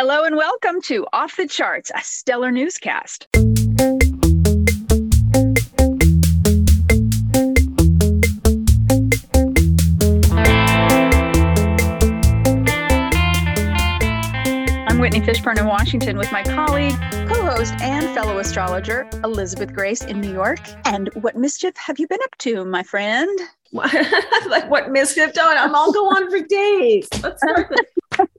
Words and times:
Hello 0.00 0.22
and 0.22 0.36
welcome 0.36 0.80
to 0.82 1.04
Off 1.12 1.36
the 1.36 1.48
Charts, 1.48 1.90
a 1.92 2.00
stellar 2.04 2.52
newscast. 2.52 3.26
I'm 14.86 15.00
Whitney 15.00 15.20
Fishburne 15.20 15.58
in 15.58 15.66
Washington 15.66 16.16
with 16.16 16.30
my 16.30 16.44
colleague, 16.44 16.94
co 17.26 17.44
host, 17.44 17.74
and 17.80 18.08
fellow 18.14 18.38
astrologer, 18.38 19.10
Elisabeth 19.24 19.74
Grace 19.74 20.04
in 20.04 20.20
New 20.20 20.32
York. 20.32 20.60
And 20.84 21.08
what 21.14 21.34
mischief 21.34 21.76
have 21.76 21.98
you 21.98 22.06
been 22.06 22.20
up 22.22 22.38
to, 22.38 22.64
my 22.64 22.84
friend? 22.84 23.36
like 23.72 24.70
what 24.70 24.92
mischief 24.92 25.32
don't 25.32 25.74
I'll 25.74 25.90
go 25.90 26.06
on 26.06 26.30
for 26.30 26.38
days. 26.38 27.08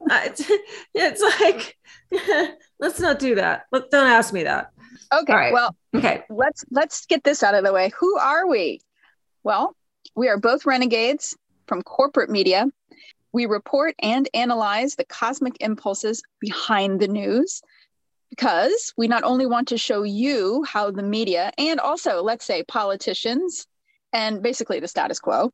it's 0.09 0.43
it's 0.93 1.21
like 1.41 1.77
let's 2.79 2.99
not 2.99 3.19
do 3.19 3.35
that. 3.35 3.65
Let, 3.71 3.89
don't 3.91 4.07
ask 4.07 4.33
me 4.33 4.43
that. 4.43 4.71
Okay. 5.13 5.33
Right. 5.33 5.53
Well, 5.53 5.75
okay. 5.95 6.23
Let's 6.29 6.63
let's 6.71 7.05
get 7.05 7.23
this 7.23 7.43
out 7.43 7.55
of 7.55 7.63
the 7.63 7.73
way. 7.73 7.91
Who 7.99 8.17
are 8.17 8.47
we? 8.47 8.81
Well, 9.43 9.75
we 10.15 10.27
are 10.27 10.37
both 10.37 10.65
renegades 10.65 11.35
from 11.67 11.81
corporate 11.81 12.29
media. 12.29 12.67
We 13.31 13.45
report 13.45 13.95
and 13.99 14.27
analyze 14.33 14.95
the 14.95 15.05
cosmic 15.05 15.55
impulses 15.59 16.23
behind 16.39 16.99
the 16.99 17.07
news 17.07 17.61
because 18.29 18.93
we 18.97 19.07
not 19.07 19.23
only 19.23 19.45
want 19.45 19.67
to 19.67 19.77
show 19.77 20.03
you 20.03 20.63
how 20.63 20.91
the 20.91 21.03
media 21.03 21.51
and 21.57 21.79
also, 21.79 22.23
let's 22.23 22.45
say, 22.45 22.63
politicians 22.63 23.67
and 24.13 24.41
basically 24.41 24.79
the 24.79 24.87
status 24.87 25.19
quo 25.19 25.51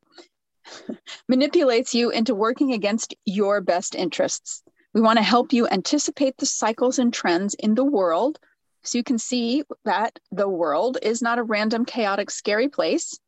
manipulates 1.28 1.94
you 1.94 2.10
into 2.10 2.34
working 2.34 2.72
against 2.72 3.14
your 3.24 3.60
best 3.60 3.94
interests. 3.94 4.62
We 4.94 5.00
want 5.00 5.18
to 5.18 5.22
help 5.22 5.52
you 5.52 5.68
anticipate 5.68 6.36
the 6.38 6.46
cycles 6.46 6.98
and 6.98 7.12
trends 7.12 7.54
in 7.54 7.74
the 7.74 7.84
world 7.84 8.38
so 8.82 8.98
you 8.98 9.04
can 9.04 9.18
see 9.18 9.64
that 9.84 10.18
the 10.30 10.48
world 10.48 10.98
is 11.02 11.20
not 11.20 11.38
a 11.38 11.42
random, 11.42 11.84
chaotic, 11.84 12.30
scary 12.30 12.68
place, 12.68 13.18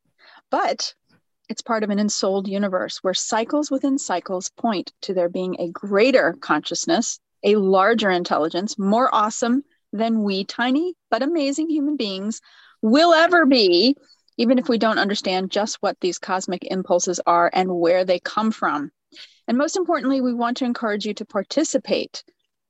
but 0.50 0.94
it's 1.48 1.62
part 1.62 1.82
of 1.82 1.90
an 1.90 1.98
ensouled 1.98 2.46
universe 2.46 2.98
where 2.98 3.14
cycles 3.14 3.70
within 3.70 3.98
cycles 3.98 4.50
point 4.50 4.92
to 5.02 5.14
there 5.14 5.28
being 5.28 5.56
a 5.58 5.70
greater 5.70 6.34
consciousness, 6.40 7.18
a 7.42 7.56
larger 7.56 8.10
intelligence, 8.10 8.78
more 8.78 9.12
awesome 9.12 9.64
than 9.92 10.22
we, 10.22 10.44
tiny 10.44 10.94
but 11.10 11.22
amazing 11.22 11.68
human 11.68 11.96
beings, 11.96 12.40
will 12.82 13.12
ever 13.12 13.46
be 13.46 13.96
even 14.38 14.58
if 14.58 14.68
we 14.68 14.78
don't 14.78 14.98
understand 14.98 15.50
just 15.50 15.76
what 15.80 15.98
these 16.00 16.18
cosmic 16.18 16.64
impulses 16.64 17.20
are 17.26 17.50
and 17.52 17.68
where 17.78 18.04
they 18.04 18.20
come 18.20 18.50
from. 18.50 18.90
And 19.46 19.58
most 19.58 19.76
importantly, 19.76 20.20
we 20.20 20.32
want 20.32 20.56
to 20.58 20.64
encourage 20.64 21.04
you 21.04 21.12
to 21.14 21.24
participate 21.24 22.22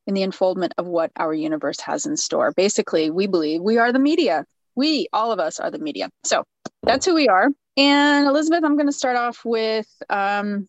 in 0.06 0.14
the 0.14 0.22
unfoldment 0.22 0.72
of 0.78 0.86
what 0.86 1.12
our 1.16 1.34
universe 1.34 1.80
has 1.80 2.06
in 2.06 2.16
store. 2.16 2.52
Basically, 2.52 3.10
we 3.10 3.26
believe 3.26 3.60
we 3.60 3.78
are 3.78 3.92
the 3.92 3.98
media. 3.98 4.46
We, 4.74 5.08
all 5.12 5.30
of 5.30 5.38
us, 5.38 5.60
are 5.60 5.70
the 5.70 5.78
media. 5.78 6.08
So 6.24 6.44
that's 6.82 7.04
who 7.04 7.14
we 7.14 7.28
are. 7.28 7.50
And 7.76 8.26
Elisabeth, 8.26 8.64
I'm 8.64 8.76
going 8.76 8.86
to 8.86 8.92
start 8.92 9.16
off 9.16 9.44
with 9.44 9.86
um, 10.08 10.68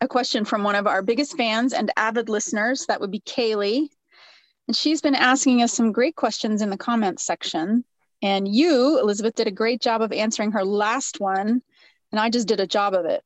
a 0.00 0.08
question 0.08 0.44
from 0.44 0.64
one 0.64 0.74
of 0.74 0.86
our 0.86 1.02
biggest 1.02 1.36
fans 1.36 1.72
and 1.72 1.92
avid 1.96 2.28
listeners. 2.28 2.86
That 2.86 3.00
would 3.00 3.12
be 3.12 3.20
Kaylee. 3.20 3.88
And 4.66 4.76
she's 4.76 5.00
been 5.00 5.14
asking 5.14 5.62
us 5.62 5.72
some 5.72 5.92
great 5.92 6.16
questions 6.16 6.62
in 6.62 6.70
the 6.70 6.76
comments 6.76 7.24
section. 7.24 7.84
And 8.22 8.46
you, 8.46 8.98
Elisabeth, 9.00 9.34
did 9.34 9.48
a 9.48 9.52
great 9.52 9.80
job 9.80 10.00
of 10.00 10.12
answering 10.12 10.52
her 10.52 10.64
last 10.64 11.20
one. 11.20 11.62
And 12.12 12.20
I 12.20 12.30
just 12.30 12.46
did 12.46 12.60
a 12.60 12.66
job 12.66 12.94
of 12.94 13.06
it. 13.06 13.24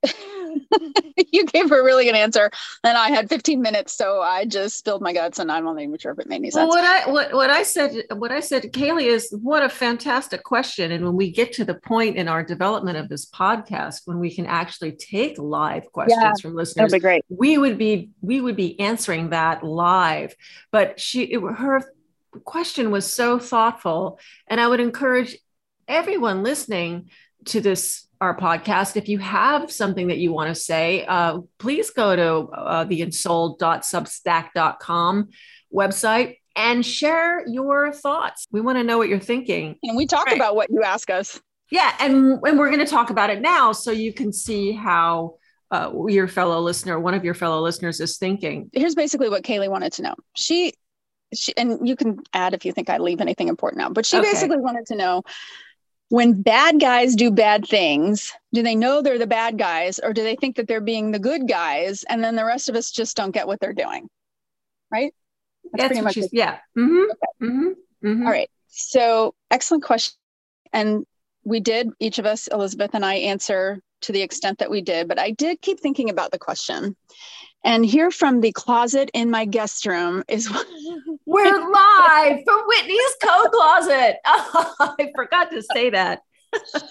you 1.33 1.45
gave 1.47 1.71
her 1.71 1.85
really 1.85 2.05
good 2.05 2.15
answer. 2.15 2.51
And 2.85 2.97
I 2.97 3.11
had 3.11 3.29
15 3.29 3.61
minutes. 3.61 3.95
So 3.95 4.21
I 4.21 4.45
just 4.45 4.79
spilled 4.79 5.03
my 5.03 5.13
guts 5.13 5.39
and 5.39 5.51
I'm 5.51 5.65
not 5.65 5.81
even 5.81 5.97
sure 5.99 6.13
if 6.13 6.19
it 6.19 6.29
made 6.29 6.37
any 6.37 6.51
sense. 6.51 6.69
Well, 6.69 6.69
what 6.69 6.85
I 6.85 7.11
what, 7.11 7.35
what 7.35 7.51
I 7.51 7.63
said 7.63 8.05
what 8.15 8.31
I 8.31 8.41
said 8.41 8.63
to 8.63 8.71
Kaylee 8.71 9.07
is 9.07 9.35
what 9.43 9.63
a 9.63 9.69
fantastic 9.69 10.45
question. 10.45 10.93
And 10.93 11.05
when 11.05 11.17
we 11.17 11.31
get 11.31 11.53
to 11.55 11.65
the 11.65 11.75
point 11.75 12.17
in 12.17 12.29
our 12.29 12.43
development 12.43 12.97
of 12.97 13.09
this 13.09 13.27
podcast, 13.27 14.03
when 14.05 14.19
we 14.19 14.35
can 14.35 14.47
actually 14.47 14.93
take 14.93 15.39
live 15.39 15.91
questions 15.93 16.21
yeah, 16.23 16.33
from 16.41 16.55
listeners, 16.55 16.91
that'd 16.91 16.93
be 16.93 17.01
great. 17.01 17.25
we 17.29 17.59
would 17.59 17.79
be 17.79 18.11
we 18.21 18.41
would 18.41 18.57
be 18.57 18.79
answering 18.81 19.31
that 19.31 19.65
live. 19.65 20.35
But 20.71 21.01
she 21.01 21.25
it, 21.25 21.41
her 21.41 21.83
question 22.45 22.91
was 22.91 23.13
so 23.13 23.39
thoughtful. 23.39 24.21
And 24.49 24.61
I 24.61 24.69
would 24.69 24.81
encourage 24.81 25.37
everyone 25.89 26.43
listening 26.43 27.11
to 27.47 27.61
this 27.61 28.07
our 28.21 28.37
podcast 28.37 28.97
if 28.97 29.09
you 29.09 29.19
have 29.19 29.71
something 29.71 30.09
that 30.09 30.19
you 30.19 30.33
want 30.33 30.49
to 30.49 30.55
say 30.55 31.07
uh, 31.07 31.39
please 31.59 31.91
go 31.91 32.17
to 32.17 32.49
uh, 32.53 32.85
the 32.85 33.03
ensouled.substack.com 33.03 35.29
website 35.73 36.39
and 36.55 36.87
share 36.87 37.47
your 37.47 37.93
thoughts 37.93 38.47
we 38.51 38.61
want 38.61 38.77
to 38.79 38.85
know 38.85 38.99
what 38.99 39.09
you're 39.09 39.19
thinking 39.19 39.77
and 39.83 39.97
we 39.97 40.07
talk 40.07 40.27
right. 40.27 40.37
about 40.37 40.55
what 40.57 40.69
you 40.71 40.83
ask 40.83 41.09
us 41.11 41.41
yeah 41.71 41.95
and, 42.01 42.39
and 42.45 42.59
we're 42.59 42.71
going 42.71 42.85
to 42.85 42.87
talk 42.87 43.11
about 43.11 43.31
it 43.31 43.41
now 43.41 43.73
so 43.73 43.91
you 43.91 44.13
can 44.13 44.33
see 44.33 44.73
how 44.73 45.35
uh, 45.71 45.91
your 46.07 46.29
fellow 46.29 46.61
listener 46.61 46.99
one 46.99 47.13
of 47.13 47.25
your 47.25 47.35
fellow 47.35 47.61
listeners 47.61 48.01
is 48.01 48.17
thinking 48.19 48.71
here's 48.73 48.95
basically 48.95 49.29
what 49.29 49.43
kaylee 49.43 49.69
wanted 49.69 49.93
to 49.93 50.03
know 50.03 50.15
she 50.35 50.73
she, 51.35 51.57
and 51.57 51.87
you 51.87 51.97
can 51.97 52.21
add 52.33 52.55
if 52.55 52.65
you 52.65 52.73
think 52.73 52.91
I 52.91 52.99
leave 52.99 53.21
anything 53.21 53.49
important 53.49 53.83
out, 53.83 53.95
but 53.95 54.07
she 54.07 54.19
okay. 54.19 54.31
basically 54.31 54.59
wanted 54.59 54.87
to 54.87 54.97
know 54.97 55.23
when 56.09 56.41
bad 56.41 56.81
guys 56.81 57.17
do 57.17 57.31
bad 57.31 57.67
things, 57.67 58.33
do 58.53 58.63
they 58.63 58.77
know 58.77 59.03
they're 59.03 59.19
the 59.19 59.27
bad 59.27 59.59
guys 59.59 59.99
or 59.99 60.13
do 60.13 60.23
they 60.23 60.37
think 60.37 60.57
that 60.57 60.69
they're 60.69 60.81
being 60.81 61.11
the 61.11 61.19
good 61.19 61.49
guys? 61.49 62.05
And 62.05 62.23
then 62.23 62.37
the 62.37 62.45
rest 62.45 62.69
of 62.69 62.77
us 62.77 62.91
just 62.91 63.17
don't 63.17 63.33
get 63.33 63.47
what 63.47 63.59
they're 63.59 63.73
doing. 63.73 64.09
Right? 64.91 65.13
That's, 65.73 65.83
That's 65.83 65.89
pretty 65.89 66.03
much 66.03 66.17
it. 66.17 66.31
Yeah. 66.33 66.59
Mm-hmm. 66.79 67.03
Okay. 67.03 67.51
Mm-hmm. 67.51 68.09
Mm-hmm. 68.09 68.27
All 68.27 68.33
right. 68.33 68.51
So, 68.69 69.35
excellent 69.51 69.83
question. 69.83 70.15
And 70.73 71.07
we 71.45 71.61
did, 71.61 71.91
each 71.99 72.19
of 72.19 72.27
us, 72.27 72.47
Elisabeth 72.47 72.91
and 72.95 73.05
I, 73.05 73.15
answer 73.15 73.81
to 74.03 74.13
the 74.13 74.23
extent 74.23 74.59
that 74.59 74.71
we 74.71 74.83
did, 74.83 75.09
but 75.09 75.19
I 75.19 75.31
did 75.31 75.61
keep 75.61 75.81
thinking 75.81 76.11
about 76.11 76.31
the 76.31 76.39
question. 76.39 76.95
And 77.67 77.85
here 77.85 78.13
from 78.13 78.43
the 78.43 78.53
closet 78.53 79.11
in 79.13 79.29
my 79.29 79.45
guest 79.45 79.87
room 79.87 80.23
is 80.29 80.49
we're 81.27 81.71
live 81.71 82.39
from 82.45 82.61
Whitney's 82.67 83.17
coat 83.21 83.51
closet. 83.53 84.17
Oh, 84.79 84.95
I 84.99 85.11
forgot 85.17 85.51
to 85.51 85.61
say 85.75 85.91
that. 85.91 86.23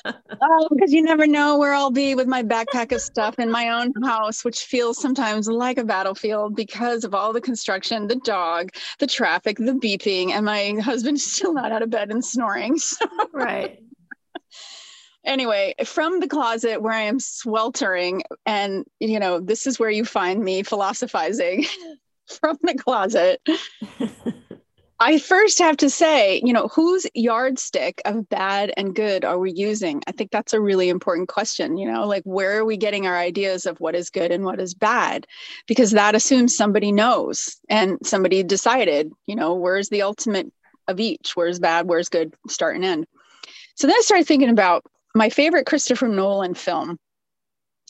Um, 0.04 0.14
oh, 0.42 0.68
because 0.70 0.92
you 0.92 1.02
never 1.02 1.26
know 1.26 1.58
where 1.58 1.74
I'll 1.74 1.92
be 1.92 2.14
with 2.14 2.28
my 2.28 2.44
backpack 2.44 2.92
of 2.92 3.02
stuff 3.02 3.40
in 3.40 3.50
my 3.50 3.70
own 3.70 3.94
house, 4.04 4.44
which 4.44 4.66
feels 4.66 5.02
sometimes 5.02 5.48
like 5.48 5.78
a 5.78 5.86
battlefield 5.86 6.58
because 6.58 7.06
of 7.06 7.16
all 7.16 7.32
the 7.32 7.42
construction, 7.42 8.08
the 8.08 8.18
dog, 8.18 8.72
the 9.00 9.08
traffic, 9.08 9.58
the 9.58 9.72
beeping, 9.72 10.32
and 10.32 10.46
my 10.46 10.76
husband's 10.82 11.24
still 11.24 11.54
not 11.54 11.72
out 11.72 11.84
of 11.84 11.90
bed 11.90 12.12
and 12.12 12.24
snoring. 12.24 12.78
So. 12.86 13.08
Right 13.32 13.80
anyway, 15.26 15.76
from 15.86 16.20
the 16.20 16.28
closet 16.28 16.82
where 16.82 16.94
I 16.94 17.02
am 17.02 17.20
sweltering, 17.20 18.24
and 18.46 18.86
you 19.00 19.20
know, 19.20 19.40
this 19.40 19.68
is 19.68 19.80
where 19.80 19.90
you 19.90 20.06
find 20.06 20.44
me 20.44 20.64
philosophizing 20.64 21.66
from 22.40 22.58
the 22.64 22.76
closet. 22.76 23.42
I 25.00 25.20
first 25.20 25.60
have 25.60 25.76
to 25.78 25.90
say, 25.90 26.42
you 26.46 26.54
know, 26.54 26.70
whose 26.70 27.06
yardstick 27.14 28.02
of 28.06 28.30
bad 28.30 28.72
and 28.78 28.96
good 28.96 29.26
are 29.26 29.38
we 29.38 29.52
using? 29.52 30.02
I 30.08 30.14
think 30.14 30.32
that's 30.32 30.54
a 30.54 30.62
really 30.62 30.88
important 30.88 31.28
question. 31.28 31.78
You 31.78 31.92
know, 31.92 32.08
like 32.08 32.24
where 32.24 32.58
are 32.58 32.66
we 32.66 32.78
getting 32.78 33.06
our 33.06 33.18
ideas 33.18 33.66
of 33.66 33.80
what 33.82 33.94
is 33.94 34.10
good 34.10 34.32
and 34.32 34.46
what 34.46 34.62
is 34.62 34.74
bad? 34.74 35.28
Because 35.68 35.92
that 35.92 36.16
assumes 36.16 36.56
somebody 36.56 36.94
knows 36.94 37.58
and 37.68 37.98
somebody 38.04 38.42
decided, 38.42 39.12
you 39.28 39.36
know, 39.36 39.56
where's 39.56 39.90
the 39.90 40.02
ultimate 40.02 40.52
of 40.88 41.02
each? 41.02 41.36
Where's 41.36 41.60
bad? 41.60 41.88
Where's 41.88 42.08
good? 42.08 42.34
Start 42.48 42.78
and 42.78 42.86
end. 42.86 43.08
So 43.76 43.88
then 43.88 43.98
I 43.98 44.02
started 44.02 44.28
thinking 44.28 44.50
about 44.50 44.86
my 45.16 45.30
favorite 45.30 45.66
Christopher 45.66 46.08
Nolan 46.08 46.54
film. 46.54 46.98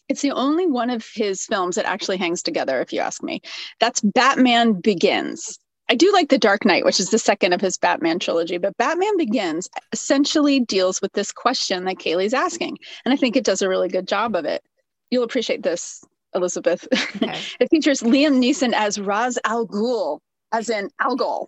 It's 0.08 0.22
the 0.22 0.32
only 0.32 0.68
one 0.68 0.92
of 0.92 1.06
his 1.14 1.46
films 1.46 1.76
that 1.76 1.86
actually 1.86 2.18
hangs 2.18 2.44
together, 2.44 2.80
if 2.80 2.94
you 2.94 3.00
ask 3.00 3.24
me. 3.24 3.42
That's 3.80 4.02
Batman 4.02 4.80
Begins. 4.80 5.58
I 5.90 5.96
do 5.96 6.12
like 6.14 6.30
The 6.30 6.38
Dark 6.38 6.66
Knight, 6.66 6.86
which 6.86 7.00
is 7.00 7.10
the 7.10 7.20
second 7.20 7.54
of 7.54 7.62
his 7.62 7.78
Batman 7.78 8.20
trilogy, 8.20 8.58
but 8.58 8.78
Batman 8.78 9.18
Begins 9.18 9.68
essentially 9.92 10.60
deals 10.60 11.02
with 11.02 11.14
this 11.14 11.32
question 11.32 11.86
that 11.86 11.98
Kaylee's 11.98 12.34
asking. 12.34 12.78
And 13.04 13.14
I 13.14 13.18
think 13.18 13.36
it 13.36 13.44
does 13.44 13.62
a 13.62 13.70
really 13.70 13.90
good 13.90 14.08
job 14.08 14.36
of 14.36 14.46
it. 14.46 14.64
You'll 15.10 15.24
appreciate 15.24 15.64
this, 15.64 16.04
Elisabeth. 16.34 16.88
Okay. 17.16 17.40
it 17.60 17.70
features 17.70 18.02
Liam 18.02 18.40
Neeson 18.40 18.74
as 18.74 19.00
Ra's 19.00 19.40
al 19.44 19.68
Ghul, 19.68 20.20
as 20.52 20.70
in 20.70 20.90
Al 21.00 21.18
Ghul. 21.18 21.48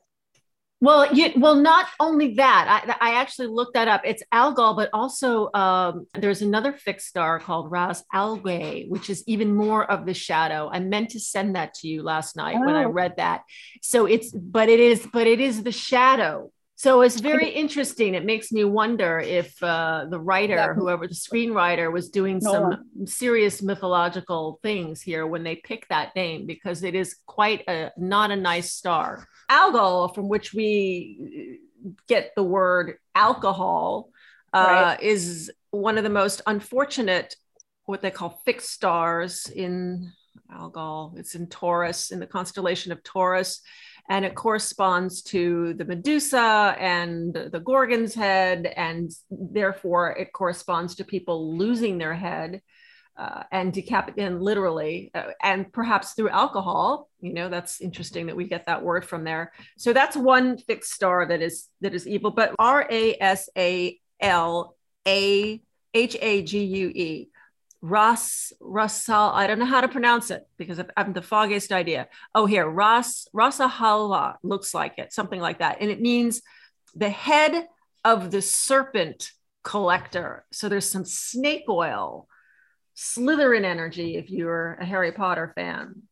Well, 0.80 1.12
you, 1.12 1.32
well, 1.38 1.56
not 1.56 1.88
only 2.00 2.36
that, 2.36 2.98
I, 3.02 3.10
I 3.10 3.16
actually 3.16 3.48
looked 3.48 3.74
that 3.74 3.88
up. 3.88 4.02
It's 4.06 4.22
Algol, 4.32 4.76
but 4.76 4.92
also 4.94 5.52
um, 5.54 6.06
there's 6.14 6.44
another 6.44 6.72
fixed 6.72 7.08
star 7.08 7.40
called 7.40 7.72
Ra's 7.72 8.04
al 8.14 8.38
Ghul, 8.38 8.88
which 8.88 9.10
is 9.10 9.24
even 9.26 9.56
more 9.56 9.90
of 9.90 10.06
the 10.06 10.14
shadow. 10.14 10.70
I 10.72 10.80
meant 10.80 11.10
to 11.12 11.20
send 11.20 11.56
that 11.56 11.74
to 11.76 11.88
you 11.88 12.04
last 12.04 12.36
night 12.36 12.58
oh. 12.60 12.66
when 12.66 12.76
I 12.76 12.84
oh. 12.84 12.90
read 12.90 13.16
that. 13.18 13.42
So 13.82 14.06
it's, 14.06 14.32
but 14.32 14.70
it 14.70 14.80
is, 14.80 15.08
but 15.12 15.26
it 15.26 15.40
is 15.40 15.64
the 15.64 15.72
shadow 15.72 16.52
So 16.80 17.02
it's 17.02 17.20
very 17.20 17.50
interesting. 17.50 18.14
It 18.14 18.24
makes 18.24 18.52
me 18.52 18.64
wonder 18.64 19.20
if 19.20 19.62
uh, 19.64 20.06
the 20.12 20.20
writer, 20.20 20.76
whoever 20.76 21.08
the 21.08 21.16
screenwriter, 21.16 21.92
was 21.92 22.10
doing 22.10 22.40
some 22.40 22.86
serious 23.06 23.64
mythological 23.64 24.60
things 24.62 25.02
here 25.02 25.26
when 25.26 25.44
they 25.44 25.56
picked 25.56 25.90
that 25.90 26.16
name, 26.16 26.46
because 26.46 26.84
it 26.84 26.94
is 26.94 27.18
quite 27.26 27.64
a 27.68 27.92
not 27.98 28.30
a 28.30 28.36
nice 28.36 28.74
star. 28.74 29.28
Algol, 29.50 30.10
from 30.10 30.28
which 30.28 30.54
we 30.54 31.60
get 32.08 32.34
the 32.36 32.44
word 32.44 32.98
alcohol, 33.16 34.10
uh, 34.54 34.58
right. 34.98 35.02
is 35.02 35.52
one 35.72 35.98
of 35.98 36.04
the 36.04 36.10
most 36.10 36.42
unfortunate, 36.48 37.36
what 37.86 38.02
they 38.02 38.12
call 38.12 38.42
fixed 38.46 38.72
stars 38.72 39.48
in 39.48 40.12
Algol. 40.52 41.14
It's 41.18 41.36
in 41.36 41.48
Taurus, 41.48 42.12
in 42.12 42.20
the 42.20 42.28
constellation 42.28 42.92
of 42.92 43.04
Taurus 43.04 43.62
and 44.10 44.24
it 44.24 44.36
corresponds 44.36 45.22
to 45.22 45.74
the 45.74 45.86
Medusa 45.86 46.76
and 46.80 47.34
the 47.34 47.60
Gorgon's 47.60 48.16
head, 48.16 48.66
and 48.66 49.12
therefore 49.30 50.12
it 50.12 50.32
corresponds 50.32 50.96
to 50.96 51.04
people 51.04 51.58
losing 51.58 51.98
their 51.98 52.14
head 52.14 52.62
uh, 53.18 53.44
and 53.52 53.74
decapitating 53.74 54.40
literally, 54.40 55.12
uh, 55.16 55.32
and 55.42 55.72
perhaps 55.72 56.14
through 56.14 56.30
alcohol. 56.30 57.10
You 57.20 57.34
know, 57.34 57.50
that's 57.50 57.82
interesting 57.82 58.28
that 58.28 58.36
we 58.36 58.48
get 58.48 58.68
that 58.68 58.84
word 58.84 59.06
from 59.06 59.24
there. 59.24 59.52
So 59.78 59.94
that's 59.94 60.16
one 60.16 60.58
fixed 60.58 60.94
star 60.94 61.26
that 61.26 61.42
is 61.42 61.68
that 61.82 61.94
is 61.94 62.08
evil. 62.08 62.32
But 62.32 62.54
R 62.60 62.88
A 62.90 63.18
S 63.20 63.50
A 63.58 64.00
L 64.20 64.76
A 65.08 65.62
H 65.94 66.18
A 66.22 66.44
G 66.44 66.64
U 66.64 66.88
E 66.90 67.30
Ras 67.82 68.54
Rasal. 68.62 69.34
I 69.34 69.48
don't 69.48 69.60
know 69.60 69.66
how 69.66 69.82
to 69.82 69.88
pronounce 69.88 70.30
it 70.32 70.48
because 70.58 70.80
I'm 70.96 71.14
the 71.14 71.22
foggiest 71.22 71.72
idea. 71.72 72.08
Oh, 72.36 72.46
here 72.46 72.70
Ras 72.70 73.28
rasahalva 73.34 74.36
looks 74.44 74.74
like 74.74 75.00
it, 75.00 75.14
something 75.14 75.40
like 75.40 75.60
that, 75.60 75.78
and 75.82 75.90
it 75.90 76.02
means 76.02 76.42
the 76.96 77.10
head 77.10 77.68
of 78.04 78.32
the 78.32 78.42
serpent 78.42 79.32
collector. 79.64 80.46
So 80.52 80.70
there's 80.70 80.90
some 80.90 81.06
snake 81.06 81.66
oil, 81.68 82.28
Slytherin 82.98 83.64
energy. 83.64 84.18
If 84.18 84.30
you're 84.30 84.74
a 84.74 84.86
Harry 84.86 85.12
Potter 85.12 85.54
fan, 85.56 86.04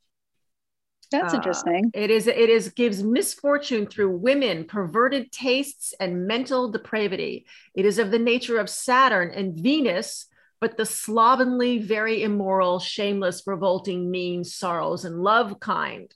that's 1.11 1.33
uh, 1.33 1.37
interesting. 1.37 1.91
It 1.93 2.11
is. 2.11 2.27
It 2.27 2.49
is 2.49 2.69
gives 2.69 3.03
misfortune 3.03 3.87
through 3.87 4.17
women, 4.17 4.65
perverted 4.65 5.31
tastes, 5.31 5.93
and 5.99 6.27
mental 6.27 6.71
depravity. 6.71 7.45
It 7.73 7.85
is 7.85 7.99
of 7.99 8.11
the 8.11 8.19
nature 8.19 8.59
of 8.59 8.69
Saturn 8.69 9.31
and 9.31 9.59
Venus 9.59 10.27
but 10.61 10.77
the 10.77 10.85
slovenly, 10.85 11.79
very 11.79 12.23
immoral, 12.23 12.79
shameless, 12.79 13.43
revolting, 13.45 14.09
mean, 14.09 14.43
sorrows, 14.43 15.05
and 15.05 15.21
love 15.21 15.59
kind. 15.59 16.11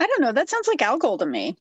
I 0.00 0.06
don't 0.06 0.20
know. 0.20 0.32
That 0.32 0.48
sounds 0.48 0.68
like 0.68 0.82
Algol 0.82 1.18
to 1.18 1.26
me. 1.26 1.56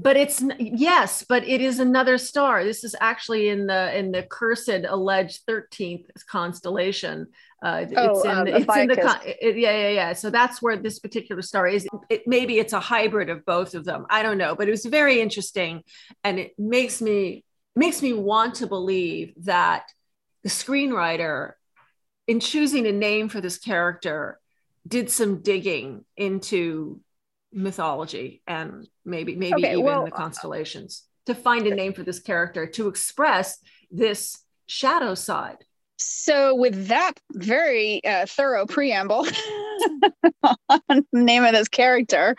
But 0.00 0.16
it's 0.16 0.40
yes, 0.58 1.24
but 1.28 1.42
it 1.48 1.60
is 1.60 1.80
another 1.80 2.18
star. 2.18 2.62
This 2.62 2.84
is 2.84 2.94
actually 3.00 3.48
in 3.48 3.66
the 3.66 3.98
in 3.98 4.12
the 4.12 4.22
cursed 4.22 4.84
alleged 4.88 5.40
thirteenth 5.44 6.06
constellation. 6.30 7.26
Uh, 7.60 7.84
oh, 7.96 8.10
it's 8.10 8.24
in, 8.24 8.30
um, 8.30 8.46
it's 8.46 8.76
in 8.76 8.88
the 8.88 9.20
it, 9.24 9.56
yeah 9.56 9.76
yeah 9.76 9.88
yeah. 9.88 10.12
So 10.12 10.30
that's 10.30 10.62
where 10.62 10.76
this 10.76 11.00
particular 11.00 11.42
star 11.42 11.66
is. 11.66 11.88
It, 12.08 12.28
maybe 12.28 12.58
it's 12.58 12.72
a 12.72 12.78
hybrid 12.78 13.28
of 13.28 13.44
both 13.44 13.74
of 13.74 13.84
them. 13.84 14.06
I 14.08 14.22
don't 14.22 14.38
know, 14.38 14.54
but 14.54 14.68
it 14.68 14.70
was 14.70 14.84
very 14.84 15.20
interesting, 15.20 15.82
and 16.22 16.38
it 16.38 16.52
makes 16.56 17.02
me 17.02 17.44
makes 17.74 18.00
me 18.00 18.12
want 18.12 18.56
to 18.56 18.68
believe 18.68 19.32
that 19.46 19.90
the 20.44 20.48
screenwriter, 20.48 21.54
in 22.28 22.38
choosing 22.38 22.86
a 22.86 22.92
name 22.92 23.28
for 23.28 23.40
this 23.40 23.58
character, 23.58 24.38
did 24.86 25.10
some 25.10 25.42
digging 25.42 26.04
into 26.16 27.00
mythology 27.52 28.42
and 28.46 28.86
maybe 29.04 29.34
maybe 29.36 29.64
okay, 29.64 29.72
even 29.72 29.84
well, 29.84 30.04
the 30.04 30.10
constellations 30.10 31.04
to 31.26 31.34
find 31.34 31.66
a 31.66 31.74
name 31.74 31.92
for 31.92 32.02
this 32.02 32.20
character 32.20 32.66
to 32.66 32.88
express 32.88 33.58
this 33.90 34.38
shadow 34.66 35.14
side. 35.14 35.58
So, 35.98 36.54
with 36.54 36.88
that 36.88 37.14
very 37.32 38.04
uh, 38.04 38.26
thorough 38.26 38.66
preamble 38.66 39.26
on 40.42 40.80
the 40.88 41.04
name 41.12 41.44
of 41.44 41.52
this 41.52 41.68
character, 41.68 42.36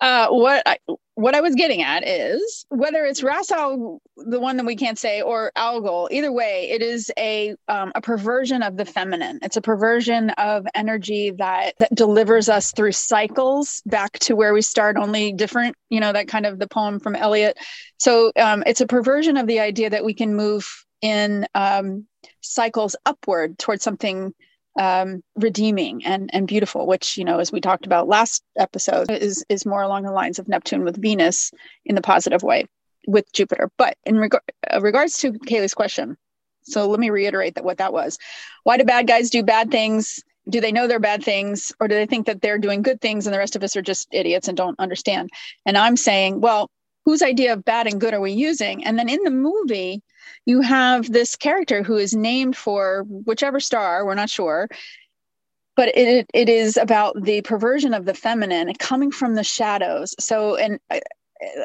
uh, 0.00 0.28
what 0.28 0.62
I, 0.66 0.78
what 1.14 1.34
I 1.34 1.40
was 1.40 1.54
getting 1.54 1.82
at 1.82 2.06
is 2.06 2.66
whether 2.68 3.04
it's 3.04 3.20
Rasal, 3.20 3.98
the 4.16 4.40
one 4.40 4.56
that 4.56 4.66
we 4.66 4.74
can't 4.74 4.98
say, 4.98 5.22
or 5.22 5.52
Algol, 5.54 6.08
either 6.10 6.32
way, 6.32 6.70
it 6.70 6.82
is 6.82 7.10
a 7.16 7.54
um, 7.68 7.92
a 7.94 8.00
perversion 8.00 8.62
of 8.62 8.76
the 8.76 8.84
feminine. 8.84 9.38
It's 9.42 9.56
a 9.56 9.62
perversion 9.62 10.30
of 10.30 10.66
energy 10.74 11.30
that 11.38 11.74
that 11.78 11.94
delivers 11.94 12.48
us 12.48 12.72
through 12.72 12.92
cycles 12.92 13.82
back 13.86 14.18
to 14.20 14.34
where 14.34 14.52
we 14.52 14.62
start, 14.62 14.96
only 14.96 15.32
different. 15.32 15.76
You 15.88 16.00
know 16.00 16.12
that 16.12 16.26
kind 16.28 16.46
of 16.46 16.58
the 16.58 16.68
poem 16.68 16.98
from 16.98 17.14
Eliot. 17.14 17.56
So 17.98 18.32
um, 18.36 18.64
it's 18.66 18.80
a 18.80 18.86
perversion 18.86 19.36
of 19.36 19.46
the 19.46 19.60
idea 19.60 19.90
that 19.90 20.04
we 20.04 20.14
can 20.14 20.34
move 20.34 20.84
in 21.00 21.46
um, 21.54 22.06
cycles 22.40 22.96
upward 23.06 23.58
towards 23.58 23.84
something 23.84 24.34
um, 24.78 25.22
redeeming 25.36 26.04
and 26.04 26.30
and 26.32 26.46
beautiful, 26.46 26.86
which 26.86 27.16
you 27.16 27.24
know, 27.24 27.38
as 27.38 27.52
we 27.52 27.60
talked 27.60 27.86
about 27.86 28.08
last 28.08 28.42
episode, 28.56 29.10
is 29.10 29.44
is 29.48 29.66
more 29.66 29.82
along 29.82 30.02
the 30.04 30.12
lines 30.12 30.38
of 30.38 30.48
Neptune 30.48 30.84
with 30.84 31.00
Venus 31.00 31.52
in 31.84 31.94
the 31.94 32.02
positive 32.02 32.42
way 32.42 32.66
with 33.06 33.32
Jupiter. 33.32 33.70
But 33.76 33.96
in 34.04 34.18
reg- 34.18 34.34
uh, 34.34 34.80
regards 34.80 35.18
to 35.18 35.32
Kaylee's 35.32 35.74
question, 35.74 36.16
so 36.62 36.88
let 36.88 37.00
me 37.00 37.10
reiterate 37.10 37.54
that 37.54 37.64
what 37.64 37.78
that 37.78 37.92
was. 37.92 38.18
Why 38.64 38.76
do 38.76 38.84
bad 38.84 39.06
guys 39.06 39.30
do 39.30 39.42
bad 39.42 39.70
things? 39.70 40.22
Do 40.48 40.60
they 40.60 40.72
know 40.72 40.86
they're 40.86 41.00
bad 41.00 41.24
things, 41.24 41.72
or 41.80 41.88
do 41.88 41.94
they 41.94 42.06
think 42.06 42.26
that 42.26 42.42
they're 42.42 42.58
doing 42.58 42.82
good 42.82 43.00
things 43.00 43.26
and 43.26 43.32
the 43.32 43.38
rest 43.38 43.56
of 43.56 43.62
us 43.62 43.76
are 43.76 43.82
just 43.82 44.08
idiots 44.12 44.48
and 44.48 44.56
don't 44.56 44.78
understand? 44.78 45.30
And 45.64 45.78
I'm 45.78 45.96
saying, 45.96 46.40
well, 46.40 46.70
whose 47.04 47.22
idea 47.22 47.52
of 47.52 47.64
bad 47.64 47.86
and 47.86 48.00
good 48.00 48.14
are 48.14 48.20
we 48.20 48.32
using? 48.32 48.84
And 48.84 48.98
then 48.98 49.08
in 49.08 49.22
the 49.22 49.30
movie, 49.30 50.02
you 50.46 50.60
have 50.60 51.10
this 51.10 51.36
character 51.36 51.82
who 51.82 51.96
is 51.96 52.14
named 52.14 52.56
for 52.56 53.04
whichever 53.08 53.60
star, 53.60 54.04
we're 54.04 54.14
not 54.14 54.30
sure, 54.30 54.68
but 55.76 55.88
it, 55.96 56.26
it 56.32 56.48
is 56.48 56.76
about 56.76 57.20
the 57.22 57.42
perversion 57.42 57.94
of 57.94 58.04
the 58.04 58.14
feminine 58.14 58.72
coming 58.74 59.10
from 59.10 59.34
the 59.34 59.44
shadows. 59.44 60.14
So, 60.18 60.56
an, 60.56 60.78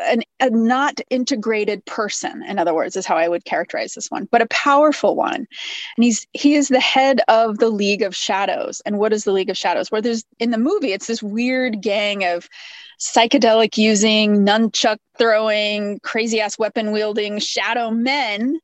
an, 0.08 0.24
a 0.40 0.50
not 0.50 1.00
integrated 1.10 1.86
person, 1.86 2.44
in 2.48 2.60
other 2.60 2.74
words, 2.74 2.96
is 2.96 3.06
how 3.06 3.18
I 3.18 3.28
would 3.28 3.46
characterize 3.46 3.94
this 3.94 4.10
one, 4.10 4.28
but 4.32 4.42
a 4.42 4.48
powerful 4.48 5.16
one. 5.16 5.36
And 5.36 6.04
he's 6.04 6.26
he 6.34 6.56
is 6.56 6.68
the 6.68 6.80
head 6.80 7.22
of 7.28 7.60
the 7.60 7.70
League 7.70 8.02
of 8.02 8.16
Shadows. 8.16 8.82
And 8.86 8.98
what 8.98 9.14
is 9.14 9.24
the 9.24 9.32
League 9.32 9.50
of 9.50 9.58
Shadows? 9.58 9.92
Where 9.92 10.02
there's 10.02 10.26
in 10.40 10.52
the 10.52 10.58
movie, 10.58 10.92
it's 10.92 11.08
this 11.08 11.24
weird 11.24 11.82
gang 11.82 12.24
of 12.24 12.50
psychedelic 13.00 13.78
using, 13.78 14.46
nunchuck 14.46 14.98
throwing, 15.18 16.00
crazy 16.02 16.42
ass 16.42 16.60
weapon 16.60 16.92
wielding 16.92 17.40
shadow 17.40 17.90
men 17.92 18.60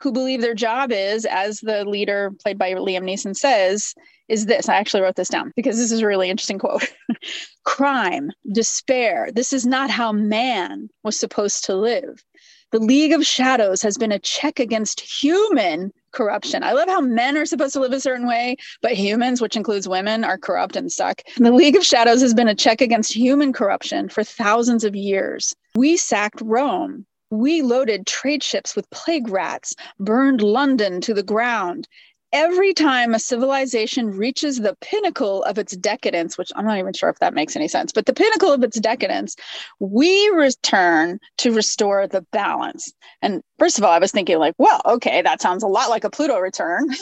who 0.00 0.12
believe 0.12 0.40
their 0.40 0.54
job 0.54 0.92
is, 0.92 1.24
as 1.24 1.60
the 1.60 1.84
leader 1.84 2.32
played 2.42 2.58
by 2.58 2.72
Liam 2.72 3.02
Neeson 3.02 3.36
says, 3.36 3.94
is 4.28 4.46
this. 4.46 4.68
I 4.68 4.76
actually 4.76 5.02
wrote 5.02 5.16
this 5.16 5.28
down 5.28 5.52
because 5.56 5.76
this 5.76 5.90
is 5.90 6.00
a 6.00 6.06
really 6.06 6.30
interesting 6.30 6.58
quote. 6.58 6.92
Crime, 7.64 8.30
despair. 8.52 9.30
This 9.34 9.52
is 9.52 9.66
not 9.66 9.90
how 9.90 10.12
man 10.12 10.88
was 11.02 11.18
supposed 11.18 11.64
to 11.64 11.74
live. 11.74 12.22
The 12.70 12.78
League 12.78 13.12
of 13.12 13.26
Shadows 13.26 13.82
has 13.82 13.96
been 13.96 14.12
a 14.12 14.18
check 14.18 14.60
against 14.60 15.00
human 15.00 15.92
corruption. 16.12 16.62
I 16.62 16.72
love 16.72 16.88
how 16.88 17.00
men 17.00 17.36
are 17.36 17.46
supposed 17.46 17.74
to 17.74 17.80
live 17.80 17.92
a 17.92 18.00
certain 18.00 18.26
way, 18.26 18.56
but 18.82 18.92
humans, 18.92 19.40
which 19.40 19.56
includes 19.56 19.88
women, 19.88 20.24
are 20.24 20.38
corrupt 20.38 20.76
and 20.76 20.90
stuck. 20.90 21.22
The 21.36 21.52
League 21.52 21.76
of 21.76 21.84
Shadows 21.84 22.20
has 22.22 22.34
been 22.34 22.48
a 22.48 22.54
check 22.54 22.80
against 22.80 23.14
human 23.14 23.52
corruption 23.52 24.08
for 24.08 24.24
thousands 24.24 24.84
of 24.84 24.96
years. 24.96 25.54
We 25.74 25.96
sacked 25.96 26.40
Rome. 26.40 27.06
We 27.30 27.60
loaded 27.60 28.06
trade 28.06 28.42
ships 28.42 28.74
with 28.74 28.88
plague 28.88 29.28
rats, 29.28 29.74
burned 30.00 30.40
London 30.40 31.02
to 31.02 31.12
the 31.12 31.22
ground, 31.22 31.86
every 32.32 32.74
time 32.74 33.14
a 33.14 33.18
civilization 33.18 34.10
reaches 34.10 34.58
the 34.58 34.76
pinnacle 34.80 35.42
of 35.44 35.58
its 35.58 35.76
decadence, 35.76 36.36
which 36.36 36.52
I'm 36.54 36.66
not 36.66 36.78
even 36.78 36.92
sure 36.92 37.08
if 37.08 37.18
that 37.20 37.34
makes 37.34 37.56
any 37.56 37.68
sense, 37.68 37.92
but 37.92 38.06
the 38.06 38.12
pinnacle 38.12 38.52
of 38.52 38.62
its 38.62 38.78
decadence, 38.78 39.36
we 39.78 40.28
return 40.30 41.20
to 41.38 41.52
restore 41.52 42.06
the 42.06 42.22
balance. 42.32 42.92
And 43.22 43.42
first 43.58 43.78
of 43.78 43.84
all, 43.84 43.90
I 43.90 43.98
was 43.98 44.12
thinking, 44.12 44.38
like, 44.38 44.54
well, 44.58 44.80
okay, 44.84 45.22
that 45.22 45.40
sounds 45.40 45.62
a 45.62 45.68
lot 45.68 45.90
like 45.90 46.04
a 46.04 46.10
Pluto 46.10 46.38
return. 46.38 46.88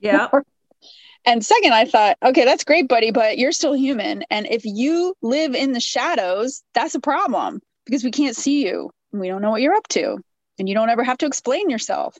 Yeah. 0.00 0.28
and 1.24 1.44
second, 1.44 1.72
I 1.72 1.86
thought, 1.86 2.18
okay, 2.22 2.44
that's 2.44 2.64
great, 2.64 2.88
buddy, 2.88 3.10
but 3.10 3.38
you're 3.38 3.52
still 3.52 3.72
human. 3.72 4.22
And 4.30 4.46
if 4.50 4.66
you 4.66 5.14
live 5.22 5.54
in 5.54 5.72
the 5.72 5.80
shadows, 5.80 6.62
that's 6.74 6.94
a 6.94 7.00
problem 7.00 7.62
because 7.86 8.04
we 8.04 8.10
can't 8.10 8.36
see 8.36 8.66
you 8.66 8.90
and 9.12 9.20
we 9.20 9.28
don't 9.28 9.40
know 9.40 9.50
what 9.50 9.62
you're 9.62 9.74
up 9.74 9.88
to. 9.88 10.18
And 10.58 10.68
you 10.68 10.74
don't 10.74 10.90
ever 10.90 11.04
have 11.04 11.16
to 11.18 11.26
explain 11.26 11.70
yourself 11.70 12.18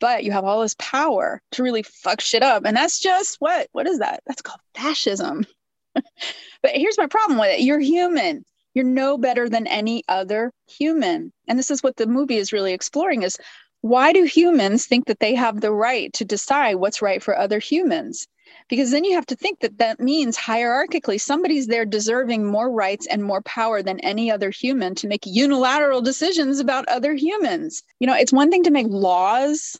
but 0.00 0.24
you 0.24 0.32
have 0.32 0.44
all 0.44 0.62
this 0.62 0.76
power 0.78 1.40
to 1.52 1.62
really 1.62 1.82
fuck 1.82 2.20
shit 2.20 2.42
up. 2.42 2.64
And 2.64 2.76
that's 2.76 3.00
just 3.00 3.36
what? 3.40 3.68
What 3.72 3.86
is 3.86 3.98
that? 4.00 4.22
That's 4.26 4.42
called 4.42 4.60
fascism. 4.74 5.46
but 5.94 6.72
here's 6.72 6.98
my 6.98 7.06
problem 7.06 7.38
with 7.38 7.58
it 7.58 7.62
you're 7.62 7.80
human. 7.80 8.44
You're 8.74 8.84
no 8.84 9.16
better 9.16 9.48
than 9.48 9.66
any 9.66 10.04
other 10.06 10.52
human. 10.66 11.32
And 11.48 11.58
this 11.58 11.70
is 11.70 11.82
what 11.82 11.96
the 11.96 12.06
movie 12.06 12.36
is 12.36 12.52
really 12.52 12.74
exploring 12.74 13.22
is 13.22 13.38
why 13.80 14.12
do 14.12 14.24
humans 14.24 14.86
think 14.86 15.06
that 15.06 15.20
they 15.20 15.34
have 15.34 15.60
the 15.60 15.72
right 15.72 16.12
to 16.14 16.24
decide 16.24 16.74
what's 16.74 17.00
right 17.00 17.22
for 17.22 17.38
other 17.38 17.58
humans? 17.58 18.26
because 18.68 18.90
then 18.90 19.04
you 19.04 19.14
have 19.14 19.26
to 19.26 19.36
think 19.36 19.60
that 19.60 19.78
that 19.78 20.00
means 20.00 20.36
hierarchically 20.36 21.20
somebody's 21.20 21.66
there 21.66 21.84
deserving 21.84 22.44
more 22.44 22.70
rights 22.70 23.06
and 23.06 23.22
more 23.22 23.42
power 23.42 23.82
than 23.82 24.00
any 24.00 24.30
other 24.30 24.50
human 24.50 24.94
to 24.94 25.06
make 25.06 25.24
unilateral 25.24 26.00
decisions 26.00 26.60
about 26.60 26.88
other 26.88 27.14
humans 27.14 27.82
you 28.00 28.06
know 28.06 28.14
it's 28.14 28.32
one 28.32 28.50
thing 28.50 28.62
to 28.62 28.70
make 28.70 28.86
laws 28.88 29.78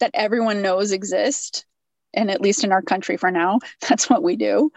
that 0.00 0.10
everyone 0.14 0.62
knows 0.62 0.92
exist 0.92 1.64
and 2.12 2.30
at 2.30 2.40
least 2.40 2.64
in 2.64 2.72
our 2.72 2.82
country 2.82 3.16
for 3.16 3.30
now 3.30 3.58
that's 3.88 4.10
what 4.10 4.22
we 4.22 4.36
do. 4.36 4.70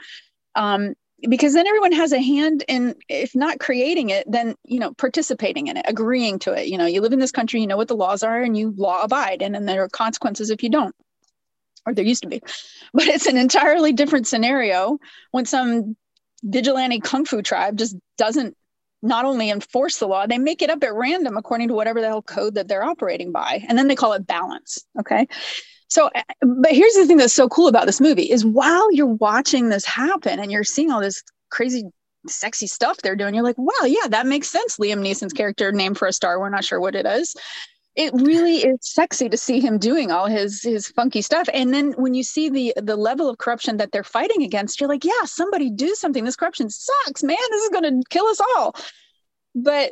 Um, 0.55 0.93
because 1.29 1.53
then 1.53 1.67
everyone 1.67 1.93
has 1.93 2.11
a 2.11 2.21
hand 2.21 2.65
in 2.67 2.95
if 3.07 3.33
not 3.33 3.57
creating 3.57 4.09
it 4.09 4.29
then 4.29 4.55
you 4.65 4.77
know 4.77 4.93
participating 4.93 5.67
in 5.67 5.77
it 5.77 5.85
agreeing 5.87 6.37
to 6.39 6.53
it. 6.53 6.67
You 6.67 6.77
know 6.77 6.85
you 6.85 7.01
live 7.01 7.13
in 7.13 7.19
this 7.19 7.31
country 7.31 7.61
you 7.61 7.67
know 7.67 7.77
what 7.77 7.87
the 7.87 7.95
laws 7.95 8.23
are 8.23 8.41
and 8.41 8.57
you 8.57 8.73
law 8.77 9.01
abide 9.01 9.41
and 9.41 9.55
then 9.55 9.65
there 9.65 9.83
are 9.83 9.89
consequences 9.89 10.49
if 10.49 10.61
you 10.63 10.69
don't 10.69 10.95
or 11.85 11.93
there 11.93 12.05
used 12.05 12.23
to 12.23 12.29
be. 12.29 12.41
But 12.93 13.07
it's 13.07 13.25
an 13.25 13.37
entirely 13.37 13.93
different 13.93 14.27
scenario 14.27 14.99
when 15.31 15.45
some 15.45 15.95
vigilante 16.43 16.99
kung 16.99 17.25
fu 17.25 17.41
tribe 17.41 17.77
just 17.77 17.95
doesn't 18.17 18.55
not 19.03 19.25
only 19.25 19.49
enforce 19.49 19.97
the 19.97 20.07
law 20.07 20.25
they 20.25 20.37
make 20.37 20.61
it 20.61 20.69
up 20.69 20.83
at 20.83 20.93
random 20.93 21.37
according 21.37 21.67
to 21.67 21.73
whatever 21.73 22.01
the 22.01 22.07
hell 22.07 22.21
code 22.21 22.55
that 22.55 22.67
they're 22.67 22.83
operating 22.83 23.31
by 23.31 23.63
and 23.67 23.77
then 23.77 23.87
they 23.87 23.95
call 23.95 24.13
it 24.13 24.25
balance 24.25 24.83
okay? 24.99 25.27
So 25.89 26.09
eh, 26.15 26.23
but 26.41 26.71
here's 26.71 26.93
the 26.93 27.05
thing 27.05 27.17
that's 27.17 27.33
so 27.33 27.47
cool 27.47 27.67
about 27.67 27.85
this 27.85 28.01
movie 28.01 28.31
is 28.31 28.43
while 28.43 28.91
you're 28.91 29.05
watching 29.05 29.69
this 29.69 29.85
happen 29.85 30.39
and 30.39 30.51
you're 30.51 30.63
seeing 30.63 30.91
all 30.91 31.01
this 31.01 31.21
crazy 31.51 31.83
sexy 32.27 32.67
stuff 32.67 32.97
they're 32.97 33.15
doing 33.15 33.35
you're 33.35 33.43
like 33.43 33.57
wow 33.57 33.85
yeah 33.85 34.07
that 34.07 34.25
makes 34.25 34.49
sense 34.49 34.77
liam 34.77 35.01
neeson's 35.01 35.33
character 35.33 35.71
named 35.71 35.97
for 35.97 36.07
a 36.07 36.13
star 36.13 36.39
we're 36.39 36.49
not 36.49 36.63
sure 36.63 36.79
what 36.79 36.95
it 36.95 37.05
is 37.05 37.35
it 37.95 38.11
really 38.13 38.57
is 38.57 38.79
sexy 38.81 39.29
to 39.29 39.37
see 39.37 39.59
him 39.59 39.77
doing 39.77 40.11
all 40.11 40.25
his 40.25 40.63
his 40.63 40.87
funky 40.89 41.21
stuff. 41.21 41.47
And 41.53 41.73
then 41.73 41.91
when 41.93 42.13
you 42.13 42.23
see 42.23 42.49
the 42.49 42.73
the 42.77 42.95
level 42.95 43.29
of 43.29 43.37
corruption 43.37 43.77
that 43.77 43.91
they're 43.91 44.03
fighting 44.03 44.43
against 44.43 44.79
you're 44.79 44.89
like 44.89 45.05
yeah 45.05 45.25
somebody 45.25 45.69
do 45.69 45.93
something. 45.95 46.23
This 46.23 46.35
corruption 46.35 46.69
sucks 46.69 47.23
man. 47.23 47.37
This 47.51 47.63
is 47.63 47.69
going 47.69 47.83
to 47.83 48.09
kill 48.09 48.25
us 48.25 48.39
all. 48.39 48.75
But 49.55 49.91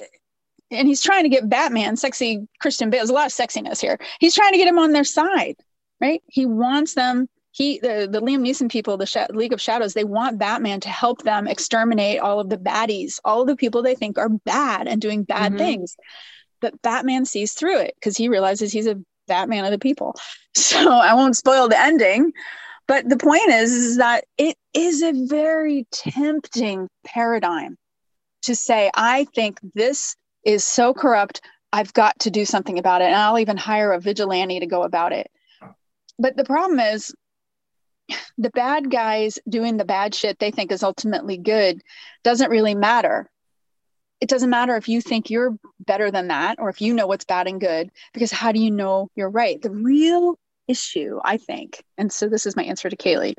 and 0.71 0.87
he's 0.87 1.01
trying 1.01 1.23
to 1.23 1.29
get 1.29 1.49
batman 1.49 1.97
sexy 1.97 2.47
christian 2.61 2.89
bale 2.89 2.99
there's 2.99 3.09
a 3.09 3.13
lot 3.13 3.27
of 3.27 3.33
sexiness 3.33 3.79
here. 3.79 3.99
He's 4.19 4.35
trying 4.35 4.53
to 4.53 4.57
get 4.57 4.67
him 4.67 4.79
on 4.79 4.91
their 4.91 5.03
side 5.03 5.55
right? 6.01 6.21
He 6.27 6.45
wants 6.45 6.95
them 6.95 7.29
he 7.53 7.79
the, 7.79 8.07
the 8.09 8.21
liam 8.21 8.41
neeson 8.47 8.71
people 8.71 8.97
the 8.97 9.05
Sh- 9.05 9.17
league 9.29 9.53
of 9.53 9.61
shadows 9.61 9.93
they 9.93 10.05
want 10.05 10.39
batman 10.39 10.79
to 10.79 10.89
help 10.89 11.21
them 11.23 11.47
exterminate 11.47 12.19
all 12.19 12.39
of 12.39 12.49
the 12.49 12.57
baddies. 12.57 13.19
All 13.23 13.41
of 13.41 13.47
the 13.47 13.55
people 13.55 13.81
they 13.81 13.95
think 13.95 14.17
are 14.17 14.29
bad 14.29 14.87
and 14.87 15.01
doing 15.01 15.23
bad 15.23 15.51
mm-hmm. 15.51 15.59
things 15.59 15.95
but 16.61 16.81
Batman 16.81 17.25
sees 17.25 17.53
through 17.53 17.79
it 17.79 17.95
because 17.95 18.15
he 18.15 18.29
realizes 18.29 18.71
he's 18.71 18.87
a 18.87 18.99
Batman 19.27 19.65
of 19.65 19.71
the 19.71 19.79
people. 19.79 20.15
So 20.53 20.91
I 20.91 21.13
won't 21.13 21.37
spoil 21.37 21.69
the 21.69 21.79
ending. 21.79 22.33
But 22.85 23.07
the 23.07 23.15
point 23.15 23.47
is, 23.51 23.71
is 23.71 23.97
that 23.97 24.25
it 24.37 24.57
is 24.73 25.01
a 25.01 25.13
very 25.25 25.87
tempting 25.93 26.89
paradigm 27.05 27.77
to 28.41 28.53
say, 28.53 28.91
I 28.93 29.27
think 29.33 29.59
this 29.73 30.17
is 30.43 30.65
so 30.65 30.93
corrupt, 30.93 31.39
I've 31.71 31.93
got 31.93 32.19
to 32.19 32.29
do 32.29 32.43
something 32.43 32.77
about 32.77 33.01
it. 33.01 33.05
And 33.05 33.15
I'll 33.15 33.39
even 33.39 33.55
hire 33.55 33.93
a 33.93 33.99
vigilante 34.01 34.59
to 34.59 34.65
go 34.65 34.83
about 34.83 35.13
it. 35.13 35.31
But 36.19 36.35
the 36.35 36.43
problem 36.43 36.81
is, 36.81 37.15
the 38.37 38.49
bad 38.49 38.91
guys 38.91 39.39
doing 39.47 39.77
the 39.77 39.85
bad 39.85 40.13
shit 40.13 40.37
they 40.39 40.51
think 40.51 40.69
is 40.69 40.83
ultimately 40.83 41.37
good 41.37 41.81
doesn't 42.25 42.51
really 42.51 42.75
matter 42.75 43.30
it 44.21 44.29
doesn't 44.29 44.51
matter 44.51 44.77
if 44.77 44.87
you 44.87 45.01
think 45.01 45.29
you're 45.29 45.57
better 45.79 46.11
than 46.11 46.27
that 46.27 46.59
or 46.59 46.69
if 46.69 46.79
you 46.79 46.93
know 46.93 47.07
what's 47.07 47.25
bad 47.25 47.47
and 47.47 47.59
good, 47.59 47.89
because 48.13 48.31
how 48.31 48.51
do 48.51 48.59
you 48.59 48.69
know 48.69 49.09
you're 49.15 49.29
right? 49.29 49.59
The 49.61 49.71
real 49.71 50.37
issue, 50.67 51.19
I 51.25 51.37
think, 51.37 51.83
and 51.97 52.13
so 52.13 52.29
this 52.29 52.45
is 52.45 52.55
my 52.55 52.63
answer 52.63 52.89
to 52.89 52.95
Kaylee, 52.95 53.33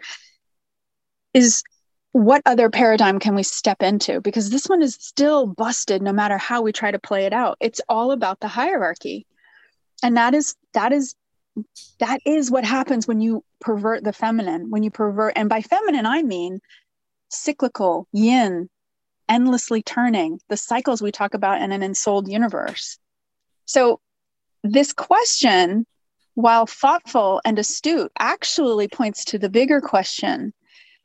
is 1.32 1.62
what 2.10 2.42
other 2.44 2.68
paradigm 2.68 3.20
can 3.20 3.34
we 3.34 3.44
step 3.44 3.80
into? 3.80 4.20
Because 4.20 4.50
this 4.50 4.66
one 4.66 4.82
is 4.82 4.98
still 5.00 5.46
busted 5.46 6.02
no 6.02 6.12
matter 6.12 6.36
how 6.36 6.60
we 6.60 6.72
try 6.72 6.90
to 6.90 6.98
play 6.98 7.24
it 7.24 7.32
out. 7.32 7.56
It's 7.60 7.80
all 7.88 8.10
about 8.10 8.40
the 8.40 8.48
hierarchy. 8.48 9.24
And 10.02 10.16
that 10.16 10.34
is 10.34 10.54
that 10.74 10.92
is 10.92 11.14
that 12.00 12.20
is 12.26 12.50
what 12.50 12.64
happens 12.64 13.06
when 13.06 13.20
you 13.20 13.44
pervert 13.60 14.04
the 14.04 14.12
feminine, 14.12 14.70
when 14.70 14.82
you 14.82 14.90
pervert, 14.90 15.34
and 15.36 15.48
by 15.48 15.62
feminine, 15.62 16.06
I 16.06 16.22
mean 16.22 16.60
cyclical, 17.30 18.08
yin, 18.12 18.68
endlessly 19.32 19.82
turning, 19.82 20.38
the 20.48 20.56
cycles 20.58 21.00
we 21.00 21.10
talk 21.10 21.32
about 21.32 21.62
in 21.62 21.72
an 21.72 21.82
ensouled 21.82 22.28
universe. 22.28 22.98
So, 23.64 23.98
this 24.62 24.92
question, 24.92 25.86
while 26.34 26.66
thoughtful 26.66 27.40
and 27.44 27.58
astute, 27.58 28.12
actually 28.18 28.88
points 28.88 29.24
to 29.26 29.38
the 29.38 29.48
bigger 29.48 29.80
question 29.80 30.52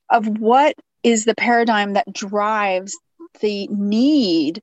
of 0.09 0.27
what 0.39 0.75
is 1.03 1.23
the 1.23 1.35
paradigm 1.35 1.93
that 1.93 2.11
drives 2.11 2.97
the 3.39 3.67
need 3.67 4.61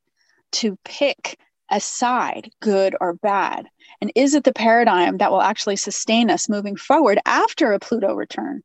to 0.53 0.77
pick 0.85 1.39
a 1.71 1.81
side, 1.81 2.51
good 2.61 2.95
or 3.01 3.15
bad? 3.15 3.67
And 4.01 4.13
is 4.15 4.35
it 4.35 4.45
the 4.45 4.53
paradigm 4.53 5.17
that 5.19 5.31
will 5.31 5.43
actually 5.43 5.77
sustain 5.77 6.31
us 6.31 6.49
moving 6.49 6.77
forward 6.77 7.19
after 7.25 7.73
a 7.73 7.81
Pluto 7.81 8.15
return? 8.15 8.63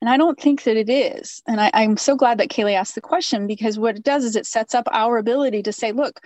And 0.00 0.08
I 0.08 0.16
don't 0.16 0.38
think 0.38 0.62
that 0.62 0.76
it 0.76 0.88
is. 0.88 1.42
And 1.46 1.60
I, 1.60 1.70
am 1.74 1.96
so 1.96 2.14
glad 2.14 2.38
that 2.38 2.50
Kaylee 2.50 2.74
asked 2.74 2.94
the 2.94 3.00
question 3.00 3.46
because 3.46 3.78
what 3.78 3.96
it 3.96 4.04
does 4.04 4.24
is 4.24 4.36
it 4.36 4.46
sets 4.46 4.74
up 4.74 4.86
our 4.92 5.18
ability 5.18 5.62
to 5.64 5.72
say, 5.72 5.90
look, 5.90 6.20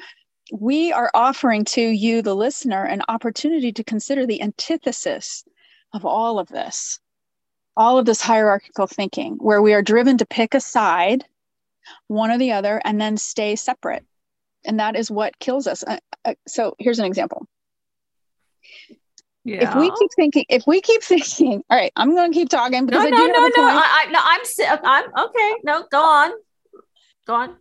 we 0.52 0.92
are 0.92 1.10
offering 1.14 1.64
to 1.64 1.80
you, 1.80 2.20
the 2.20 2.36
listener, 2.36 2.84
an 2.84 3.02
opportunity 3.08 3.72
to 3.72 3.84
consider 3.84 4.26
the 4.26 4.42
antithesis 4.42 5.44
of 5.94 6.04
all 6.04 6.38
of 6.38 6.48
this, 6.48 7.00
all 7.76 7.98
of 7.98 8.04
this 8.04 8.20
hierarchical 8.20 8.86
thinking, 8.86 9.36
where 9.36 9.62
we 9.62 9.72
are 9.72 9.82
driven 9.82 10.18
to 10.18 10.26
pick 10.26 10.52
a 10.52 10.60
side, 10.60 11.24
one 12.08 12.30
or 12.30 12.36
the 12.36 12.52
other, 12.52 12.82
and 12.84 13.00
then 13.00 13.16
stay 13.16 13.56
separate. 13.56 14.04
And 14.66 14.78
that 14.80 14.96
is 14.96 15.10
what 15.10 15.38
kills 15.38 15.66
us. 15.66 15.82
Uh, 15.82 15.98
uh, 16.24 16.34
so 16.46 16.76
here's 16.78 16.98
an 16.98 17.06
example. 17.06 17.46
Yeah. 19.44 19.68
If 19.68 19.74
we 19.74 19.90
keep 19.90 20.10
thinking, 20.14 20.44
if 20.48 20.64
we 20.66 20.80
keep 20.80 21.02
thinking, 21.04 21.62
all 21.68 21.76
right, 21.76 21.92
I'm 21.96 22.14
going 22.14 22.32
to 22.32 22.38
keep 22.38 22.48
talking 22.48 22.86
because 22.86 23.02
no, 23.02 23.06
I 23.08 23.10
no, 23.10 23.26
no, 23.26 23.48
no, 23.48 23.52
I, 23.58 24.04
I, 24.06 24.10
no, 24.10 24.20
I'm, 24.22 24.40
uh, 24.68 24.78
I'm 24.84 25.26
okay. 25.26 25.54
No, 25.64 25.84
go 25.90 26.02
on, 26.02 26.30
go 27.26 27.34
on. 27.34 27.56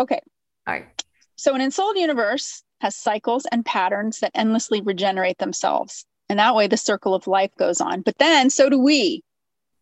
Okay. 0.00 0.20
All 0.66 0.74
right. 0.74 1.04
So 1.36 1.54
an 1.54 1.60
ensouled 1.60 1.96
universe 1.96 2.62
has 2.80 2.96
cycles 2.96 3.46
and 3.50 3.64
patterns 3.64 4.20
that 4.20 4.32
endlessly 4.34 4.80
regenerate 4.80 5.38
themselves, 5.38 6.04
and 6.28 6.38
that 6.38 6.54
way 6.54 6.66
the 6.66 6.76
circle 6.76 7.14
of 7.14 7.26
life 7.26 7.54
goes 7.56 7.80
on. 7.80 8.02
But 8.02 8.18
then 8.18 8.50
so 8.50 8.68
do 8.68 8.78
we. 8.78 9.22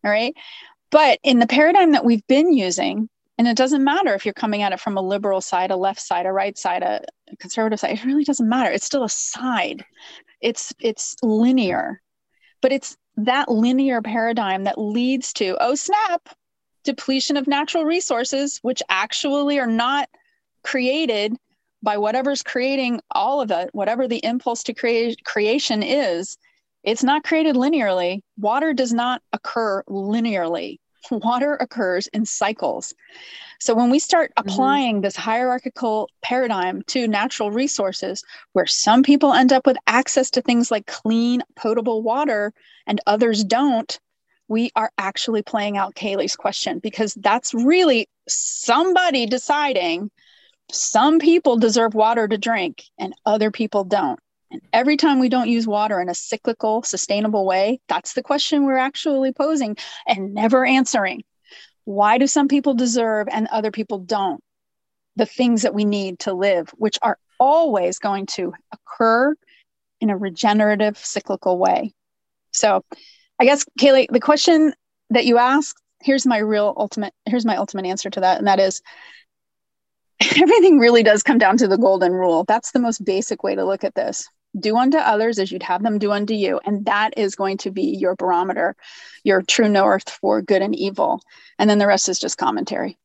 All 0.04 0.10
right. 0.10 0.34
But 0.90 1.18
in 1.22 1.38
the 1.38 1.46
paradigm 1.46 1.92
that 1.92 2.04
we've 2.04 2.26
been 2.26 2.52
using, 2.52 3.08
and 3.38 3.48
it 3.48 3.56
doesn't 3.56 3.82
matter 3.82 4.14
if 4.14 4.26
you're 4.26 4.34
coming 4.34 4.62
at 4.62 4.72
it 4.72 4.80
from 4.80 4.98
a 4.98 5.02
liberal 5.02 5.40
side, 5.40 5.70
a 5.70 5.76
left 5.76 6.00
side, 6.00 6.26
a 6.26 6.32
right 6.32 6.56
side, 6.56 6.82
a 6.82 7.02
conservative 7.36 7.80
side. 7.80 7.92
It 7.92 8.04
really 8.04 8.24
doesn't 8.24 8.48
matter. 8.48 8.70
It's 8.70 8.86
still 8.86 9.04
a 9.04 9.08
side 9.08 9.84
it's 10.42 10.74
it's 10.80 11.16
linear 11.22 12.02
but 12.60 12.72
it's 12.72 12.96
that 13.16 13.48
linear 13.48 14.02
paradigm 14.02 14.64
that 14.64 14.78
leads 14.78 15.32
to 15.32 15.56
oh 15.60 15.74
snap 15.74 16.28
depletion 16.84 17.36
of 17.36 17.46
natural 17.46 17.84
resources 17.84 18.58
which 18.62 18.82
actually 18.88 19.58
are 19.58 19.66
not 19.66 20.08
created 20.64 21.34
by 21.82 21.96
whatever's 21.96 22.42
creating 22.42 23.00
all 23.12 23.40
of 23.40 23.50
it 23.50 23.70
whatever 23.72 24.06
the 24.06 24.24
impulse 24.24 24.64
to 24.64 24.74
create 24.74 25.24
creation 25.24 25.82
is 25.82 26.36
it's 26.82 27.04
not 27.04 27.24
created 27.24 27.54
linearly 27.54 28.20
water 28.36 28.74
does 28.74 28.92
not 28.92 29.22
occur 29.32 29.82
linearly 29.88 30.78
water 31.10 31.54
occurs 31.54 32.06
in 32.08 32.24
cycles 32.24 32.94
so 33.62 33.76
when 33.76 33.90
we 33.90 34.00
start 34.00 34.32
mm-hmm. 34.34 34.48
applying 34.48 34.94
mm-hmm. 34.96 35.02
this 35.02 35.14
hierarchical 35.14 36.10
paradigm 36.20 36.82
to 36.88 37.06
natural 37.06 37.52
resources, 37.52 38.24
where 38.54 38.66
some 38.66 39.04
people 39.04 39.32
end 39.32 39.52
up 39.52 39.68
with 39.68 39.76
access 39.86 40.30
to 40.30 40.42
things 40.42 40.72
like 40.72 40.86
clean, 40.88 41.44
potable 41.54 42.02
water 42.02 42.52
and 42.88 43.00
others 43.06 43.44
don't, 43.44 44.00
we 44.48 44.72
are 44.74 44.90
actually 44.98 45.42
playing 45.42 45.76
out 45.76 45.94
Kaylee's 45.94 46.34
question 46.34 46.80
because 46.80 47.14
that's 47.14 47.54
really 47.54 48.08
somebody 48.26 49.26
deciding 49.26 50.10
some 50.72 51.20
people 51.20 51.56
deserve 51.56 51.94
water 51.94 52.26
to 52.26 52.36
drink 52.36 52.82
and 52.98 53.14
other 53.24 53.52
people 53.52 53.84
don't. 53.84 54.18
And 54.52 54.60
every 54.72 54.98
time 54.98 55.18
we 55.18 55.30
don't 55.30 55.48
use 55.48 55.66
water 55.66 55.98
in 55.98 56.10
a 56.10 56.14
cyclical, 56.14 56.82
sustainable 56.82 57.46
way, 57.46 57.80
that's 57.88 58.12
the 58.12 58.22
question 58.22 58.64
we're 58.64 58.76
actually 58.76 59.32
posing 59.32 59.78
and 60.06 60.34
never 60.34 60.66
answering. 60.66 61.22
Why 61.84 62.18
do 62.18 62.26
some 62.26 62.48
people 62.48 62.74
deserve 62.74 63.28
and 63.30 63.48
other 63.48 63.70
people 63.70 63.98
don't? 63.98 64.42
The 65.16 65.26
things 65.26 65.62
that 65.62 65.74
we 65.74 65.86
need 65.86 66.20
to 66.20 66.34
live, 66.34 66.68
which 66.76 66.98
are 67.00 67.18
always 67.40 67.98
going 67.98 68.26
to 68.26 68.52
occur 68.72 69.34
in 70.00 70.10
a 70.10 70.16
regenerative, 70.16 70.98
cyclical 70.98 71.58
way. 71.58 71.94
So, 72.52 72.84
I 73.40 73.46
guess, 73.46 73.64
Kaylee, 73.80 74.08
the 74.10 74.20
question 74.20 74.74
that 75.10 75.24
you 75.24 75.38
asked, 75.38 75.80
here's 76.02 76.26
my 76.26 76.38
real 76.38 76.74
ultimate, 76.76 77.14
here's 77.24 77.46
my 77.46 77.56
ultimate 77.56 77.86
answer 77.86 78.10
to 78.10 78.20
that. 78.20 78.38
And 78.38 78.46
that 78.46 78.60
is 78.60 78.82
everything 80.20 80.78
really 80.78 81.02
does 81.02 81.22
come 81.22 81.38
down 81.38 81.56
to 81.56 81.68
the 81.68 81.78
golden 81.78 82.12
rule. 82.12 82.44
That's 82.44 82.72
the 82.72 82.80
most 82.80 83.02
basic 83.02 83.42
way 83.42 83.54
to 83.54 83.64
look 83.64 83.82
at 83.82 83.94
this. 83.94 84.28
Do 84.58 84.76
unto 84.76 84.98
others 84.98 85.38
as 85.38 85.50
you'd 85.50 85.62
have 85.62 85.82
them 85.82 85.98
do 85.98 86.12
unto 86.12 86.34
you. 86.34 86.60
And 86.64 86.84
that 86.86 87.14
is 87.16 87.34
going 87.34 87.58
to 87.58 87.70
be 87.70 87.96
your 87.96 88.14
barometer, 88.14 88.76
your 89.24 89.42
true 89.42 89.68
north 89.68 90.08
for 90.08 90.42
good 90.42 90.62
and 90.62 90.74
evil. 90.74 91.22
And 91.58 91.68
then 91.68 91.78
the 91.78 91.86
rest 91.86 92.08
is 92.08 92.18
just 92.18 92.38
commentary. 92.38 92.98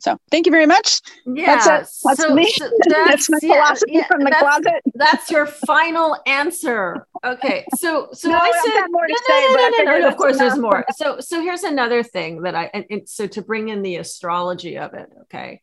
So 0.00 0.16
thank 0.30 0.46
you 0.46 0.52
very 0.52 0.66
much. 0.66 1.00
Yeah, 1.26 1.56
that's, 1.64 2.02
that's 2.02 2.20
so, 2.20 2.32
me. 2.32 2.48
So 2.52 2.70
that's, 2.88 3.26
that's, 3.28 3.30
my 3.30 3.38
philosophy 3.40 3.92
yeah, 3.94 4.06
from 4.06 4.20
the 4.20 4.30
closet. 4.30 4.82
That's 4.94 5.28
your 5.30 5.46
final 5.46 6.16
answer. 6.24 7.06
Okay, 7.24 7.66
so 7.76 8.08
so 8.12 8.30
no, 8.30 8.38
I 8.38 8.62
said 8.64 8.86
more 8.90 9.06
to 9.06 9.12
no, 9.12 9.18
say, 9.26 9.46
no, 9.48 9.54
no, 9.56 9.92
no, 9.92 9.98
no, 9.98 10.08
Of 10.08 10.16
course, 10.16 10.38
there's 10.38 10.56
more. 10.56 10.84
So 10.96 11.18
so 11.18 11.40
here's 11.40 11.64
another 11.64 12.04
thing 12.04 12.42
that 12.42 12.54
I 12.54 12.70
and, 12.72 12.84
and, 12.90 13.08
so 13.08 13.26
to 13.26 13.42
bring 13.42 13.70
in 13.70 13.82
the 13.82 13.96
astrology 13.96 14.78
of 14.78 14.94
it. 14.94 15.08
Okay. 15.22 15.62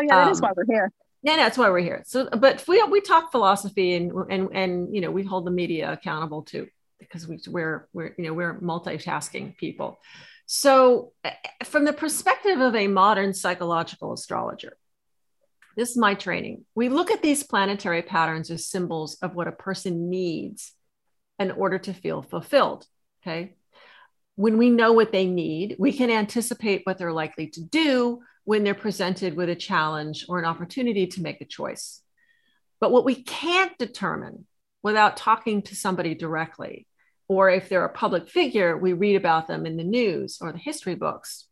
Oh 0.00 0.02
yeah, 0.02 0.16
that 0.16 0.26
um, 0.26 0.32
is 0.32 0.40
why 0.40 0.50
we're 0.56 0.66
here. 0.66 0.92
Yeah, 1.26 1.34
that's 1.34 1.58
why 1.58 1.68
we're 1.70 1.80
here. 1.80 2.04
So, 2.06 2.28
but 2.30 2.64
we 2.68 2.80
we 2.84 3.00
talk 3.00 3.32
philosophy 3.32 3.94
and 3.94 4.12
and 4.30 4.48
and 4.52 4.94
you 4.94 5.00
know 5.00 5.10
we 5.10 5.24
hold 5.24 5.44
the 5.44 5.50
media 5.50 5.92
accountable 5.92 6.42
too 6.42 6.68
because 7.00 7.26
we 7.26 7.40
we're 7.48 7.88
we're 7.92 8.14
you 8.16 8.26
know 8.26 8.32
we're 8.32 8.60
multitasking 8.60 9.56
people. 9.56 9.98
So, 10.46 11.14
eh, 11.24 11.32
from 11.64 11.84
the 11.84 11.92
perspective 11.92 12.60
of 12.60 12.76
a 12.76 12.86
modern 12.86 13.34
psychological 13.34 14.12
astrologer, 14.12 14.76
this 15.76 15.90
is 15.90 15.96
my 15.96 16.14
training. 16.14 16.64
We 16.76 16.90
look 16.90 17.10
at 17.10 17.22
these 17.22 17.42
planetary 17.42 18.02
patterns 18.02 18.48
as 18.52 18.64
symbols 18.64 19.16
of 19.20 19.34
what 19.34 19.48
a 19.48 19.52
person 19.52 20.08
needs 20.08 20.74
in 21.40 21.50
order 21.50 21.80
to 21.80 21.92
feel 21.92 22.22
fulfilled. 22.22 22.86
Okay. 23.22 23.56
When 24.36 24.58
we 24.58 24.70
know 24.70 24.92
what 24.92 25.10
they 25.10 25.26
need, 25.26 25.74
we 25.76 25.92
can 25.92 26.08
anticipate 26.08 26.82
what 26.84 26.98
they're 26.98 27.12
likely 27.12 27.48
to 27.48 27.64
do 27.64 28.20
when 28.46 28.64
they're 28.64 28.74
presented 28.74 29.36
with 29.36 29.50
a 29.50 29.56
challenge 29.56 30.24
or 30.28 30.38
an 30.38 30.44
opportunity 30.46 31.08
to 31.08 31.20
make 31.20 31.40
a 31.40 31.44
choice. 31.44 32.00
But 32.80 32.92
what 32.92 33.04
we 33.04 33.22
can't 33.22 33.76
determine 33.76 34.46
without 34.82 35.16
talking 35.16 35.62
to 35.62 35.76
somebody 35.76 36.14
directly 36.14 36.86
or 37.28 37.50
if 37.50 37.68
they're 37.68 37.84
a 37.84 37.92
public 37.92 38.28
figure, 38.28 38.76
we 38.76 38.92
read 38.92 39.16
about 39.16 39.48
them 39.48 39.66
in 39.66 39.76
the 39.76 39.84
news 39.84 40.38
or 40.40 40.52
the 40.52 40.58
history 40.58 40.94
books. 40.94 41.48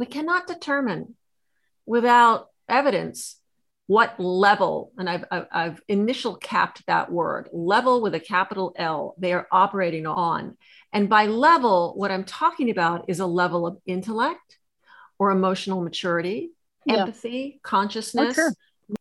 We 0.00 0.06
cannot 0.06 0.48
determine 0.48 1.14
without 1.86 2.48
evidence 2.68 3.36
what 3.86 4.18
level, 4.18 4.92
and 4.98 5.08
I've, 5.08 5.24
I've, 5.30 5.46
I've, 5.52 5.80
initial 5.88 6.36
capped 6.36 6.86
that 6.86 7.10
word, 7.10 7.48
level 7.52 8.02
with 8.02 8.14
a 8.14 8.20
capital 8.20 8.72
L, 8.76 9.14
they 9.18 9.32
are 9.32 9.48
operating 9.50 10.06
on. 10.06 10.56
And 10.92 11.08
by 11.08 11.26
level, 11.26 11.94
what 11.96 12.10
I'm 12.10 12.24
talking 12.24 12.70
about 12.70 13.06
is 13.08 13.20
a 13.20 13.26
level 13.26 13.66
of 13.66 13.78
intellect 13.86 14.59
or 15.20 15.30
emotional 15.30 15.82
maturity, 15.82 16.50
yeah. 16.86 17.02
empathy, 17.02 17.60
consciousness, 17.62 18.30
oh, 18.36 18.42
sure. 18.42 18.52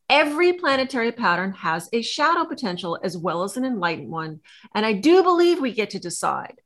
Every 0.07 0.53
planetary 0.53 1.11
pattern 1.11 1.51
has 1.53 1.89
a 1.93 2.03
shadow 2.03 2.45
potential 2.45 2.99
as 3.01 3.17
well 3.17 3.43
as 3.43 3.57
an 3.57 3.65
enlightened 3.65 4.09
one. 4.11 4.41
And 4.75 4.85
I 4.85 4.93
do 4.93 5.23
believe 5.23 5.59
we 5.59 5.73
get 5.73 5.91
to 5.91 5.99
decide. 5.99 6.61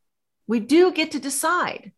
We 0.45 0.59
do 0.59 0.91
get 0.91 1.11
to 1.11 1.19
decide. 1.19 1.93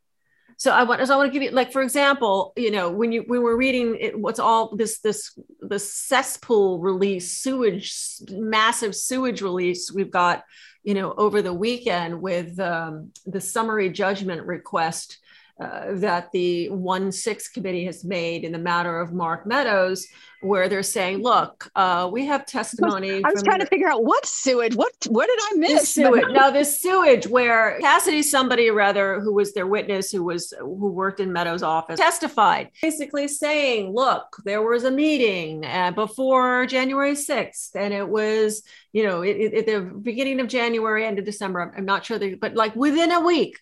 So 0.58 0.72
I 0.72 0.84
want, 0.84 1.06
so 1.08 1.14
I 1.14 1.18
want 1.18 1.30
to 1.30 1.34
give 1.34 1.42
you, 1.42 1.50
like, 1.50 1.72
for 1.72 1.82
example, 1.82 2.54
you 2.56 2.70
know, 2.70 2.92
when 2.92 3.12
you 3.12 3.24
when 3.26 3.42
we're 3.42 3.58
reading 3.58 3.98
it, 4.00 4.20
what's 4.20 4.40
all 4.40 4.76
this 4.76 5.00
this 5.00 5.38
the 5.62 5.80
cesspool 5.80 6.80
release, 6.80 7.32
sewage, 7.32 7.94
massive 8.30 8.96
sewage 8.96 9.42
release 9.42 9.92
we've 9.92 10.12
got, 10.12 10.44
you 10.84 10.94
know, 10.94 11.14
over 11.14 11.42
the 11.42 11.54
weekend 11.54 12.22
with 12.22 12.60
um, 12.60 13.12
the 13.26 13.42
summary 13.42 13.90
judgment 13.90 14.46
request 14.46 15.18
uh, 15.58 15.94
that 15.94 16.32
the 16.34 16.68
1 16.70 17.12
6 17.12 17.48
committee 17.50 17.86
has 17.86 18.04
made 18.04 18.44
in 18.44 18.52
the 18.52 18.60
matter 18.60 19.00
of 19.00 19.14
Mark 19.14 19.46
Meadows, 19.46 20.06
where 20.42 20.68
they're 20.68 20.84
saying, 20.84 21.24
look, 21.24 21.70
uh, 21.76 22.10
we 22.12 22.26
have 22.26 22.46
testimony. 22.46 23.24
I 23.24 23.32
was 23.32 23.42
trying 23.42 23.60
to 23.60 23.66
figure 23.66 23.88
out 23.88 24.04
what 24.04 24.26
sewage, 24.26 24.76
what 24.76 24.92
what 25.08 25.28
did 25.28 25.40
I 25.42 25.56
miss? 25.56 25.94
Sewage. 25.94 26.26
now, 26.32 26.52
this 26.52 26.82
sewage 26.82 27.28
where 27.28 27.80
Cassidy, 27.80 28.22
somebody 28.22 28.70
rather 28.70 29.22
who 29.22 29.34
was 29.34 29.54
their 29.54 29.66
witness, 29.66 30.12
who 30.12 30.24
was 30.24 30.54
who 30.60 30.92
worked 30.92 31.22
in 31.22 31.32
Meadows' 31.32 31.64
office, 31.64 32.00
testified, 32.00 32.70
basically 32.82 33.28
saying, 33.28 33.94
look, 33.94 34.38
there 34.44 34.62
was 34.62 34.84
a 34.84 34.92
meeting 34.92 35.66
uh, 35.66 35.92
before 35.92 36.66
January 36.66 37.14
6th, 37.14 37.76
and 37.76 37.94
it 37.94 38.08
was, 38.08 38.64
you 38.92 39.04
know, 39.04 39.24
at 39.24 39.66
the 39.66 39.90
beginning 40.02 40.42
of 40.42 40.48
January, 40.48 41.06
end 41.06 41.18
of 41.18 41.26
December. 41.26 41.62
I'm, 41.62 41.72
I'm 41.78 41.86
not 41.86 42.06
sure, 42.06 42.20
they, 42.20 42.36
but 42.36 42.56
like 42.56 42.76
within 42.76 43.12
a 43.12 43.22
week 43.22 43.60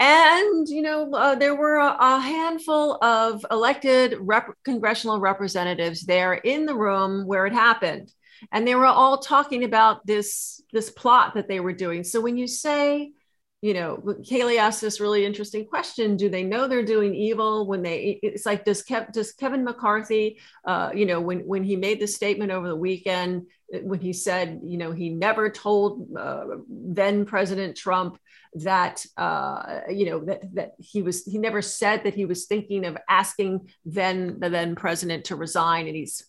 and, 0.00 0.66
you 0.66 0.80
know, 0.80 1.12
uh, 1.12 1.34
there 1.34 1.54
were 1.54 1.76
a, 1.76 1.94
a, 2.00 2.18
handful 2.20 2.94
of 3.04 3.44
elected 3.50 4.16
rep- 4.18 4.56
congressional 4.64 5.20
representatives 5.20 6.06
there 6.06 6.32
in 6.32 6.64
the 6.64 6.74
room 6.74 7.26
where 7.26 7.44
it 7.44 7.52
happened. 7.52 8.10
And 8.50 8.66
they 8.66 8.74
were 8.74 8.86
all 8.86 9.18
talking 9.18 9.62
about 9.62 10.06
this, 10.06 10.62
this 10.72 10.88
plot 10.88 11.34
that 11.34 11.48
they 11.48 11.60
were 11.60 11.74
doing. 11.74 12.02
So 12.02 12.22
when 12.22 12.38
you 12.38 12.46
say, 12.46 13.12
you 13.60 13.74
know, 13.74 13.98
Kaylee 13.98 14.58
asked 14.58 14.80
this 14.80 15.00
really 15.00 15.26
interesting 15.26 15.66
question: 15.66 16.16
Do 16.16 16.30
they 16.30 16.44
know 16.44 16.66
they're 16.66 16.82
doing 16.82 17.14
evil 17.14 17.66
when 17.66 17.82
they? 17.82 18.18
It's 18.22 18.46
like 18.46 18.64
does 18.64 18.82
Kev, 18.82 19.12
does 19.12 19.32
Kevin 19.32 19.64
McCarthy, 19.64 20.40
uh, 20.64 20.92
you 20.94 21.04
know, 21.04 21.20
when 21.20 21.40
when 21.40 21.62
he 21.62 21.76
made 21.76 22.00
the 22.00 22.06
statement 22.06 22.52
over 22.52 22.66
the 22.66 22.74
weekend, 22.76 23.48
when 23.82 24.00
he 24.00 24.12
said, 24.12 24.60
you 24.64 24.78
know, 24.78 24.92
he 24.92 25.10
never 25.10 25.50
told 25.50 26.08
uh, 26.16 26.44
then 26.68 27.24
President 27.24 27.76
Trump 27.76 28.18
that 28.54 29.06
uh, 29.16 29.80
you 29.88 30.06
know 30.06 30.24
that 30.24 30.42
that 30.54 30.72
he 30.78 31.02
was 31.02 31.24
he 31.24 31.38
never 31.38 31.62
said 31.62 32.02
that 32.02 32.14
he 32.14 32.24
was 32.24 32.46
thinking 32.46 32.84
of 32.84 32.96
asking 33.08 33.68
then 33.84 34.38
the 34.40 34.50
then 34.50 34.74
president 34.74 35.24
to 35.26 35.36
resign. 35.36 35.86
And 35.86 35.96
he's 35.96 36.24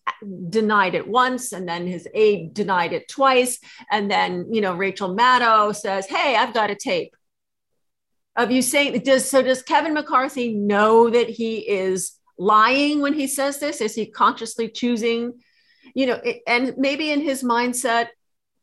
denied 0.49 0.93
it 0.93 1.08
once 1.08 1.51
and 1.51 1.67
then 1.67 1.88
his 1.88 2.08
aide 2.13 2.54
denied 2.54 2.93
it 2.93 3.08
twice. 3.08 3.60
And 3.89 4.10
then 4.10 4.47
you 4.51 4.62
know 4.62 4.75
Rachel 4.75 5.15
Maddow 5.15 5.75
says 5.75 6.06
hey 6.06 6.36
I've 6.36 6.54
got 6.54 6.69
a 6.69 6.75
tape 6.75 7.15
of 8.36 8.51
you 8.51 8.62
saying 8.62 8.99
does 8.99 9.27
so 9.27 9.41
does 9.41 9.63
Kevin 9.63 9.93
McCarthy 9.93 10.54
know 10.54 11.10
that 11.10 11.30
he 11.30 11.67
is 11.67 12.13
lying 12.38 13.01
when 13.01 13.13
he 13.13 13.25
says 13.25 13.60
this? 13.60 13.82
Is 13.82 13.95
he 13.95 14.06
consciously 14.06 14.69
choosing 14.69 15.39
you 15.95 16.06
know 16.06 16.19
it, 16.23 16.41
and 16.47 16.73
maybe 16.77 17.12
in 17.12 17.21
his 17.21 17.43
mindset 17.43 18.08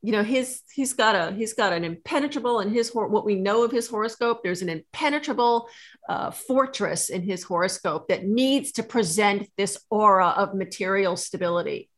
you 0.03 0.12
know 0.12 0.23
his 0.23 0.62
he's 0.73 0.93
got 0.93 1.14
a 1.14 1.35
he's 1.35 1.55
got 1.55 1.73
an 1.73 1.85
impenetrable 1.85 2.61
in 2.61 2.71
his 2.71 2.91
what 2.95 3.25
we 3.25 3.35
know 3.35 3.64
of 3.64 3.73
his 3.73 3.88
horoscope. 3.88 4.43
There's 4.43 4.62
an 4.62 4.69
impenetrable 4.69 5.69
uh, 6.09 6.31
fortress 6.31 7.09
in 7.09 7.23
his 7.23 7.43
horoscope 7.43 8.09
that 8.09 8.25
needs 8.25 8.73
to 8.73 8.83
present 8.83 9.49
this 9.57 9.79
aura 9.91 10.29
of 10.29 10.55
material 10.55 11.17
stability. 11.17 11.91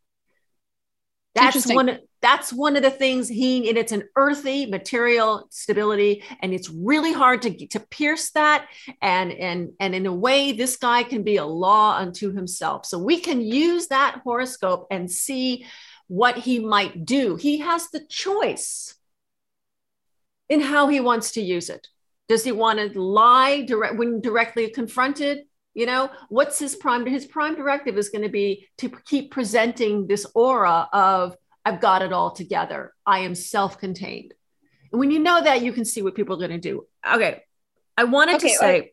That's 1.35 1.67
one 1.67 1.99
that's 2.23 2.53
one 2.53 2.77
of 2.77 2.83
the 2.83 2.91
things 2.91 3.29
he 3.29 3.69
and 3.69 3.79
it's 3.79 3.93
an 3.93 4.05
earthy 4.17 4.67
material 4.67 5.47
stability 5.51 6.23
and 6.41 6.53
it's 6.53 6.69
really 6.69 7.13
hard 7.13 7.43
to 7.43 7.67
to 7.69 7.81
pierce 7.81 8.31
that 8.33 8.67
and 9.01 9.33
and 9.33 9.71
and 9.81 9.95
in 9.95 10.07
a 10.07 10.13
way 10.13 10.53
this 10.53 10.77
guy 10.77 11.03
can 11.03 11.23
be 11.23 11.37
a 11.37 11.45
law 11.45 11.97
unto 11.97 12.33
himself 12.33 12.85
so 12.85 12.99
we 12.99 13.21
can 13.21 13.41
use 13.41 13.89
that 13.89 14.21
horoscope 14.25 14.87
and 14.91 15.11
see 15.11 15.65
what 16.11 16.37
he 16.37 16.59
might 16.59 17.05
do. 17.05 17.37
He 17.37 17.59
has 17.59 17.89
the 17.91 18.05
choice 18.05 18.97
in 20.49 20.61
how 20.61 20.89
he 20.89 20.99
wants 20.99 21.31
to 21.33 21.41
use 21.41 21.71
it. 21.71 21.87
Does 22.29 22.43
he 22.43 22.51
want 22.51 22.81
to 22.81 23.01
lie 23.01 23.63
direct 23.63 23.97
when 23.97 24.21
directly 24.21 24.69
confronted? 24.71 25.45
You 25.73 25.87
know, 25.87 26.11
what's 26.29 26.59
his 26.59 26.75
prime? 26.75 27.07
His 27.07 27.27
prime 27.27 27.55
directive 27.55 27.97
is 27.97 28.09
going 28.09 28.25
to 28.25 28.29
be 28.29 28.67
to 28.79 28.91
keep 29.07 29.31
presenting 29.31 30.09
this 30.09 30.27
aura 30.35 30.89
of 30.93 31.37
I've 31.71 31.81
got 31.81 32.03
it 32.03 32.13
all 32.13 32.33
together. 32.33 32.93
I 33.07 33.21
am 33.21 33.35
self-contained. 33.35 34.35
And 34.93 34.99
when 34.99 35.11
you 35.11 35.21
know 35.21 35.43
that, 35.43 35.63
you 35.63 35.73
can 35.73 35.85
see 35.85 36.03
what 36.03 36.15
people 36.15 36.35
are 36.35 36.49
going 36.49 36.61
to 36.61 36.69
do. 36.69 36.87
Okay. 37.09 37.43
I 37.97 38.05
wanted 38.05 38.37
okay, 38.37 38.49
to 38.49 38.55
say 38.55 38.93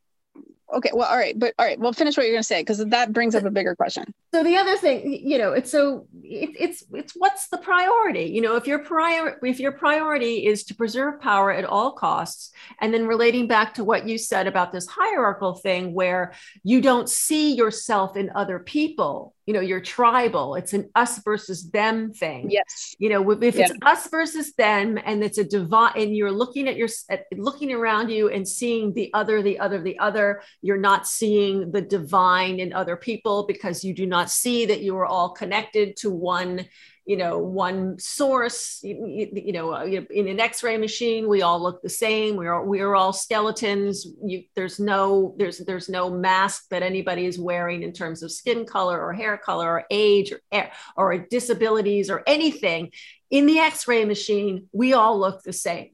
okay 0.73 0.89
well 0.93 1.07
all 1.07 1.15
right 1.15 1.37
but 1.39 1.53
all 1.57 1.65
right 1.65 1.79
well 1.79 1.93
finish 1.93 2.17
what 2.17 2.23
you're 2.23 2.33
going 2.33 2.41
to 2.41 2.47
say 2.47 2.61
because 2.61 2.83
that 2.85 3.13
brings 3.13 3.35
up 3.35 3.45
a 3.45 3.49
bigger 3.49 3.73
question 3.73 4.13
so 4.33 4.43
the 4.43 4.57
other 4.57 4.75
thing 4.75 5.21
you 5.23 5.37
know 5.37 5.53
it's 5.53 5.71
so 5.71 6.07
it, 6.21 6.49
it's 6.59 6.83
it's 6.93 7.13
what's 7.13 7.47
the 7.47 7.57
priority? 7.57 8.25
You 8.25 8.41
know 8.41 8.55
if 8.55 8.67
your 8.67 8.79
prior 8.79 9.39
if 9.43 9.59
your 9.59 9.71
priority 9.71 10.45
is 10.45 10.65
to 10.65 10.75
preserve 10.75 11.21
power 11.21 11.51
at 11.51 11.65
all 11.65 11.93
costs 11.93 12.51
and 12.81 12.93
then 12.93 13.07
relating 13.07 13.47
back 13.47 13.75
to 13.75 13.83
what 13.83 14.07
you 14.07 14.17
said 14.17 14.47
about 14.47 14.71
this 14.71 14.87
hierarchical 14.87 15.55
thing 15.55 15.93
where 15.93 16.33
you 16.63 16.81
don't 16.81 17.09
see 17.09 17.55
yourself 17.55 18.17
in 18.17 18.31
other 18.35 18.59
people 18.59 19.33
you 19.45 19.53
know 19.53 19.61
you're 19.61 19.79
tribal 19.79 20.55
it's 20.55 20.73
an 20.73 20.89
us 20.93 21.19
versus 21.23 21.69
them 21.71 22.11
thing. 22.11 22.49
Yes. 22.51 22.95
You 22.99 23.09
know 23.09 23.31
if 23.31 23.55
it's 23.55 23.71
us 23.81 24.09
versus 24.09 24.53
them 24.53 24.99
and 25.03 25.23
it's 25.23 25.37
a 25.37 25.43
divine 25.43 25.93
and 25.95 26.15
you're 26.15 26.31
looking 26.31 26.67
at 26.67 26.75
your 26.75 26.89
at, 27.09 27.25
looking 27.31 27.71
around 27.71 28.09
you 28.09 28.29
and 28.29 28.45
seeing 28.45 28.93
the 28.93 29.09
other 29.13 29.41
the 29.41 29.57
other 29.59 29.81
the 29.81 29.97
other 29.99 30.41
you're 30.61 30.77
not 30.77 31.07
seeing 31.07 31.71
the 31.71 31.81
divine 31.81 32.59
in 32.59 32.73
other 32.73 32.97
people 32.97 33.45
because 33.47 33.85
you 33.85 33.93
do 33.93 34.05
not 34.05 34.16
not 34.17 34.31
see 34.31 34.65
that 34.65 34.81
you 34.81 34.93
were 34.95 35.05
all 35.05 35.29
connected 35.29 35.95
to 35.97 36.09
one 36.09 36.65
you 37.07 37.15
know 37.15 37.37
one 37.39 37.97
source 37.97 38.81
you, 38.83 39.29
you 39.33 39.53
know 39.53 39.71
uh, 39.73 39.85
in 39.85 40.27
an 40.27 40.39
x-ray 40.39 40.77
machine 40.77 41.27
we 41.29 41.41
all 41.41 41.59
look 41.61 41.81
the 41.81 41.97
same 42.05 42.35
we 42.35 42.47
are 42.47 42.65
we 42.65 42.81
are 42.81 42.95
all 42.95 43.13
skeletons 43.13 44.05
you, 44.23 44.43
there's 44.55 44.77
no 44.77 45.33
there's 45.39 45.59
there's 45.59 45.87
no 45.87 46.09
mask 46.09 46.65
that 46.69 46.83
anybody 46.83 47.25
is 47.25 47.39
wearing 47.39 47.81
in 47.81 47.93
terms 47.93 48.23
of 48.23 48.31
skin 48.31 48.65
color 48.65 48.99
or 48.99 49.13
hair 49.13 49.37
color 49.37 49.69
or 49.75 49.85
age 49.89 50.33
or 50.51 50.69
or 50.97 51.17
disabilities 51.17 52.09
or 52.09 52.23
anything. 52.27 52.91
In 53.29 53.45
the 53.45 53.59
x-ray 53.59 54.03
machine 54.05 54.67
we 54.71 54.93
all 54.93 55.17
look 55.19 55.43
the 55.43 55.53
same 55.53 55.91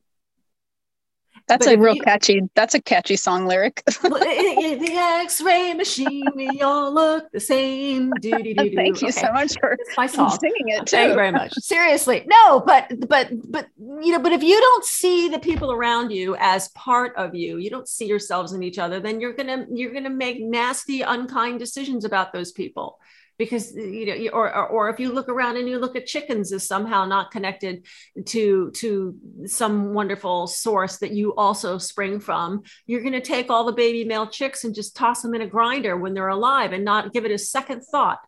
that's 1.48 1.66
but 1.66 1.76
a 1.76 1.78
real 1.78 1.96
you, 1.96 2.02
catchy. 2.02 2.42
That's 2.56 2.74
a 2.74 2.82
catchy 2.82 3.16
song 3.16 3.46
lyric. 3.46 3.84
in 4.04 4.80
the 4.80 4.94
X-ray 4.94 5.74
machine, 5.74 6.26
we 6.36 6.62
all 6.62 6.94
look 6.94 7.32
the 7.32 7.40
same. 7.40 8.12
Thank 8.22 8.46
you 8.46 9.10
okay. 9.10 9.12
so 9.12 9.32
much 9.32 9.54
for 9.60 9.78
my 9.98 10.08
song. 10.08 10.38
singing 10.40 10.70
it 10.70 10.86
too. 10.88 10.96
Thank 10.96 11.10
you 11.10 11.16
very 11.16 11.32
much. 11.32 11.54
Seriously, 11.56 12.26
no, 12.28 12.62
but 12.62 12.92
but 13.08 13.30
but 13.52 13.68
you 13.78 14.12
know, 14.12 14.20
but 14.20 14.32
if 14.32 14.44
you 14.44 14.60
don't 14.60 14.86
see 14.86 15.30
the 15.30 15.40
people 15.40 15.72
around 15.72 16.12
you 16.12 16.36
as 16.40 16.70
part 16.70 17.16
of 17.18 17.36
you, 17.36 17.58
you 17.58 17.70
don't 17.70 17.88
see 17.88 18.06
yourselves 18.06 18.54
in 18.54 18.64
each 18.64 18.80
other, 18.80 19.00
then 19.00 19.20
you're 19.20 19.34
gonna 19.34 19.66
you're 19.72 19.94
gonna 19.94 20.10
make 20.10 20.42
nasty, 20.42 21.02
unkind 21.02 21.60
decisions 21.60 22.06
about 22.06 22.32
those 22.32 22.52
people 22.52 23.00
because 23.38 23.76
you 23.76 24.06
know 24.06 24.32
or, 24.32 24.54
or, 24.54 24.68
or 24.68 24.90
if 24.90 25.00
you 25.00 25.12
look 25.12 25.30
around 25.30 25.58
and 25.58 25.68
you 25.68 25.80
look 25.80 25.96
at 25.96 26.06
chickens 26.06 26.52
as 26.52 26.68
somehow 26.68 27.06
not 27.06 27.32
connected 27.32 27.86
to 28.26 28.72
to 28.72 29.18
some 29.46 29.94
wonderful 29.94 30.48
source 30.48 30.98
that 30.98 31.12
you 31.12 31.34
also 31.36 31.78
spring 31.78 32.20
from 32.20 32.62
you're 32.86 33.02
going 33.02 33.14
to 33.14 33.22
take 33.22 33.50
all 33.50 33.66
the 33.66 33.74
baby 33.74 34.06
male 34.06 34.28
chicks 34.28 34.64
and 34.64 34.76
just 34.76 34.96
toss 34.96 35.22
them 35.22 35.34
in 35.34 35.42
a 35.42 35.48
grinder 35.48 35.98
when 35.98 36.14
they're 36.14 36.28
alive 36.28 36.74
and 36.74 36.86
not 36.86 37.14
give 37.14 37.26
it 37.26 37.32
a 37.32 37.38
second 37.38 37.82
thought. 37.82 38.20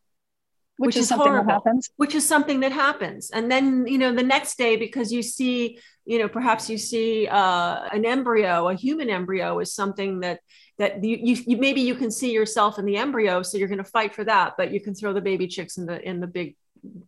Which, 0.78 0.88
which 0.88 0.96
is, 0.98 1.02
is 1.04 1.10
something 1.10 1.28
horrible, 1.28 1.48
that 1.48 1.54
happens. 1.54 1.90
Which 1.96 2.16
is 2.16 2.28
something 2.28 2.60
that 2.60 2.74
happens. 2.74 3.32
And 3.32 3.50
then 3.50 3.88
you 3.88 3.98
know 3.98 4.14
the 4.14 4.24
next 4.24 4.58
day 4.58 4.76
because 4.76 5.12
you 5.12 5.24
see 5.24 5.80
you 6.06 6.20
know 6.20 6.28
perhaps 6.28 6.70
you 6.70 6.78
see 6.78 7.28
uh, 7.28 7.88
an 7.92 8.06
embryo 8.06 8.68
a 8.68 8.76
human 8.76 9.10
embryo 9.10 9.60
is 9.60 9.74
something 9.74 10.20
that 10.20 10.42
that 10.78 11.04
you, 11.04 11.18
you, 11.22 11.44
you 11.48 11.58
maybe 11.58 11.82
you 11.82 11.96
can 11.96 12.12
see 12.12 12.32
yourself 12.32 12.80
in 12.80 12.86
the 12.86 12.98
embryo 12.98 13.42
so 13.42 13.58
you're 13.58 13.68
going 13.68 13.78
to 13.78 13.84
fight 13.84 14.14
for 14.14 14.24
that 14.24 14.54
but 14.58 14.72
you 14.72 14.80
can 14.80 14.94
throw 14.94 15.14
the 15.14 15.22
baby 15.22 15.48
chicks 15.48 15.78
in 15.78 15.86
the 15.86 16.02
in 16.08 16.20
the 16.20 16.28
big 16.28 16.56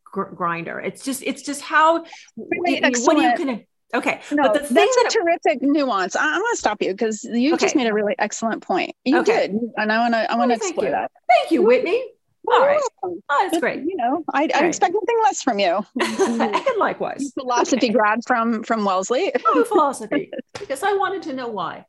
gr- 0.03 0.23
grinder 0.23 0.79
it's 0.79 1.03
just 1.03 1.23
it's 1.23 1.41
just 1.41 1.61
how 1.61 2.03
really 2.37 2.81
what 2.81 3.17
you 3.17 3.33
can 3.45 3.65
Okay. 3.93 4.19
No, 4.31 4.43
but 4.43 4.53
the 4.53 4.59
thing 4.59 4.75
that's 4.75 4.95
that, 4.97 5.05
a 5.07 5.17
terrific 5.17 5.61
nuance. 5.61 6.15
I, 6.15 6.35
am 6.35 6.41
going 6.41 6.53
to 6.53 6.57
stop 6.57 6.81
you 6.81 6.91
because 6.91 7.23
you 7.23 7.53
okay. 7.53 7.65
just 7.65 7.75
made 7.75 7.87
a 7.87 7.93
really 7.93 8.15
excellent 8.19 8.61
point. 8.61 8.93
You 9.05 9.19
okay. 9.19 9.47
did, 9.47 9.59
and 9.77 9.91
I 9.91 9.99
want 9.99 10.13
to. 10.13 10.31
I 10.31 10.35
want 10.35 10.51
to 10.51 10.55
explore 10.55 10.91
that. 10.91 11.11
Thank 11.29 11.51
you, 11.51 11.61
Whitney. 11.61 12.03
All 12.49 12.61
right. 12.61 12.81
Oh, 13.03 13.19
that's 13.29 13.59
great. 13.59 13.83
You 13.83 13.97
know, 13.97 14.23
I, 14.33 14.49
I 14.55 14.65
expect 14.65 14.93
nothing 14.93 15.17
less 15.23 15.41
from 15.41 15.59
you. 15.59 15.85
and 15.99 16.77
likewise. 16.77 17.31
Philosophy 17.33 17.87
okay. 17.87 17.89
grad 17.89 18.19
from 18.25 18.63
from 18.63 18.85
Wellesley. 18.85 19.31
oh, 19.47 19.63
philosophy. 19.63 20.31
Because 20.59 20.81
I 20.83 20.93
wanted 20.93 21.23
to 21.23 21.33
know 21.33 21.47
why. 21.47 21.85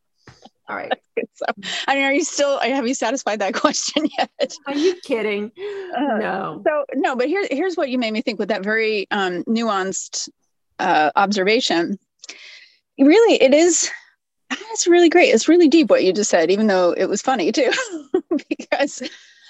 All 0.68 0.76
right. 0.76 0.92
so, 1.34 1.44
I 1.86 1.94
mean, 1.94 2.04
are 2.04 2.12
you 2.12 2.24
still? 2.24 2.58
Have 2.60 2.86
you 2.86 2.94
satisfied 2.94 3.40
that 3.40 3.54
question 3.60 4.08
yet? 4.18 4.54
Are 4.66 4.74
you 4.74 4.94
kidding? 5.02 5.50
Uh, 5.96 6.18
no. 6.18 6.62
So 6.66 6.84
no, 6.94 7.16
but 7.16 7.26
here, 7.26 7.46
here's 7.50 7.76
what 7.76 7.88
you 7.88 7.98
made 7.98 8.12
me 8.12 8.22
think 8.22 8.38
with 8.38 8.48
that 8.48 8.62
very 8.62 9.06
um, 9.10 9.44
nuanced 9.44 10.28
uh, 10.78 11.10
observation. 11.16 11.98
Really, 12.98 13.42
it 13.42 13.54
is. 13.54 13.90
It's 14.50 14.86
really 14.86 15.10
great. 15.10 15.28
It's 15.28 15.48
really 15.48 15.68
deep 15.68 15.90
what 15.90 16.04
you 16.04 16.12
just 16.12 16.30
said, 16.30 16.50
even 16.50 16.68
though 16.68 16.92
it 16.92 17.06
was 17.06 17.20
funny 17.20 17.52
too, 17.52 17.70
because 18.48 19.02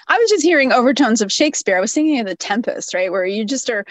I 0.09 0.19
was 0.19 0.31
just 0.31 0.43
hearing 0.43 0.73
overtones 0.73 1.21
of 1.21 1.31
Shakespeare. 1.31 1.77
I 1.77 1.81
was 1.81 1.93
thinking 1.93 2.19
of 2.19 2.27
The 2.27 2.35
Tempest, 2.35 2.95
right, 2.95 3.13
where 3.13 3.25
you 3.25 3.45
just 3.45 3.71
are 3.71 3.85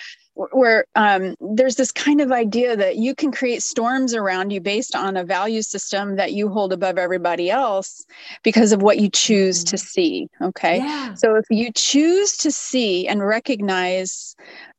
where 0.51 0.85
um, 0.95 1.35
there's 1.39 1.75
this 1.75 1.91
kind 1.91 2.21
of 2.21 2.31
idea 2.31 2.75
that 2.75 2.97
you 2.97 3.15
can 3.15 3.31
create 3.31 3.63
storms 3.63 4.13
around 4.13 4.51
you 4.51 4.61
based 4.61 4.95
on 4.95 5.17
a 5.17 5.23
value 5.23 5.61
system 5.61 6.15
that 6.15 6.33
you 6.33 6.49
hold 6.49 6.71
above 6.71 6.97
everybody 6.97 7.49
else 7.49 8.05
because 8.43 8.71
of 8.71 8.81
what 8.81 8.99
you 8.99 9.09
choose 9.09 9.63
mm-hmm. 9.63 9.71
to 9.71 9.77
see. 9.77 10.27
Okay. 10.41 10.77
Yeah. 10.77 11.13
So 11.15 11.35
if 11.35 11.45
you 11.49 11.71
choose 11.71 12.37
to 12.37 12.51
see 12.51 13.07
and 13.07 13.25
recognize 13.25 14.35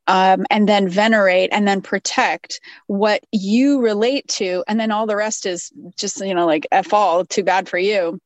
um, 0.07 0.47
and 0.51 0.69
then 0.69 0.89
venerate 0.89 1.51
and 1.53 1.69
then 1.69 1.83
protect 1.83 2.61
what 2.87 3.23
you 3.33 3.81
relate 3.81 4.27
to, 4.29 4.65
and 4.69 4.81
then 4.81 4.91
all 4.91 5.07
the 5.07 5.17
rest 5.17 5.45
is 5.45 5.71
just, 5.97 6.25
you 6.25 6.35
know, 6.35 6.47
like 6.47 6.67
F 6.73 6.95
all, 6.95 7.25
too 7.25 7.43
bad 7.43 7.69
for 7.69 7.79
you 7.79 8.19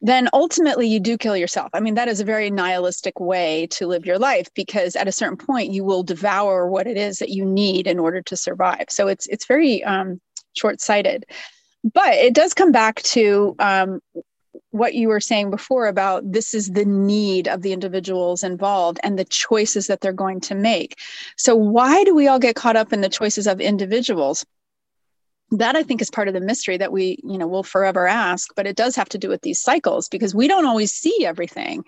then 0.00 0.28
ultimately 0.32 0.88
you 0.88 1.00
do 1.00 1.16
kill 1.16 1.36
yourself. 1.36 1.70
I 1.72 1.80
mean, 1.80 1.94
that 1.94 2.08
is 2.08 2.20
a 2.20 2.24
very 2.24 2.50
nihilistic 2.50 3.18
way 3.20 3.66
to 3.72 3.86
live 3.86 4.06
your 4.06 4.18
life 4.18 4.48
because 4.54 4.96
at 4.96 5.08
a 5.08 5.12
certain 5.12 5.36
point 5.36 5.72
you 5.72 5.84
will 5.84 6.02
devour 6.02 6.68
what 6.68 6.86
it 6.86 6.96
is 6.96 7.18
that 7.18 7.30
you 7.30 7.44
need 7.44 7.86
in 7.86 7.98
order 7.98 8.22
to 8.22 8.36
survive. 8.36 8.86
So 8.88 9.08
it's 9.08 9.26
it's 9.26 9.46
very 9.46 9.82
um, 9.84 10.20
short-sighted. 10.54 11.26
But 11.94 12.14
it 12.14 12.34
does 12.34 12.52
come 12.52 12.72
back 12.72 13.02
to 13.02 13.54
um, 13.58 14.00
what 14.70 14.94
you 14.94 15.08
were 15.08 15.20
saying 15.20 15.50
before 15.50 15.86
about 15.86 16.30
this 16.30 16.54
is 16.54 16.70
the 16.70 16.84
need 16.84 17.48
of 17.48 17.62
the 17.62 17.72
individuals 17.72 18.42
involved 18.42 18.98
and 19.02 19.18
the 19.18 19.24
choices 19.24 19.86
that 19.86 20.00
they're 20.00 20.12
going 20.12 20.40
to 20.40 20.54
make. 20.54 20.98
So, 21.36 21.54
why 21.56 22.04
do 22.04 22.14
we 22.14 22.28
all 22.28 22.38
get 22.38 22.56
caught 22.56 22.76
up 22.76 22.92
in 22.92 23.00
the 23.00 23.08
choices 23.08 23.46
of 23.46 23.60
individuals? 23.60 24.44
That 25.52 25.76
i 25.76 25.82
think 25.82 26.02
is 26.02 26.10
part 26.10 26.28
of 26.28 26.34
the 26.34 26.40
mystery 26.40 26.76
that 26.76 26.92
we 26.92 27.18
you 27.22 27.38
know 27.38 27.46
will 27.46 27.62
forever 27.62 28.06
ask 28.06 28.50
but 28.56 28.66
it 28.66 28.76
does 28.76 28.96
have 28.96 29.08
to 29.08 29.18
do 29.18 29.28
with 29.28 29.42
these 29.42 29.62
cycles 29.62 30.08
because 30.08 30.34
we 30.34 30.48
don't 30.48 30.66
always 30.66 30.92
see 30.92 31.24
everything. 31.24 31.84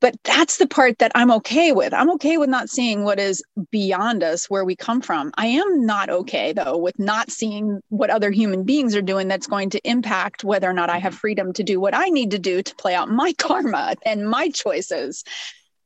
But 0.00 0.16
that's 0.24 0.56
the 0.58 0.66
part 0.66 0.98
that 0.98 1.12
i'm 1.14 1.30
okay 1.30 1.70
with. 1.70 1.94
I'm 1.94 2.10
okay 2.12 2.36
with 2.36 2.48
not 2.48 2.68
seeing 2.68 3.04
what 3.04 3.20
is 3.20 3.44
beyond 3.70 4.24
us 4.24 4.50
where 4.50 4.64
we 4.64 4.74
come 4.74 5.00
from. 5.00 5.30
I 5.36 5.46
am 5.46 5.86
not 5.86 6.10
okay 6.10 6.52
though 6.52 6.76
with 6.76 6.98
not 6.98 7.30
seeing 7.30 7.80
what 7.88 8.10
other 8.10 8.32
human 8.32 8.64
beings 8.64 8.96
are 8.96 9.02
doing 9.02 9.28
that's 9.28 9.46
going 9.46 9.70
to 9.70 9.88
impact 9.88 10.42
whether 10.42 10.68
or 10.68 10.72
not 10.72 10.90
i 10.90 10.98
have 10.98 11.12
mm-hmm. 11.12 11.20
freedom 11.20 11.52
to 11.52 11.62
do 11.62 11.80
what 11.80 11.94
i 11.94 12.08
need 12.08 12.32
to 12.32 12.40
do 12.40 12.60
to 12.60 12.74
play 12.74 12.94
out 12.94 13.08
my 13.08 13.32
karma 13.38 13.94
and 14.04 14.28
my 14.28 14.50
choices. 14.50 15.22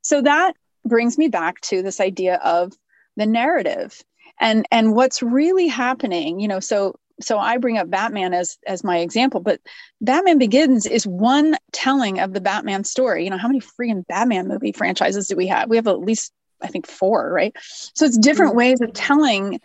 So 0.00 0.22
that 0.22 0.54
brings 0.84 1.18
me 1.18 1.28
back 1.28 1.60
to 1.62 1.82
this 1.82 2.00
idea 2.00 2.36
of 2.36 2.72
the 3.16 3.26
narrative 3.26 4.02
and 4.40 4.66
and 4.70 4.94
what's 4.94 5.22
really 5.22 5.68
happening 5.68 6.40
you 6.40 6.48
know 6.48 6.60
so 6.60 6.94
so 7.20 7.38
i 7.38 7.58
bring 7.58 7.78
up 7.78 7.90
batman 7.90 8.34
as 8.34 8.58
as 8.66 8.82
my 8.82 8.98
example 8.98 9.40
but 9.40 9.60
batman 10.00 10.38
begins 10.38 10.86
is 10.86 11.06
one 11.06 11.56
telling 11.72 12.18
of 12.20 12.32
the 12.32 12.40
batman 12.40 12.84
story. 12.84 13.24
You 13.24 13.30
know 13.30 13.38
how 13.38 13.48
many 13.48 13.60
freaking 13.60 14.06
batman 14.06 14.48
movie 14.48 14.72
franchises 14.72 15.28
do 15.28 15.36
we 15.36 15.46
have? 15.46 15.68
We 15.68 15.76
have 15.76 15.88
at 15.88 16.00
least 16.00 16.32
i 16.62 16.66
think 16.66 16.86
four 16.86 17.32
right? 17.32 17.56
So 17.94 18.04
it's 18.04 18.18
different 18.18 18.50
mm-hmm. 18.50 18.58
ways 18.58 18.80
of 18.80 18.92
telling 18.92 19.60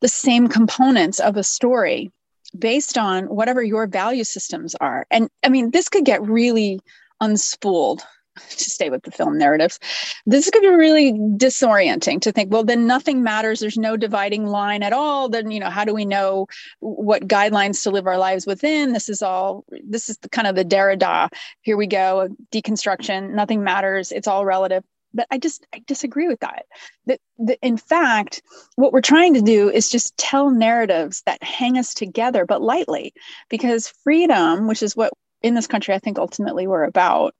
the 0.00 0.08
same 0.08 0.48
components 0.48 1.20
of 1.20 1.36
a 1.36 1.44
story 1.44 2.10
based 2.58 2.98
on 2.98 3.26
whatever 3.26 3.62
your 3.62 3.86
value 3.86 4.24
systems 4.24 4.74
are. 4.76 5.06
And 5.10 5.28
i 5.42 5.48
mean 5.48 5.70
this 5.70 5.88
could 5.88 6.04
get 6.04 6.22
really 6.22 6.80
unspooled 7.22 8.02
to 8.36 8.70
stay 8.70 8.90
with 8.90 9.02
the 9.02 9.10
film 9.10 9.38
narratives, 9.38 9.78
this 10.26 10.50
could 10.50 10.62
be 10.62 10.68
really 10.68 11.12
disorienting 11.12 12.20
to 12.20 12.32
think, 12.32 12.52
well, 12.52 12.64
then 12.64 12.86
nothing 12.86 13.22
matters. 13.22 13.60
There's 13.60 13.78
no 13.78 13.96
dividing 13.96 14.46
line 14.46 14.82
at 14.82 14.92
all. 14.92 15.28
Then, 15.28 15.50
you 15.50 15.60
know, 15.60 15.70
how 15.70 15.84
do 15.84 15.94
we 15.94 16.04
know 16.04 16.46
what 16.80 17.28
guidelines 17.28 17.82
to 17.82 17.90
live 17.90 18.06
our 18.06 18.18
lives 18.18 18.46
within? 18.46 18.92
This 18.92 19.08
is 19.08 19.22
all, 19.22 19.64
this 19.86 20.08
is 20.08 20.18
the 20.18 20.28
kind 20.28 20.46
of 20.46 20.56
the 20.56 20.64
Derrida. 20.64 21.28
Here 21.62 21.76
we 21.76 21.86
go, 21.86 22.28
deconstruction. 22.52 23.30
Nothing 23.30 23.62
matters. 23.62 24.12
It's 24.12 24.28
all 24.28 24.44
relative. 24.44 24.84
But 25.14 25.26
I 25.30 25.36
just, 25.36 25.66
I 25.74 25.82
disagree 25.86 26.26
with 26.26 26.40
that. 26.40 26.64
That, 27.04 27.20
that. 27.40 27.58
In 27.60 27.76
fact, 27.76 28.40
what 28.76 28.94
we're 28.94 29.02
trying 29.02 29.34
to 29.34 29.42
do 29.42 29.68
is 29.68 29.90
just 29.90 30.16
tell 30.16 30.50
narratives 30.50 31.22
that 31.26 31.42
hang 31.42 31.76
us 31.76 31.92
together, 31.92 32.46
but 32.46 32.62
lightly, 32.62 33.12
because 33.50 33.92
freedom, 34.04 34.68
which 34.68 34.82
is 34.82 34.96
what 34.96 35.12
in 35.42 35.54
this 35.54 35.66
country 35.66 35.92
I 35.92 35.98
think 35.98 36.18
ultimately 36.18 36.66
we're 36.66 36.84
about, 36.84 37.34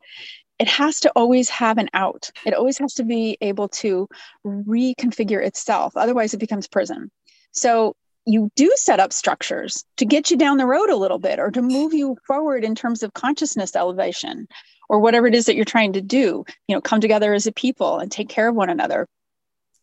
it 0.62 0.68
has 0.68 1.00
to 1.00 1.10
always 1.16 1.48
have 1.48 1.76
an 1.76 1.88
out. 1.92 2.30
It 2.46 2.54
always 2.54 2.78
has 2.78 2.94
to 2.94 3.02
be 3.02 3.36
able 3.40 3.66
to 3.82 4.06
reconfigure 4.46 5.44
itself. 5.44 5.96
Otherwise, 5.96 6.34
it 6.34 6.38
becomes 6.38 6.68
prison. 6.68 7.10
So 7.50 7.96
you 8.26 8.48
do 8.54 8.72
set 8.76 9.00
up 9.00 9.12
structures 9.12 9.84
to 9.96 10.04
get 10.04 10.30
you 10.30 10.36
down 10.36 10.58
the 10.58 10.66
road 10.66 10.88
a 10.88 10.94
little 10.94 11.18
bit 11.18 11.40
or 11.40 11.50
to 11.50 11.60
move 11.60 11.92
you 11.92 12.16
forward 12.28 12.62
in 12.62 12.76
terms 12.76 13.02
of 13.02 13.12
consciousness 13.12 13.74
elevation 13.74 14.46
or 14.88 15.00
whatever 15.00 15.26
it 15.26 15.34
is 15.34 15.46
that 15.46 15.56
you're 15.56 15.64
trying 15.64 15.94
to 15.94 16.00
do. 16.00 16.44
You 16.68 16.76
know, 16.76 16.80
come 16.80 17.00
together 17.00 17.34
as 17.34 17.48
a 17.48 17.52
people 17.52 17.98
and 17.98 18.12
take 18.12 18.28
care 18.28 18.48
of 18.48 18.54
one 18.54 18.70
another. 18.70 19.08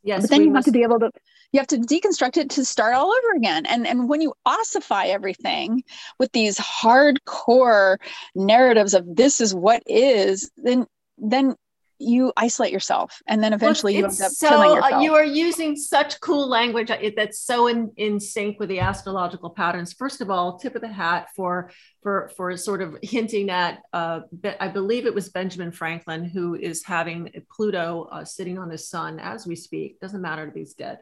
Yes, 0.03 0.21
but 0.21 0.29
then 0.29 0.43
you 0.43 0.51
must... 0.51 0.65
have 0.65 0.73
to 0.73 0.77
be 0.77 0.83
able 0.83 0.99
to 0.99 1.11
you 1.51 1.59
have 1.59 1.67
to 1.67 1.77
deconstruct 1.77 2.37
it 2.37 2.51
to 2.51 2.65
start 2.65 2.93
all 2.93 3.11
over 3.11 3.35
again. 3.35 3.65
And 3.65 3.87
and 3.87 4.07
when 4.07 4.21
you 4.21 4.33
ossify 4.45 5.05
everything 5.05 5.83
with 6.19 6.31
these 6.31 6.57
hardcore 6.57 7.97
narratives 8.35 8.93
of 8.93 9.15
this 9.15 9.41
is 9.41 9.53
what 9.53 9.83
is 9.85 10.51
then 10.57 10.85
then 11.17 11.55
you 11.99 12.31
isolate 12.37 12.71
yourself 12.71 13.21
and 13.27 13.43
then 13.43 13.51
eventually 13.51 13.93
well, 13.93 13.99
you 13.99 14.05
end 14.05 14.21
up 14.21 14.31
so, 14.31 14.47
killing 14.49 14.71
uh, 14.71 14.75
yourself. 14.75 15.03
you 15.03 15.13
are 15.13 15.25
using 15.25 15.75
such 15.75 16.19
cool 16.21 16.47
language 16.47 16.89
that's 17.15 17.39
so 17.41 17.67
in, 17.67 17.91
in 17.97 18.19
sync 18.19 18.57
with 18.57 18.69
the 18.69 18.79
astrological 18.79 19.49
patterns 19.49 19.91
first 19.91 20.21
of 20.21 20.29
all 20.29 20.57
tip 20.57 20.75
of 20.75 20.81
the 20.81 20.87
hat 20.87 21.27
for 21.35 21.69
for 22.01 22.31
for 22.37 22.55
sort 22.55 22.81
of 22.81 22.97
hinting 23.03 23.49
at 23.49 23.81
uh, 23.91 24.21
i 24.61 24.67
believe 24.67 25.05
it 25.05 25.13
was 25.13 25.27
benjamin 25.29 25.71
franklin 25.71 26.23
who 26.23 26.55
is 26.55 26.85
having 26.85 27.29
pluto 27.51 28.07
uh, 28.11 28.23
sitting 28.23 28.57
on 28.57 28.69
his 28.69 28.87
sun 28.87 29.19
as 29.19 29.45
we 29.45 29.55
speak 29.55 29.99
doesn't 29.99 30.21
matter 30.21 30.47
if 30.47 30.53
he's 30.53 30.73
dead 30.73 30.99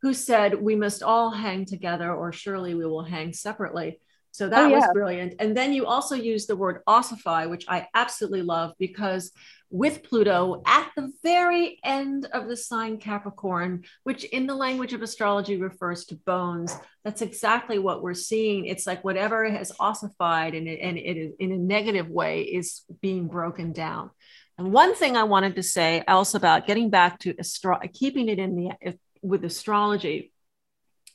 who 0.00 0.14
said 0.14 0.62
we 0.62 0.76
must 0.76 1.02
all 1.02 1.30
hang 1.30 1.64
together 1.64 2.14
or 2.14 2.30
surely 2.32 2.74
we 2.74 2.86
will 2.86 3.02
hang 3.02 3.32
separately 3.32 3.98
so 4.36 4.50
that 4.50 4.64
oh, 4.64 4.68
yeah. 4.68 4.76
was 4.76 4.88
brilliant. 4.92 5.36
And 5.38 5.56
then 5.56 5.72
you 5.72 5.86
also 5.86 6.14
use 6.14 6.44
the 6.44 6.56
word 6.56 6.82
ossify, 6.86 7.46
which 7.46 7.64
I 7.68 7.88
absolutely 7.94 8.42
love 8.42 8.74
because 8.78 9.32
with 9.70 10.04
Pluto 10.04 10.62
at 10.64 10.90
the 10.96 11.12
very 11.22 11.78
end 11.84 12.26
of 12.32 12.48
the 12.48 12.56
sign 12.56 12.98
Capricorn, 12.98 13.84
which 14.04 14.24
in 14.24 14.46
the 14.46 14.54
language 14.54 14.92
of 14.92 15.02
astrology 15.02 15.56
refers 15.56 16.04
to 16.06 16.14
bones. 16.14 16.76
That's 17.04 17.22
exactly 17.22 17.78
what 17.78 18.02
we're 18.02 18.14
seeing. 18.14 18.66
It's 18.66 18.86
like 18.86 19.02
whatever 19.04 19.48
has 19.50 19.72
ossified 19.80 20.54
and 20.54 20.68
it, 20.68 20.80
and 20.80 20.96
it 20.96 21.16
is 21.16 21.32
in 21.38 21.52
a 21.52 21.58
negative 21.58 22.08
way 22.08 22.42
is 22.42 22.82
being 23.00 23.26
broken 23.26 23.72
down. 23.72 24.10
And 24.58 24.72
one 24.72 24.94
thing 24.94 25.16
I 25.16 25.24
wanted 25.24 25.56
to 25.56 25.62
say 25.62 26.02
also 26.06 26.38
about 26.38 26.66
getting 26.66 26.88
back 26.88 27.18
to 27.20 27.34
astro- 27.38 27.80
keeping 27.92 28.28
it 28.28 28.38
in 28.38 28.56
the 28.56 28.98
with 29.20 29.44
astrology 29.44 30.32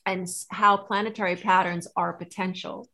and 0.04 0.28
how 0.50 0.76
planetary 0.76 1.36
patterns 1.36 1.88
are 1.96 2.12
potential. 2.12 2.88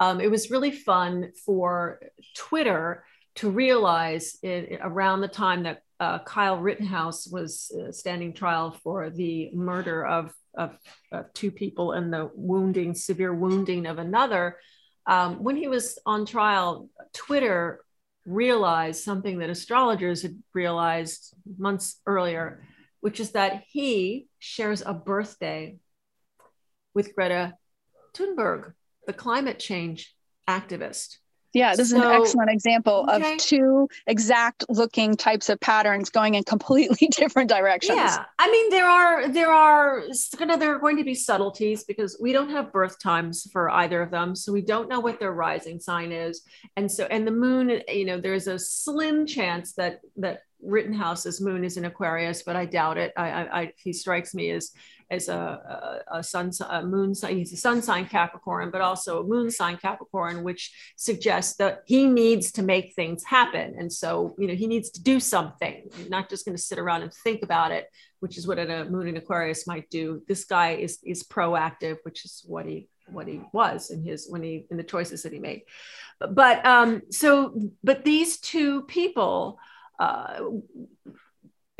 Um, 0.00 0.20
it 0.20 0.30
was 0.30 0.50
really 0.50 0.70
fun 0.70 1.32
for 1.44 2.00
Twitter 2.34 3.04
to 3.40 3.48
realize 3.48 4.36
it, 4.42 4.78
around 4.82 5.22
the 5.22 5.28
time 5.28 5.62
that 5.62 5.80
uh, 5.98 6.18
Kyle 6.18 6.58
Rittenhouse 6.58 7.26
was 7.26 7.72
uh, 7.72 7.90
standing 7.90 8.34
trial 8.34 8.70
for 8.82 9.08
the 9.08 9.50
murder 9.54 10.04
of, 10.04 10.34
of, 10.54 10.76
of, 11.10 11.32
two 11.32 11.50
people 11.50 11.92
and 11.92 12.12
the 12.12 12.30
wounding, 12.34 12.94
severe 12.94 13.32
wounding 13.32 13.86
of 13.86 13.98
another. 13.98 14.58
Um, 15.06 15.42
when 15.42 15.56
he 15.56 15.68
was 15.68 15.98
on 16.04 16.26
trial, 16.26 16.90
Twitter 17.14 17.80
realized 18.26 19.02
something 19.02 19.38
that 19.38 19.48
astrologers 19.48 20.20
had 20.20 20.36
realized 20.52 21.34
months 21.56 21.98
earlier, 22.04 22.62
which 23.00 23.20
is 23.20 23.30
that 23.30 23.62
he 23.68 24.26
shares 24.38 24.82
a 24.84 24.92
birthday 24.92 25.78
with 26.92 27.14
Greta 27.14 27.54
Thunberg, 28.14 28.74
the 29.06 29.14
climate 29.14 29.58
change 29.58 30.14
activist. 30.46 31.16
Yeah, 31.52 31.74
this 31.74 31.90
so, 31.90 31.96
is 31.96 32.02
an 32.02 32.10
excellent 32.10 32.50
example 32.50 33.06
okay. 33.12 33.34
of 33.34 33.38
two 33.38 33.88
exact 34.06 34.64
looking 34.68 35.16
types 35.16 35.48
of 35.48 35.58
patterns 35.60 36.10
going 36.10 36.34
in 36.34 36.44
completely 36.44 37.08
different 37.10 37.48
directions. 37.48 37.96
Yeah. 37.96 38.24
I 38.38 38.50
mean 38.50 38.70
there 38.70 38.86
are 38.86 39.28
there 39.28 39.50
are 39.50 40.04
kind 40.36 40.50
of 40.50 40.60
there 40.60 40.74
are 40.74 40.78
going 40.78 40.96
to 40.96 41.04
be 41.04 41.14
subtleties 41.14 41.84
because 41.84 42.16
we 42.20 42.32
don't 42.32 42.50
have 42.50 42.72
birth 42.72 43.00
times 43.00 43.48
for 43.52 43.70
either 43.70 44.02
of 44.02 44.10
them, 44.10 44.36
so 44.36 44.52
we 44.52 44.62
don't 44.62 44.88
know 44.88 45.00
what 45.00 45.18
their 45.18 45.32
rising 45.32 45.80
sign 45.80 46.12
is. 46.12 46.42
And 46.76 46.90
so 46.90 47.04
and 47.06 47.26
the 47.26 47.32
moon, 47.32 47.82
you 47.88 48.04
know, 48.04 48.20
there's 48.20 48.46
a 48.46 48.58
slim 48.58 49.26
chance 49.26 49.72
that 49.74 50.00
that 50.16 50.42
Rittenhouse's 50.62 51.40
moon 51.40 51.64
is 51.64 51.76
in 51.76 51.86
Aquarius, 51.86 52.42
but 52.42 52.54
I 52.54 52.66
doubt 52.66 52.98
it. 52.98 53.12
I, 53.16 53.30
I, 53.30 53.60
I 53.60 53.72
he 53.76 53.92
strikes 53.92 54.34
me 54.34 54.50
as 54.50 54.72
as 55.10 55.28
a, 55.28 56.02
a, 56.10 56.22
sun 56.22 56.52
a 56.68 56.84
moon 56.84 57.14
sign. 57.14 57.36
He's 57.36 57.52
a 57.52 57.56
sun 57.56 57.82
sign 57.82 58.06
Capricorn, 58.06 58.70
but 58.70 58.80
also 58.80 59.20
a 59.20 59.26
moon 59.26 59.50
sign 59.50 59.76
Capricorn, 59.76 60.44
which 60.44 60.72
suggests 60.96 61.56
that 61.56 61.82
he 61.86 62.06
needs 62.06 62.52
to 62.52 62.62
make 62.62 62.94
things 62.94 63.24
happen. 63.24 63.74
And 63.76 63.92
so, 63.92 64.34
you 64.38 64.46
know, 64.46 64.54
he 64.54 64.66
needs 64.66 64.90
to 64.90 65.02
do 65.02 65.18
something, 65.18 65.90
not 66.08 66.30
just 66.30 66.44
going 66.44 66.56
to 66.56 66.62
sit 66.62 66.78
around 66.78 67.02
and 67.02 67.12
think 67.12 67.42
about 67.42 67.72
it, 67.72 67.88
which 68.20 68.38
is 68.38 68.46
what 68.46 68.58
a 68.58 68.84
moon 68.84 69.08
in 69.08 69.16
Aquarius 69.16 69.66
might 69.66 69.90
do. 69.90 70.22
This 70.28 70.44
guy 70.44 70.72
is 70.72 70.98
is 71.04 71.24
proactive, 71.24 71.98
which 72.04 72.24
is 72.24 72.44
what 72.46 72.66
he 72.66 72.88
what 73.08 73.26
he 73.26 73.40
was 73.52 73.90
in 73.90 74.04
his 74.04 74.28
when 74.28 74.42
he 74.42 74.66
in 74.70 74.76
the 74.76 74.84
choices 74.84 75.24
that 75.24 75.32
he 75.32 75.40
made. 75.40 75.62
But 76.20 76.64
um, 76.64 77.02
so, 77.10 77.60
but 77.82 78.04
these 78.04 78.38
two 78.38 78.82
people 78.82 79.58
uh, 79.98 80.40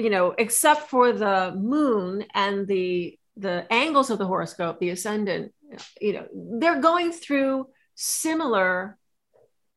you 0.01 0.09
know, 0.09 0.35
except 0.39 0.89
for 0.89 1.13
the 1.13 1.55
moon 1.55 2.25
and 2.33 2.67
the 2.67 3.19
the 3.37 3.67
angles 3.71 4.11
of 4.11 4.19
the 4.19 4.27
horoscope, 4.27 4.81
the 4.81 4.91
ascendant, 4.91 5.53
you 6.01 6.13
know, 6.13 6.27
they're 6.59 6.81
going 6.81 7.13
through 7.13 7.69
similar, 7.95 8.99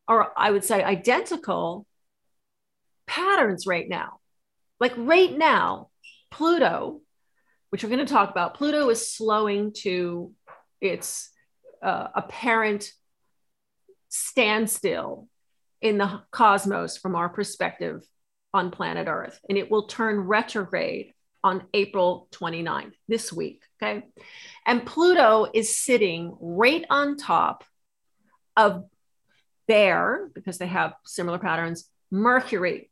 or 0.07 0.31
I 0.37 0.51
would 0.51 0.63
say 0.63 0.83
identical 0.83 1.85
patterns 3.07 3.67
right 3.67 3.87
now. 3.87 4.19
Like 4.79 4.93
right 4.97 5.35
now, 5.35 5.89
Pluto, 6.31 7.01
which 7.69 7.83
we're 7.83 7.89
going 7.89 8.05
to 8.05 8.13
talk 8.13 8.31
about, 8.31 8.55
Pluto 8.55 8.89
is 8.89 9.13
slowing 9.13 9.73
to 9.79 10.31
its 10.81 11.29
uh, 11.81 12.07
apparent 12.15 12.91
standstill 14.09 15.27
in 15.81 15.97
the 15.97 16.21
cosmos 16.31 16.97
from 16.97 17.15
our 17.15 17.29
perspective 17.29 18.03
on 18.53 18.71
planet 18.71 19.07
Earth, 19.07 19.39
and 19.49 19.57
it 19.57 19.71
will 19.71 19.87
turn 19.87 20.19
retrograde 20.19 21.13
on 21.43 21.65
April 21.73 22.27
29th, 22.31 22.93
this 23.07 23.33
week. 23.33 23.63
Okay. 23.81 24.05
And 24.65 24.85
Pluto 24.85 25.47
is 25.53 25.75
sitting 25.75 26.35
right 26.39 26.85
on 26.89 27.17
top 27.17 27.63
of 28.55 28.85
their, 29.67 30.29
because 30.33 30.57
they 30.57 30.67
have 30.67 30.93
similar 31.05 31.39
patterns, 31.39 31.89
Mercury, 32.11 32.89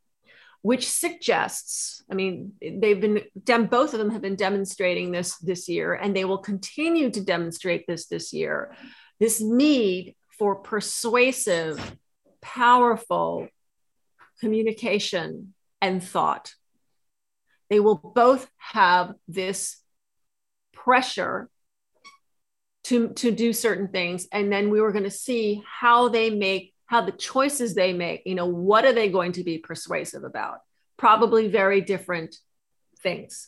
which 0.62 0.90
suggests, 0.90 2.04
I 2.12 2.16
mean, 2.16 2.54
they've 2.62 3.00
been, 3.00 3.22
dem- 3.44 3.68
both 3.68 3.94
of 3.94 4.00
them 4.00 4.12
have 4.12 4.22
been 4.22 4.36
demonstrating 4.36 5.12
this 5.12 5.38
this 5.38 5.68
year, 5.68 5.94
and 5.94 6.16
they 6.16 6.26
will 6.26 6.38
continue 6.38 7.10
to 7.10 7.22
demonstrate 7.22 7.88
this 7.88 8.08
this 8.08 8.34
year 8.34 8.76
this 9.22 9.40
need 9.40 10.16
for 10.40 10.56
persuasive, 10.56 11.96
powerful, 12.42 13.48
communication, 14.40 15.54
and 15.80 16.04
thought. 16.04 16.56
They 17.72 17.80
will 17.80 17.96
both 17.96 18.48
have 18.58 19.16
this 19.30 19.78
pressure 20.74 21.50
to, 22.84 23.10
to 23.14 23.32
do 23.32 23.54
certain 23.54 23.88
things. 23.88 24.28
And 24.34 24.52
then 24.52 24.70
we 24.70 24.82
were 24.82 24.92
going 24.92 25.06
to 25.06 25.10
see 25.10 25.64
how 25.66 26.10
they 26.10 26.30
make, 26.32 26.74
how 26.86 27.00
the 27.00 27.14
choices 27.14 27.74
they 27.74 27.94
make, 27.94 28.24
you 28.26 28.36
know, 28.36 28.46
what 28.46 28.84
are 28.84 28.92
they 28.92 29.08
going 29.08 29.32
to 29.34 29.46
be 29.46 29.58
persuasive 29.58 30.26
about? 30.26 30.58
Probably 30.98 31.48
very 31.48 31.80
different 31.80 32.36
things 33.02 33.48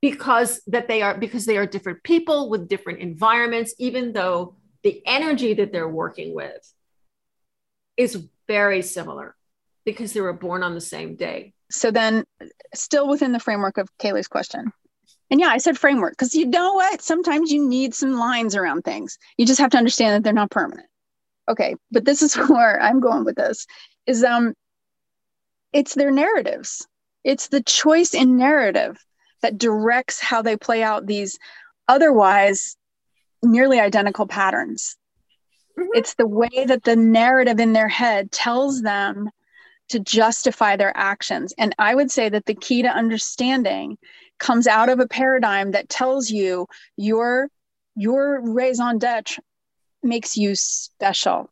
because 0.00 0.60
that 0.68 0.86
they 0.86 1.02
are 1.02 1.18
because 1.18 1.46
they 1.46 1.56
are 1.56 1.66
different 1.66 2.04
people 2.04 2.48
with 2.48 2.68
different 2.68 3.00
environments 3.00 3.74
even 3.78 4.12
though 4.12 4.54
the 4.82 5.02
energy 5.06 5.54
that 5.54 5.72
they're 5.72 5.88
working 5.88 6.34
with 6.34 6.72
is 7.96 8.28
very 8.46 8.82
similar 8.82 9.34
because 9.86 10.12
they 10.12 10.20
were 10.20 10.34
born 10.34 10.62
on 10.62 10.74
the 10.74 10.80
same 10.80 11.14
day. 11.14 11.54
So 11.70 11.90
then, 11.90 12.24
still 12.74 13.08
within 13.08 13.32
the 13.32 13.40
framework 13.40 13.78
of 13.78 13.88
Kaylee's 13.98 14.28
question. 14.28 14.72
And 15.30 15.40
yeah, 15.40 15.48
I 15.48 15.58
said 15.58 15.78
framework 15.78 16.12
because 16.12 16.34
you 16.34 16.46
know 16.46 16.74
what? 16.74 17.00
Sometimes 17.00 17.50
you 17.50 17.66
need 17.66 17.94
some 17.94 18.12
lines 18.12 18.54
around 18.54 18.82
things. 18.82 19.18
You 19.38 19.46
just 19.46 19.60
have 19.60 19.70
to 19.70 19.78
understand 19.78 20.14
that 20.14 20.24
they're 20.24 20.32
not 20.32 20.50
permanent. 20.50 20.86
Okay, 21.48 21.76
but 21.90 22.04
this 22.04 22.22
is 22.22 22.34
where 22.48 22.80
I'm 22.80 23.00
going 23.00 23.24
with 23.24 23.36
this 23.36 23.66
is 24.06 24.22
um 24.22 24.54
it's 25.72 25.94
their 25.94 26.10
narratives. 26.10 26.86
It's 27.24 27.48
the 27.48 27.62
choice 27.62 28.14
in 28.14 28.36
narrative 28.36 28.98
that 29.42 29.58
directs 29.58 30.20
how 30.20 30.42
they 30.42 30.56
play 30.56 30.82
out 30.82 31.06
these 31.06 31.38
otherwise 31.88 32.76
nearly 33.42 33.80
identical 33.80 34.26
patterns. 34.26 34.96
Mm-hmm. 35.78 35.88
It's 35.94 36.14
the 36.14 36.26
way 36.26 36.64
that 36.66 36.84
the 36.84 36.96
narrative 36.96 37.60
in 37.60 37.72
their 37.72 37.88
head 37.88 38.30
tells 38.30 38.80
them 38.80 39.28
to 39.88 40.00
justify 40.00 40.76
their 40.76 40.96
actions. 40.96 41.52
And 41.58 41.74
I 41.78 41.94
would 41.94 42.10
say 42.10 42.28
that 42.28 42.46
the 42.46 42.54
key 42.54 42.82
to 42.82 42.88
understanding 42.88 43.98
comes 44.38 44.66
out 44.66 44.88
of 44.88 45.00
a 45.00 45.08
paradigm 45.08 45.70
that 45.72 45.88
tells 45.88 46.30
you 46.30 46.66
your 46.96 47.48
your 47.94 48.40
raison 48.42 48.98
d'etre 48.98 49.42
makes 50.02 50.36
you 50.36 50.54
special. 50.54 51.50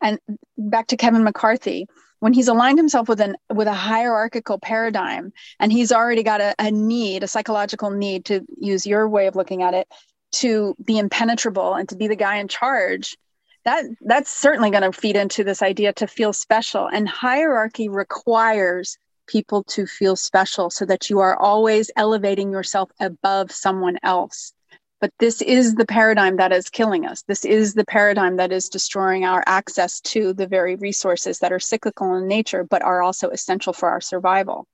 And 0.00 0.18
back 0.56 0.88
to 0.88 0.96
Kevin 0.96 1.24
McCarthy, 1.24 1.88
when 2.20 2.32
he's 2.32 2.48
aligned 2.48 2.78
himself 2.78 3.08
with 3.08 3.20
an 3.20 3.36
with 3.52 3.66
a 3.66 3.72
hierarchical 3.72 4.58
paradigm 4.58 5.32
and 5.58 5.72
he's 5.72 5.90
already 5.90 6.22
got 6.22 6.40
a, 6.40 6.54
a 6.58 6.70
need, 6.70 7.22
a 7.22 7.28
psychological 7.28 7.90
need 7.90 8.26
to 8.26 8.44
use 8.58 8.86
your 8.86 9.08
way 9.08 9.26
of 9.26 9.36
looking 9.36 9.62
at 9.62 9.74
it, 9.74 9.88
to 10.32 10.76
be 10.84 10.98
impenetrable 10.98 11.74
and 11.74 11.88
to 11.88 11.96
be 11.96 12.06
the 12.06 12.16
guy 12.16 12.36
in 12.36 12.46
charge, 12.46 13.16
that 13.64 13.84
that's 14.02 14.30
certainly 14.30 14.70
going 14.70 14.82
to 14.82 14.92
feed 14.92 15.16
into 15.16 15.44
this 15.44 15.62
idea 15.62 15.92
to 15.94 16.06
feel 16.06 16.32
special 16.32 16.86
and 16.86 17.08
hierarchy 17.08 17.88
requires 17.88 18.96
people 19.26 19.62
to 19.64 19.86
feel 19.86 20.16
special 20.16 20.70
so 20.70 20.84
that 20.84 21.08
you 21.08 21.20
are 21.20 21.36
always 21.36 21.90
elevating 21.96 22.50
yourself 22.50 22.90
above 23.00 23.52
someone 23.52 23.98
else 24.02 24.52
but 25.00 25.12
this 25.18 25.40
is 25.40 25.74
the 25.74 25.86
paradigm 25.86 26.36
that 26.36 26.52
is 26.52 26.68
killing 26.68 27.06
us. 27.06 27.22
This 27.22 27.46
is 27.46 27.72
the 27.72 27.86
paradigm 27.86 28.36
that 28.36 28.52
is 28.52 28.68
destroying 28.68 29.24
our 29.24 29.42
access 29.46 29.98
to 30.02 30.34
the 30.34 30.46
very 30.46 30.76
resources 30.76 31.38
that 31.38 31.52
are 31.52 31.58
cyclical 31.58 32.14
in 32.16 32.28
nature, 32.28 32.64
but 32.64 32.82
are 32.82 33.02
also 33.02 33.30
essential 33.30 33.72
for 33.72 33.88
our 33.88 34.02
survival. 34.02 34.66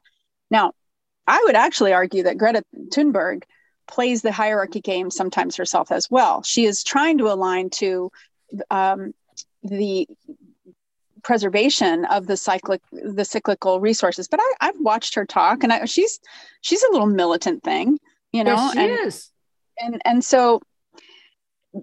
Now, 0.51 0.73
I 1.29 1.41
would 1.45 1.55
actually 1.55 1.93
argue 1.93 2.25
that 2.25 2.39
Greta 2.39 2.65
Thunberg 2.91 3.45
plays 3.87 4.23
the 4.23 4.33
hierarchy 4.33 4.81
game 4.81 5.13
sometimes 5.13 5.57
herself 5.57 5.93
as 5.93 6.11
well. 6.11 6.43
She 6.43 6.67
is 6.67 6.83
trying 6.83 7.19
to 7.19 7.31
align 7.31 7.71
to 7.71 8.11
um, 8.71 9.15
the 9.63 10.09
preservation 11.23 12.05
of 12.07 12.27
the 12.27 12.37
cyclic 12.37 12.81
the 12.93 13.25
cyclical 13.25 13.81
resources. 13.81 14.29
But 14.29 14.41
I, 14.61 14.67
have 14.67 14.77
watched 14.81 15.15
her 15.15 15.25
talk, 15.25 15.65
and 15.65 15.73
I, 15.73 15.85
she's 15.85 16.21
she's 16.61 16.83
a 16.83 16.93
little 16.93 17.09
militant 17.09 17.63
thing, 17.63 17.99
you 18.33 18.45
know. 18.45 18.55
Yes, 18.55 18.73
she 18.73 18.79
and, 18.79 19.07
is 19.07 19.33
and 19.79 20.03
and 20.05 20.25
so 20.25 20.61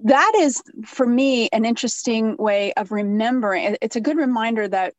that 0.04 0.34
is 0.38 0.62
for 0.86 1.06
me 1.06 1.49
an 1.54 1.65
interesting 1.65 2.36
way 2.38 2.73
of 2.73 2.91
remembering 2.91 3.78
it's 3.82 3.95
a 3.95 4.02
good 4.02 4.17
reminder 4.17 4.67
that 4.67 4.93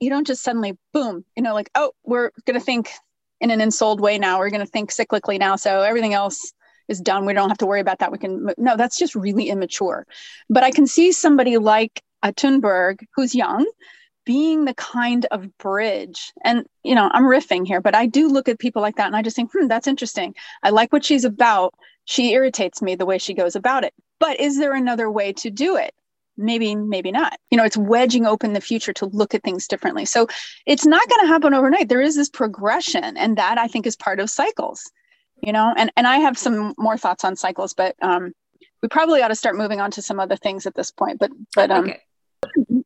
you 0.00 0.10
don't 0.10 0.26
just 0.26 0.42
suddenly 0.42 0.76
boom 0.92 1.24
you 1.34 1.42
know 1.42 1.54
like 1.54 1.70
oh 1.74 1.92
we're 2.04 2.30
going 2.44 2.58
to 2.58 2.64
think 2.64 2.90
in 3.40 3.50
an 3.50 3.60
ensouled 3.60 4.00
way 4.00 4.18
now 4.18 4.38
we're 4.38 4.50
going 4.50 4.64
to 4.64 4.70
think 4.70 4.90
cyclically 4.90 5.38
now 5.38 5.56
so 5.56 5.80
everything 5.82 6.12
else 6.12 6.52
is 6.88 7.00
done. 7.00 7.26
We 7.26 7.32
don't 7.32 7.48
have 7.48 7.58
to 7.58 7.66
worry 7.66 7.80
about 7.80 7.98
that. 8.00 8.12
We 8.12 8.18
can 8.18 8.50
no 8.56 8.76
that's 8.76 8.98
just 8.98 9.14
really 9.14 9.48
immature. 9.48 10.06
But 10.48 10.62
i 10.64 10.70
can 10.70 10.86
see 10.86 11.12
somebody 11.12 11.58
like 11.58 12.02
a 12.22 12.32
Thunberg 12.32 13.00
who's 13.14 13.34
young 13.34 13.66
being 14.24 14.64
the 14.64 14.74
kind 14.74 15.26
of 15.30 15.56
bridge. 15.58 16.32
And 16.44 16.66
you 16.82 16.94
know 16.94 17.10
i'm 17.12 17.24
riffing 17.24 17.66
here 17.66 17.80
but 17.80 17.94
i 17.94 18.06
do 18.06 18.28
look 18.28 18.48
at 18.48 18.58
people 18.58 18.82
like 18.82 18.96
that 18.96 19.06
and 19.06 19.16
i 19.16 19.22
just 19.22 19.36
think 19.36 19.50
hmm 19.52 19.66
that's 19.68 19.86
interesting. 19.86 20.34
I 20.62 20.70
like 20.70 20.92
what 20.92 21.04
she's 21.04 21.24
about. 21.24 21.74
She 22.04 22.32
irritates 22.32 22.80
me 22.82 22.94
the 22.94 23.06
way 23.06 23.18
she 23.18 23.34
goes 23.34 23.56
about 23.56 23.84
it. 23.84 23.92
But 24.20 24.40
is 24.40 24.58
there 24.58 24.74
another 24.74 25.10
way 25.10 25.32
to 25.34 25.50
do 25.50 25.76
it? 25.76 25.92
Maybe 26.36 26.74
maybe 26.74 27.12
not. 27.12 27.38
You 27.50 27.58
know 27.58 27.64
it's 27.64 27.76
wedging 27.76 28.26
open 28.26 28.52
the 28.52 28.60
future 28.60 28.92
to 28.94 29.06
look 29.06 29.34
at 29.34 29.42
things 29.42 29.66
differently. 29.68 30.04
So 30.04 30.26
it's 30.66 30.86
not 30.86 31.08
going 31.08 31.22
to 31.22 31.32
happen 31.32 31.54
overnight. 31.54 31.88
There 31.88 32.00
is 32.02 32.16
this 32.16 32.28
progression 32.28 33.16
and 33.16 33.36
that 33.38 33.58
i 33.58 33.68
think 33.68 33.86
is 33.86 33.96
part 33.96 34.20
of 34.20 34.30
cycles 34.30 34.90
you 35.42 35.52
know 35.52 35.72
and 35.76 35.90
and 35.96 36.06
i 36.06 36.18
have 36.18 36.38
some 36.38 36.74
more 36.78 36.96
thoughts 36.96 37.24
on 37.24 37.36
cycles 37.36 37.74
but 37.74 37.94
um 38.02 38.32
we 38.82 38.88
probably 38.88 39.22
ought 39.22 39.28
to 39.28 39.34
start 39.34 39.56
moving 39.56 39.80
on 39.80 39.90
to 39.90 40.02
some 40.02 40.20
other 40.20 40.36
things 40.36 40.66
at 40.66 40.74
this 40.74 40.90
point 40.90 41.18
but 41.18 41.30
but 41.54 41.70
um 41.70 41.84
okay. 41.84 42.00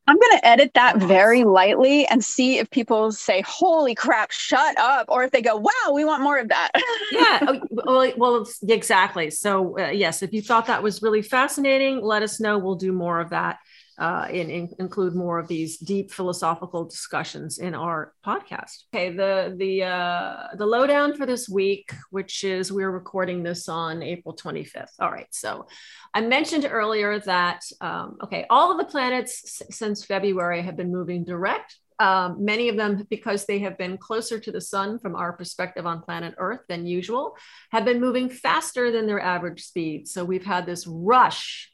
I'm 0.07 0.17
going 0.17 0.39
to 0.39 0.47
edit 0.47 0.71
that 0.73 0.97
very 0.97 1.43
lightly 1.43 2.05
and 2.07 2.23
see 2.23 2.57
if 2.57 2.69
people 2.71 3.11
say, 3.11 3.41
holy 3.41 3.95
crap, 3.95 4.31
shut 4.31 4.77
up. 4.77 5.05
Or 5.07 5.23
if 5.23 5.31
they 5.31 5.41
go, 5.41 5.55
wow, 5.55 5.93
we 5.93 6.03
want 6.03 6.23
more 6.23 6.39
of 6.39 6.49
that. 6.49 6.71
yeah. 7.11 7.39
Oh, 7.47 7.61
well, 7.69 8.13
well, 8.17 8.47
exactly. 8.67 9.29
So, 9.29 9.77
uh, 9.79 9.89
yes, 9.89 10.23
if 10.23 10.33
you 10.33 10.41
thought 10.41 10.65
that 10.65 10.81
was 10.81 11.01
really 11.01 11.21
fascinating, 11.21 12.01
let 12.01 12.23
us 12.23 12.39
know. 12.39 12.57
We'll 12.57 12.75
do 12.75 12.91
more 12.91 13.19
of 13.19 13.29
that 13.29 13.59
uh, 14.01 14.25
and, 14.31 14.49
and, 14.49 14.73
include 14.79 15.13
more 15.13 15.37
of 15.37 15.47
these 15.47 15.77
deep 15.77 16.11
philosophical 16.11 16.85
discussions 16.85 17.59
in 17.59 17.75
our 17.75 18.13
podcast. 18.25 18.85
Okay, 18.93 19.15
the 19.15 19.53
the 19.57 19.83
uh, 19.83 20.47
the 20.57 20.65
lowdown 20.65 21.15
for 21.15 21.27
this 21.27 21.47
week, 21.47 21.93
which 22.09 22.43
is 22.43 22.71
we're 22.71 22.89
recording 22.89 23.43
this 23.43 23.69
on 23.69 24.01
April 24.01 24.35
25th. 24.35 24.93
All 24.99 25.11
right, 25.11 25.27
so 25.29 25.67
I 26.15 26.21
mentioned 26.21 26.67
earlier 26.69 27.19
that 27.19 27.61
um, 27.79 28.17
okay, 28.23 28.47
all 28.49 28.71
of 28.71 28.79
the 28.79 28.91
planets 28.91 29.61
s- 29.61 29.77
since 29.77 30.03
February 30.03 30.63
have 30.63 30.75
been 30.75 30.91
moving 30.91 31.23
direct. 31.23 31.77
Um, 31.99 32.43
many 32.43 32.69
of 32.69 32.77
them, 32.77 33.05
because 33.11 33.45
they 33.45 33.59
have 33.59 33.77
been 33.77 33.95
closer 33.99 34.39
to 34.39 34.51
the 34.51 34.59
sun 34.59 34.97
from 34.97 35.15
our 35.15 35.33
perspective 35.33 35.85
on 35.85 36.01
planet 36.01 36.33
Earth 36.39 36.61
than 36.67 36.87
usual, 36.87 37.35
have 37.71 37.85
been 37.85 38.01
moving 38.01 38.27
faster 38.27 38.91
than 38.91 39.05
their 39.05 39.21
average 39.21 39.61
speed. 39.61 40.07
So 40.07 40.25
we've 40.25 40.43
had 40.43 40.65
this 40.65 40.87
rush 40.87 41.70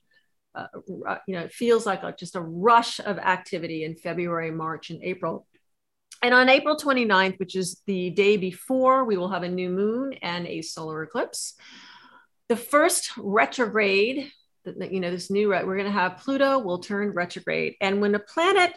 uh, 0.58 1.18
you 1.28 1.36
know, 1.36 1.42
it 1.42 1.54
feels 1.54 1.86
like 1.86 2.04
a, 2.04 2.14
just 2.18 2.36
a 2.36 2.42
rush 2.42 3.00
of 3.00 3.18
activity 3.20 3.84
in 3.84 3.96
February, 3.96 4.52
March, 4.52 4.90
and 4.90 5.04
April. 5.04 5.46
And 6.24 6.34
on 6.34 6.50
April 6.50 6.76
29th, 6.76 7.40
which 7.40 7.56
is 7.56 7.82
the 7.86 8.10
day 8.10 8.38
before, 8.38 9.06
we 9.06 9.18
will 9.18 9.30
have 9.30 9.44
a 9.44 9.50
new 9.50 9.70
moon 9.70 10.14
and 10.22 10.48
a 10.48 10.62
solar 10.62 11.04
eclipse. 11.04 11.54
The 12.50 12.56
first 12.56 13.12
retrograde, 13.18 14.32
you 14.66 15.00
know, 15.00 15.12
this 15.12 15.30
new, 15.30 15.50
we're 15.50 15.78
going 15.78 15.86
to 15.86 15.92
have 15.92 16.18
Pluto 16.18 16.60
will 16.60 16.80
turn 16.80 17.12
retrograde. 17.12 17.76
And 17.82 18.02
when 18.02 18.16
a 18.16 18.20
planet 18.20 18.74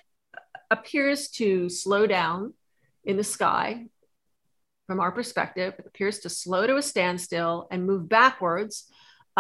appears 0.71 1.31
to 1.31 1.69
slow 1.69 2.07
down 2.07 2.53
in 3.05 3.17
the 3.17 3.25
sky, 3.25 3.87
from 4.87 5.01
our 5.01 5.13
perspective, 5.13 5.75
it 5.79 5.87
appears 5.87 6.19
to 6.21 6.29
slow 6.29 6.67
to 6.67 6.77
a 6.77 6.83
standstill 6.83 7.69
and 7.71 7.87
move 7.87 8.09
backwards 8.09 8.87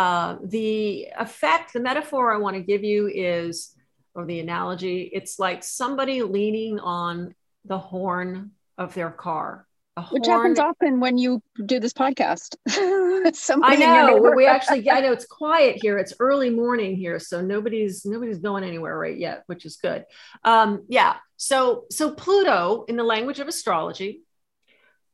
uh, 0.00 0.38
the 0.42 1.08
effect, 1.18 1.74
the 1.74 1.80
metaphor 1.80 2.32
I 2.32 2.38
want 2.38 2.56
to 2.56 2.62
give 2.62 2.82
you 2.82 3.06
is, 3.06 3.74
or 4.14 4.24
the 4.24 4.40
analogy, 4.40 5.10
it's 5.12 5.38
like 5.38 5.62
somebody 5.62 6.22
leaning 6.22 6.78
on 6.78 7.34
the 7.66 7.78
horn 7.78 8.52
of 8.78 8.94
their 8.94 9.10
car. 9.10 9.66
Which 10.10 10.26
happens 10.26 10.58
often 10.58 11.00
when 11.00 11.18
you 11.18 11.42
do 11.66 11.78
this 11.78 11.92
podcast. 11.92 12.56
I 12.68 13.76
know. 13.76 14.32
We 14.34 14.46
actually, 14.46 14.88
I 14.96 15.00
know 15.00 15.12
it's 15.12 15.26
quiet 15.26 15.76
here. 15.82 15.98
It's 15.98 16.14
early 16.18 16.48
morning 16.48 16.96
here, 16.96 17.18
so 17.18 17.42
nobody's 17.42 18.06
nobody's 18.06 18.38
going 18.38 18.64
anywhere 18.64 18.96
right 18.96 19.18
yet, 19.18 19.42
which 19.46 19.66
is 19.66 19.76
good. 19.76 20.06
Um, 20.44 20.86
yeah. 20.88 21.16
So 21.36 21.84
so 21.90 22.12
Pluto, 22.12 22.86
in 22.88 22.96
the 22.96 23.04
language 23.04 23.40
of 23.40 23.48
astrology, 23.48 24.22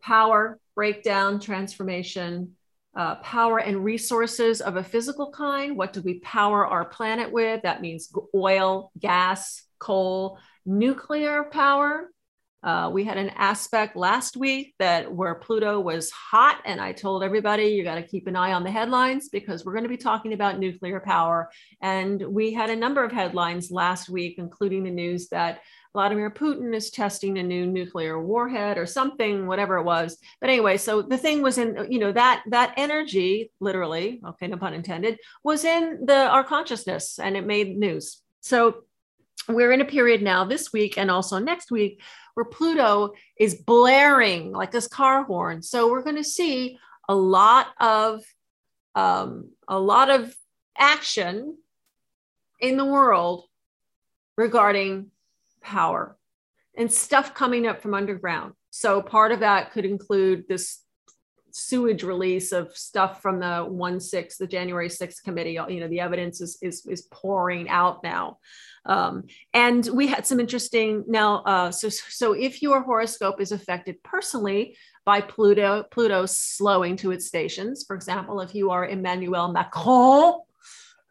power, 0.01 0.61
breakdown, 0.77 1.41
transformation, 1.41 2.56
uh, 2.97 3.17
power 3.17 3.59
and 3.59 3.85
resources 3.85 4.61
of 4.61 4.77
a 4.77 4.83
physical 4.83 5.31
kind. 5.31 5.77
What 5.77 5.93
do 5.93 6.01
we 6.01 6.21
power 6.21 6.67
our 6.67 6.87
planet 6.87 7.31
with? 7.31 7.63
That 7.63 7.83
means 7.83 8.11
oil, 8.35 8.91
gas, 8.99 9.63
coal, 9.79 10.39
nuclear 10.65 11.45
power. 11.45 12.11
Uh, 12.63 12.91
we 12.91 13.05
had 13.05 13.19
an 13.19 13.31
aspect 13.37 13.95
last 13.95 14.37
week 14.37 14.75
that 14.81 15.13
where 15.13 15.37
Pluto 15.37 15.79
was 15.79 16.11
hot, 16.11 16.61
and 16.65 16.81
I 16.81 16.93
told 16.93 17.23
everybody 17.23 17.67
you 17.67 17.85
got 17.85 17.95
to 17.95 18.03
keep 18.03 18.27
an 18.27 18.35
eye 18.35 18.55
on 18.55 18.65
the 18.65 18.71
headlines 18.71 19.29
because 19.29 19.65
we're 19.65 19.75
going 19.75 19.85
to 19.85 19.89
be 19.89 19.97
talking 19.97 20.33
about 20.33 20.59
nuclear 20.59 20.99
power. 20.99 21.49
And 21.81 22.21
we 22.21 22.53
had 22.53 22.71
a 22.71 22.75
number 22.75 23.05
of 23.05 23.13
headlines 23.13 23.71
last 23.71 24.09
week, 24.09 24.37
including 24.39 24.83
the 24.83 24.91
news 24.91 25.29
that 25.29 25.61
Vladimir 25.97 26.31
Putin 26.31 26.75
is 26.75 26.91
testing 26.91 27.39
a 27.39 27.43
new 27.43 27.65
nuclear 27.65 28.21
warhead 28.21 28.77
or 28.77 28.85
something, 28.85 29.47
whatever 29.47 29.79
it 29.79 29.85
was. 29.85 30.19
But 30.43 30.51
anyway, 30.51 30.77
so 30.77 31.01
the 31.01 31.17
thing 31.17 31.41
was 31.41 31.57
in, 31.57 31.91
you 31.91 31.99
know, 31.99 32.13
that 32.13 32.43
that 32.51 32.75
energy, 32.77 33.51
literally, 33.61 34.21
okay, 34.23 34.47
no 34.47 34.59
pun 34.59 34.75
intended, 34.75 35.19
was 35.43 35.65
in 35.65 36.05
the 36.05 36.29
our 36.29 36.45
consciousness 36.45 37.19
and 37.19 37.35
it 37.35 37.47
made 37.47 37.79
news. 37.79 38.21
So 38.43 38.85
we're 39.49 39.73
in 39.73 39.81
a 39.81 39.87
period 39.87 40.21
now 40.21 40.45
this 40.45 40.71
week 40.71 40.99
and 40.99 41.11
also 41.11 41.39
next 41.39 41.71
week 41.71 42.03
where 42.35 42.45
Pluto 42.45 43.15
is 43.41 43.55
blaring 43.55 44.53
like 44.53 44.73
this 44.73 44.89
car 44.89 45.25
horn. 45.25 45.63
So 45.63 45.91
we're 45.91 46.05
going 46.05 46.17
to 46.17 46.25
see 46.25 46.79
a 47.09 47.15
lot 47.15 47.69
of 47.81 48.23
um, 48.95 49.49
a 49.67 49.79
lot 49.79 50.11
of 50.11 50.37
action 50.77 51.57
in 52.61 52.77
the 52.77 52.85
world 52.85 53.45
regarding 54.37 55.11
power 55.67 56.17
and 56.77 56.93
stuff 56.93 57.35
coming 57.35 57.67
up 57.67 57.83
from 57.83 57.95
underground. 57.95 58.53
So 58.71 59.03
part 59.03 59.33
of 59.33 59.41
that 59.41 59.73
could 59.73 59.85
include 59.85 60.45
this 60.49 60.81
sewage 61.59 62.03
release 62.03 62.53
of 62.53 62.77
stuff 62.77 63.23
from 63.23 63.41
the 63.41 63.65
1 63.65 63.99
6 63.99 64.37
the 64.37 64.47
january 64.47 64.91
6th 64.91 65.23
committee 65.25 65.53
you 65.53 65.81
know 65.81 65.89
the 65.89 66.01
evidence 66.01 66.43
is 66.43 66.59
is, 66.61 66.85
is 66.85 67.09
pouring 67.11 67.67
out 67.71 68.03
now 68.05 68.37
um, 68.85 69.25
and 69.55 69.89
we 69.91 70.07
had 70.07 70.27
some 70.27 70.39
interesting 70.39 71.03
now 71.09 71.37
uh, 71.45 71.71
so 71.71 71.89
so 71.89 72.35
if 72.35 72.61
your 72.61 72.83
horoscope 72.83 73.41
is 73.41 73.53
affected 73.53 73.97
personally 74.03 74.77
by 75.07 75.23
pluto 75.23 75.83
pluto 75.91 76.27
slowing 76.27 76.95
to 76.95 77.11
its 77.11 77.27
stations 77.27 77.85
for 77.87 77.97
example 77.97 78.43
if 78.43 78.55
you 78.55 78.71
are 78.71 78.87
emmanuel 78.87 79.51
macron 79.51 80.35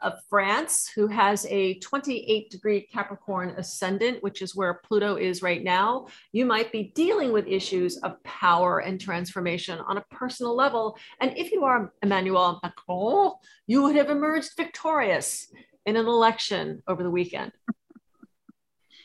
of 0.06 0.14
France, 0.30 0.90
who 0.96 1.08
has 1.08 1.46
a 1.48 1.74
28 1.80 2.50
degree 2.50 2.88
Capricorn 2.94 3.50
ascendant, 3.58 4.22
which 4.22 4.42
is 4.42 4.56
where 4.56 4.76
Pluto 4.86 5.16
is 5.16 5.42
right 5.42 5.64
now, 5.64 6.08
you 6.32 6.46
might 6.46 6.72
be 6.72 6.92
dealing 6.96 7.34
with 7.34 7.48
issues 7.48 7.98
of 7.98 8.24
power 8.24 8.80
and 8.80 9.02
transformation 9.02 9.80
on 9.80 9.98
a 9.98 10.06
personal 10.12 10.56
level. 10.56 10.98
And 11.20 11.36
if 11.36 11.52
you 11.52 11.66
are 11.66 11.92
Emmanuel 12.04 12.60
Macron, 12.62 13.34
you 13.66 13.82
would 13.82 13.96
have 13.96 14.12
emerged 14.12 14.52
victorious 14.56 15.48
in 15.86 15.96
an 15.98 16.06
election 16.06 16.84
over 16.88 17.04
the 17.04 17.12
weekend. 17.12 17.52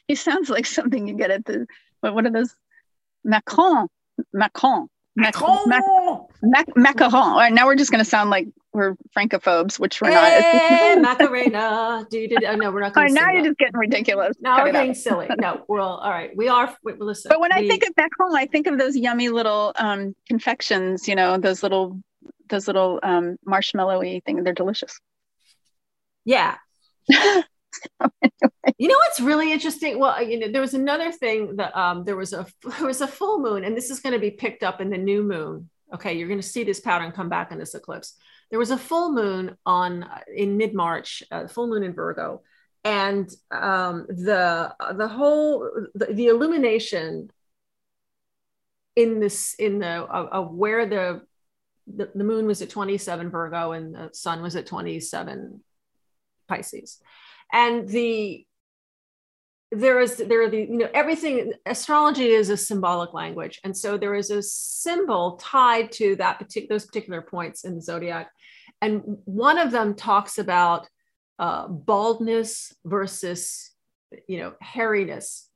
He 0.08 0.16
sounds 0.16 0.50
like 0.50 0.66
something 0.66 1.06
you 1.06 1.14
get 1.14 1.30
at 1.30 1.44
the, 1.44 1.68
what 2.00 2.26
are 2.26 2.32
those? 2.32 2.56
Macron, 3.22 3.86
Macron. 4.32 4.88
Macron. 5.14 5.68
Macron. 5.68 6.26
Mac- 6.42 6.74
macaron. 6.74 7.12
All 7.12 7.36
right, 7.36 7.52
now 7.52 7.66
we're 7.66 7.76
just 7.76 7.92
going 7.92 8.02
to 8.02 8.10
sound 8.10 8.28
like 8.28 8.48
we're 8.72 8.94
francophobes, 9.16 9.78
which 9.78 10.00
we're 10.00 10.10
hey, 10.10 10.94
not. 10.96 11.18
Macarena. 11.18 12.06
Do 12.10 12.18
you, 12.18 12.36
oh, 12.46 12.56
no, 12.56 12.70
we're 12.70 12.80
not. 12.80 12.94
Right, 12.94 13.10
now 13.10 13.30
you're 13.30 13.44
just 13.44 13.58
getting 13.58 13.76
ridiculous. 13.76 14.36
Now 14.40 14.56
Cut 14.56 14.66
we're 14.66 14.72
getting 14.72 14.94
silly. 14.94 15.28
No, 15.40 15.64
well, 15.68 15.96
all 15.96 16.10
right. 16.10 16.30
We 16.36 16.48
are. 16.48 16.74
Listen. 16.84 17.30
But 17.30 17.40
when 17.40 17.50
we, 17.54 17.64
I 17.64 17.68
think 17.68 17.84
of 17.86 17.94
back 17.94 18.10
home, 18.18 18.34
I 18.34 18.46
think 18.46 18.66
of 18.66 18.78
those 18.78 18.96
yummy 18.96 19.28
little 19.28 19.72
um, 19.76 20.14
confections. 20.28 21.08
You 21.08 21.14
know, 21.14 21.38
those 21.38 21.62
little 21.62 22.00
those 22.48 22.66
little 22.66 23.00
um, 23.02 23.36
marshmallowy 23.46 24.24
things. 24.24 24.44
They're 24.44 24.52
delicious. 24.52 25.00
Yeah. 26.24 26.56
you 28.78 28.88
know 28.88 28.96
what's 28.96 29.20
really 29.20 29.52
interesting? 29.52 29.98
Well, 29.98 30.22
you 30.22 30.38
know, 30.38 30.48
there 30.48 30.60
was 30.60 30.74
another 30.74 31.10
thing 31.10 31.56
that 31.56 31.76
um, 31.76 32.04
there 32.04 32.16
was 32.16 32.32
a 32.32 32.46
there 32.78 32.86
was 32.86 33.00
a 33.00 33.06
full 33.06 33.40
moon, 33.40 33.64
and 33.64 33.76
this 33.76 33.90
is 33.90 34.00
going 34.00 34.12
to 34.12 34.18
be 34.18 34.30
picked 34.30 34.62
up 34.62 34.80
in 34.80 34.90
the 34.90 34.98
new 34.98 35.22
moon. 35.22 35.70
Okay, 35.94 36.14
you're 36.14 36.28
going 36.28 36.40
to 36.40 36.46
see 36.46 36.64
this 36.64 36.80
pattern 36.80 37.12
come 37.12 37.28
back 37.28 37.50
in 37.50 37.58
this 37.58 37.74
eclipse. 37.74 38.14
There 38.50 38.58
was 38.58 38.70
a 38.70 38.78
full 38.78 39.12
moon 39.12 39.56
on 39.64 40.08
in 40.34 40.56
mid 40.56 40.74
March, 40.74 41.22
uh, 41.30 41.46
full 41.46 41.68
moon 41.68 41.82
in 41.82 41.94
Virgo, 41.94 42.42
and 42.84 43.30
um, 43.50 44.06
the 44.08 44.74
the 44.96 45.08
whole 45.08 45.70
the, 45.94 46.06
the 46.06 46.26
illumination 46.26 47.30
in 48.96 49.20
this 49.20 49.54
in 49.54 49.78
the 49.78 49.86
of, 49.86 50.52
where 50.52 50.86
the, 50.86 51.22
the 51.86 52.10
the 52.14 52.24
moon 52.24 52.46
was 52.46 52.62
at 52.62 52.70
27 52.70 53.30
Virgo 53.30 53.72
and 53.72 53.94
the 53.94 54.10
sun 54.12 54.42
was 54.42 54.56
at 54.56 54.66
27 54.66 55.62
Pisces. 56.48 57.00
And 57.52 57.88
the 57.88 58.46
there 59.72 60.00
is 60.00 60.16
there 60.16 60.42
are 60.42 60.50
the 60.50 60.58
you 60.58 60.78
know 60.78 60.90
everything 60.92 61.52
astrology 61.66 62.30
is 62.30 62.50
a 62.50 62.56
symbolic 62.56 63.14
language. 63.14 63.60
And 63.62 63.76
so 63.76 63.96
there 63.96 64.14
is 64.14 64.30
a 64.30 64.42
symbol 64.42 65.36
tied 65.40 65.92
to 65.92 66.16
that 66.16 66.38
particular 66.38 66.74
those 66.74 66.86
particular 66.86 67.22
points 67.22 67.64
in 67.64 67.76
the 67.76 67.82
zodiac 67.82 68.30
and 68.80 69.18
one 69.24 69.58
of 69.58 69.70
them 69.70 69.94
talks 69.94 70.38
about 70.38 70.88
uh, 71.38 71.68
baldness 71.68 72.74
versus 72.84 73.70
you 74.28 74.38
know 74.38 74.52
hairiness 74.62 75.46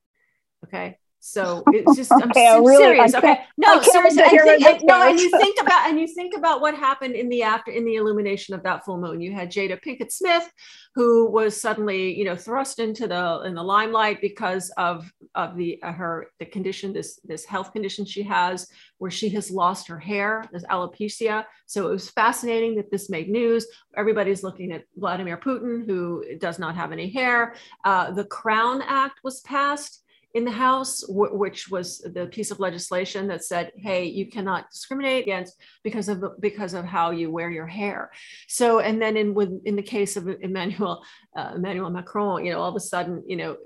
okay 0.64 0.98
so 1.24 1.62
it's 1.68 1.96
just 1.96 2.12
I'm 2.12 2.30
okay, 2.30 2.60
really, 2.60 2.76
serious. 2.76 3.14
Okay, 3.14 3.40
no, 3.56 3.80
seriously. 3.80 4.22
And, 4.24 4.62
think, 4.62 4.66
and, 4.66 4.82
no, 4.84 5.08
and 5.08 5.18
you 5.18 5.30
think 5.30 5.58
about 5.58 5.88
and 5.88 5.98
you 5.98 6.06
think 6.06 6.36
about 6.36 6.60
what 6.60 6.74
happened 6.74 7.14
in 7.14 7.30
the 7.30 7.42
after 7.42 7.70
in 7.70 7.86
the 7.86 7.94
illumination 7.94 8.54
of 8.54 8.62
that 8.64 8.84
full 8.84 8.98
moon. 8.98 9.22
You 9.22 9.32
had 9.32 9.50
Jada 9.50 9.82
Pinkett 9.82 10.12
Smith, 10.12 10.52
who 10.94 11.30
was 11.30 11.58
suddenly 11.58 12.14
you 12.14 12.26
know 12.26 12.36
thrust 12.36 12.78
into 12.78 13.08
the 13.08 13.40
in 13.46 13.54
the 13.54 13.62
limelight 13.62 14.20
because 14.20 14.70
of 14.76 15.10
of 15.34 15.56
the 15.56 15.82
uh, 15.82 15.92
her 15.92 16.26
the 16.40 16.44
condition 16.44 16.92
this 16.92 17.18
this 17.24 17.46
health 17.46 17.72
condition 17.72 18.04
she 18.04 18.22
has 18.24 18.68
where 18.98 19.10
she 19.10 19.30
has 19.30 19.50
lost 19.50 19.88
her 19.88 19.98
hair, 19.98 20.44
this 20.52 20.64
alopecia. 20.64 21.46
So 21.64 21.88
it 21.88 21.90
was 21.90 22.10
fascinating 22.10 22.76
that 22.76 22.90
this 22.90 23.08
made 23.08 23.30
news. 23.30 23.66
Everybody's 23.96 24.42
looking 24.42 24.72
at 24.72 24.84
Vladimir 24.94 25.38
Putin, 25.38 25.86
who 25.86 26.22
does 26.38 26.58
not 26.58 26.76
have 26.76 26.92
any 26.92 27.08
hair. 27.08 27.54
Uh, 27.82 28.10
the 28.10 28.26
Crown 28.26 28.82
Act 28.82 29.20
was 29.24 29.40
passed 29.40 30.03
in 30.34 30.44
the 30.44 30.50
House, 30.50 31.04
which 31.08 31.70
was 31.70 31.98
the 31.98 32.26
piece 32.26 32.50
of 32.50 32.58
legislation 32.58 33.28
that 33.28 33.44
said, 33.44 33.70
"Hey, 33.76 34.04
you 34.04 34.26
cannot 34.28 34.68
discriminate 34.70 35.22
against 35.22 35.56
because 35.84 36.08
of 36.08 36.24
because 36.40 36.74
of 36.74 36.84
how 36.84 37.12
you 37.12 37.30
wear 37.30 37.50
your 37.50 37.68
hair." 37.68 38.10
So, 38.48 38.80
and 38.80 39.00
then 39.00 39.16
in 39.16 39.32
with 39.32 39.62
in 39.64 39.76
the 39.76 39.82
case 39.82 40.16
of 40.16 40.28
Emmanuel 40.28 41.04
uh, 41.36 41.52
Emmanuel 41.54 41.90
Macron, 41.90 42.44
you 42.44 42.52
know, 42.52 42.60
all 42.60 42.70
of 42.70 42.76
a 42.76 42.80
sudden, 42.80 43.22
you 43.26 43.36
know, 43.36 43.56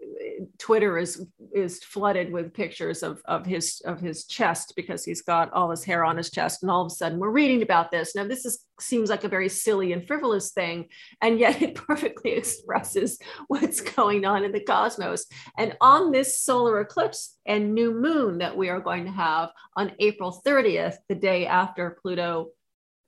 Twitter 0.59 0.99
is 0.99 1.27
is 1.55 1.83
flooded 1.83 2.31
with 2.31 2.53
pictures 2.53 3.03
of 3.03 3.23
of 3.25 3.47
his 3.47 3.81
of 3.87 3.99
his 4.01 4.27
chest 4.27 4.75
because 4.77 5.05
he's 5.05 5.23
got 5.23 5.51
all 5.53 5.71
his 5.71 5.85
hair 5.85 6.05
on 6.05 6.19
his 6.19 6.31
chest, 6.31 6.63
and 6.63 6.71
all 6.71 6.83
of 6.83 6.93
a 6.93 6.95
sudden 6.95 7.19
we're 7.19 7.31
reading 7.31 7.63
about 7.63 7.91
this. 7.91 8.15
Now, 8.15 8.25
this 8.25 8.45
is 8.45 8.65
seems 8.81 9.11
like 9.11 9.25
a 9.25 9.29
very 9.29 9.49
silly 9.49 9.93
and 9.93 10.07
frivolous 10.07 10.53
thing, 10.53 10.89
and 11.21 11.39
yet 11.39 11.63
it 11.63 11.75
perfectly 11.87 12.33
expresses 12.33 13.19
what's 13.49 13.81
going 13.81 14.25
on 14.25 14.45
in 14.45 14.53
the 14.53 14.61
cosmos. 14.61 15.27
And 15.57 15.77
on 15.81 16.13
this 16.13 16.41
solar 16.41 16.81
eclipse 16.81 17.37
and 17.47 17.75
new 17.75 17.93
moon 17.93 18.39
that 18.39 18.57
we 18.57 18.69
are 18.69 18.81
going 18.81 19.05
to 19.05 19.11
have 19.11 19.51
on 19.77 19.93
April 19.99 20.43
30th, 20.45 20.97
the 21.09 21.15
day 21.15 21.47
after 21.47 21.99
Pluto, 22.03 22.49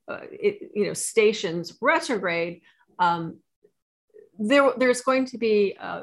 uh, 0.08 0.20
it, 0.30 0.70
you 0.74 0.86
know, 0.86 0.94
stations 0.94 1.76
retrograde. 1.80 2.62
Um, 2.98 3.38
there, 4.38 4.72
there's 4.76 5.02
going 5.02 5.26
to 5.26 5.38
be 5.38 5.76
uh, 5.80 6.02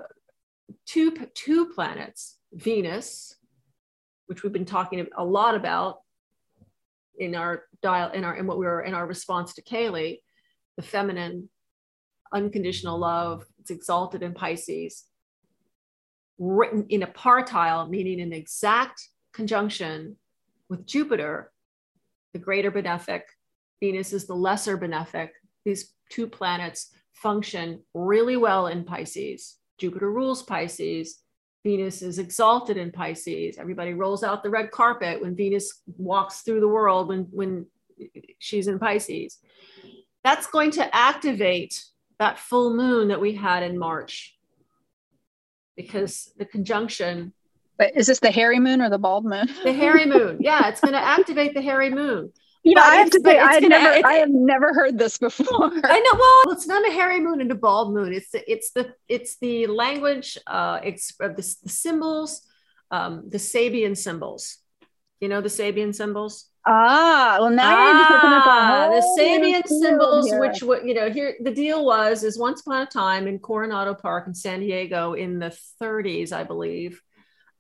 two, 0.86 1.12
two 1.34 1.68
planets, 1.68 2.38
Venus, 2.54 3.36
which 4.28 4.44
we've 4.44 4.54
been 4.54 4.66
talking 4.66 5.06
a 5.18 5.24
lot 5.24 5.56
about 5.56 6.02
in 7.18 7.36
our 7.36 7.64
dial, 7.82 8.12
in 8.12 8.24
our, 8.24 8.36
in 8.36 8.48
what 8.48 8.58
we 8.58 8.66
were 8.66 8.82
in 8.82 8.94
our 8.94 9.08
response 9.08 9.54
to 9.54 9.62
Kaylee, 9.62 10.20
the 10.76 10.84
feminine, 10.84 11.50
unconditional 12.34 12.98
love, 12.98 13.46
it's 13.60 13.72
exalted 13.72 14.24
in 14.24 14.34
Pisces, 14.34 15.06
written 16.38 16.86
in 16.90 17.04
a 17.04 17.08
partile, 17.08 17.88
meaning 17.88 18.22
an 18.22 18.34
exact 18.34 19.02
conjunction 19.34 20.18
with 20.70 20.86
Jupiter, 20.86 21.52
the 22.34 22.40
greater 22.40 22.72
benefic. 22.72 23.22
Venus 23.80 24.14
is 24.14 24.26
the 24.26 24.36
lesser 24.36 24.78
benefic. 24.78 25.30
These 25.66 25.94
two 26.10 26.28
planets 26.28 26.92
function 27.14 27.82
really 27.94 28.38
well 28.38 28.68
in 28.68 28.84
Pisces. 28.84 29.58
Jupiter 29.78 30.12
rules 30.12 30.44
Pisces. 30.44 31.20
Venus 31.64 32.02
is 32.02 32.20
exalted 32.20 32.78
in 32.78 32.92
Pisces. 32.92 33.58
Everybody 33.58 33.94
rolls 33.94 34.24
out 34.24 34.44
the 34.44 34.50
red 34.50 34.72
carpet 34.72 35.22
when 35.22 35.36
Venus 35.36 35.82
walks 35.98 36.42
through 36.42 36.62
the 36.62 36.68
world 36.68 37.10
when, 37.10 37.28
when 37.32 37.66
she's 38.40 38.68
in 38.68 38.80
Pisces. 38.80 39.40
That's 40.24 40.48
going 40.48 40.72
to 40.72 40.96
activate 40.96 41.84
that 42.20 42.40
full 42.40 42.76
moon 42.76 43.10
that 43.10 43.22
we 43.22 43.34
had 43.34 43.64
in 43.64 43.78
March 43.78 44.36
because 45.76 46.32
the 46.38 46.46
conjunction. 46.46 47.34
But 47.78 47.96
is 47.96 48.08
this 48.08 48.20
the 48.20 48.32
hairy 48.32 48.60
moon 48.60 48.82
or 48.82 48.90
the 48.90 48.98
bald 48.98 49.26
moon? 49.26 49.48
The 49.64 49.74
hairy 49.74 50.06
moon. 50.06 50.38
Yeah, 50.42 50.68
it's 50.68 50.82
going 50.82 50.94
to 50.94 51.04
activate 51.04 51.54
the 51.54 51.62
hairy 51.62 51.90
moon. 51.90 52.32
You 52.68 52.76
know, 52.76 52.82
I 52.82 52.96
have 52.96 53.10
to 53.12 53.22
say, 53.24 53.40
I 53.40 53.60
never, 53.60 54.06
I 54.06 54.14
have 54.16 54.30
never 54.30 54.74
heard 54.74 54.98
this 54.98 55.18
before. 55.18 55.72
I 55.84 56.00
know. 56.00 56.20
Well, 56.20 56.54
it's 56.54 56.68
not 56.68 56.86
a 56.86 56.92
hairy 56.92 57.22
moon 57.22 57.40
and 57.40 57.50
a 57.50 57.56
bald 57.56 57.94
moon. 57.94 58.12
It's 58.12 58.30
the, 58.32 58.52
it's 58.52 58.72
the, 58.72 58.94
it's 59.08 59.38
the 59.38 59.68
language, 59.68 60.38
uh, 60.46 60.82
of 60.84 61.36
the, 61.38 61.56
the 61.64 61.70
symbols, 61.70 62.42
um, 62.92 63.24
the 63.30 63.38
Sabian 63.38 63.96
symbols. 63.96 64.58
You 65.22 65.30
know 65.30 65.42
the 65.42 65.50
Sabian 65.50 65.96
symbols. 65.96 66.46
Ah, 66.66 67.38
well 67.40 67.50
now 67.50 67.74
ah, 67.74 67.98
you're 67.98 68.18
picking 68.18 68.34
up 68.34 68.44
ah, 68.46 68.90
the 68.90 69.02
Sabian 69.18 69.66
symbols, 69.66 70.28
here. 70.28 70.40
which 70.40 70.62
you 70.62 70.94
know 70.94 71.10
here 71.10 71.36
the 71.42 71.52
deal 71.52 71.86
was 71.86 72.24
is 72.24 72.38
once 72.38 72.62
upon 72.62 72.82
a 72.82 72.86
time 72.86 73.28
in 73.28 73.40
Coronado 73.40 73.96
Park 73.96 74.28
in 74.28 74.36
San 74.36 74.60
Diego 74.60 75.14
in 75.14 75.40
the 75.40 75.58
30s, 75.82 76.34
I 76.34 76.44
believe. 76.44 77.02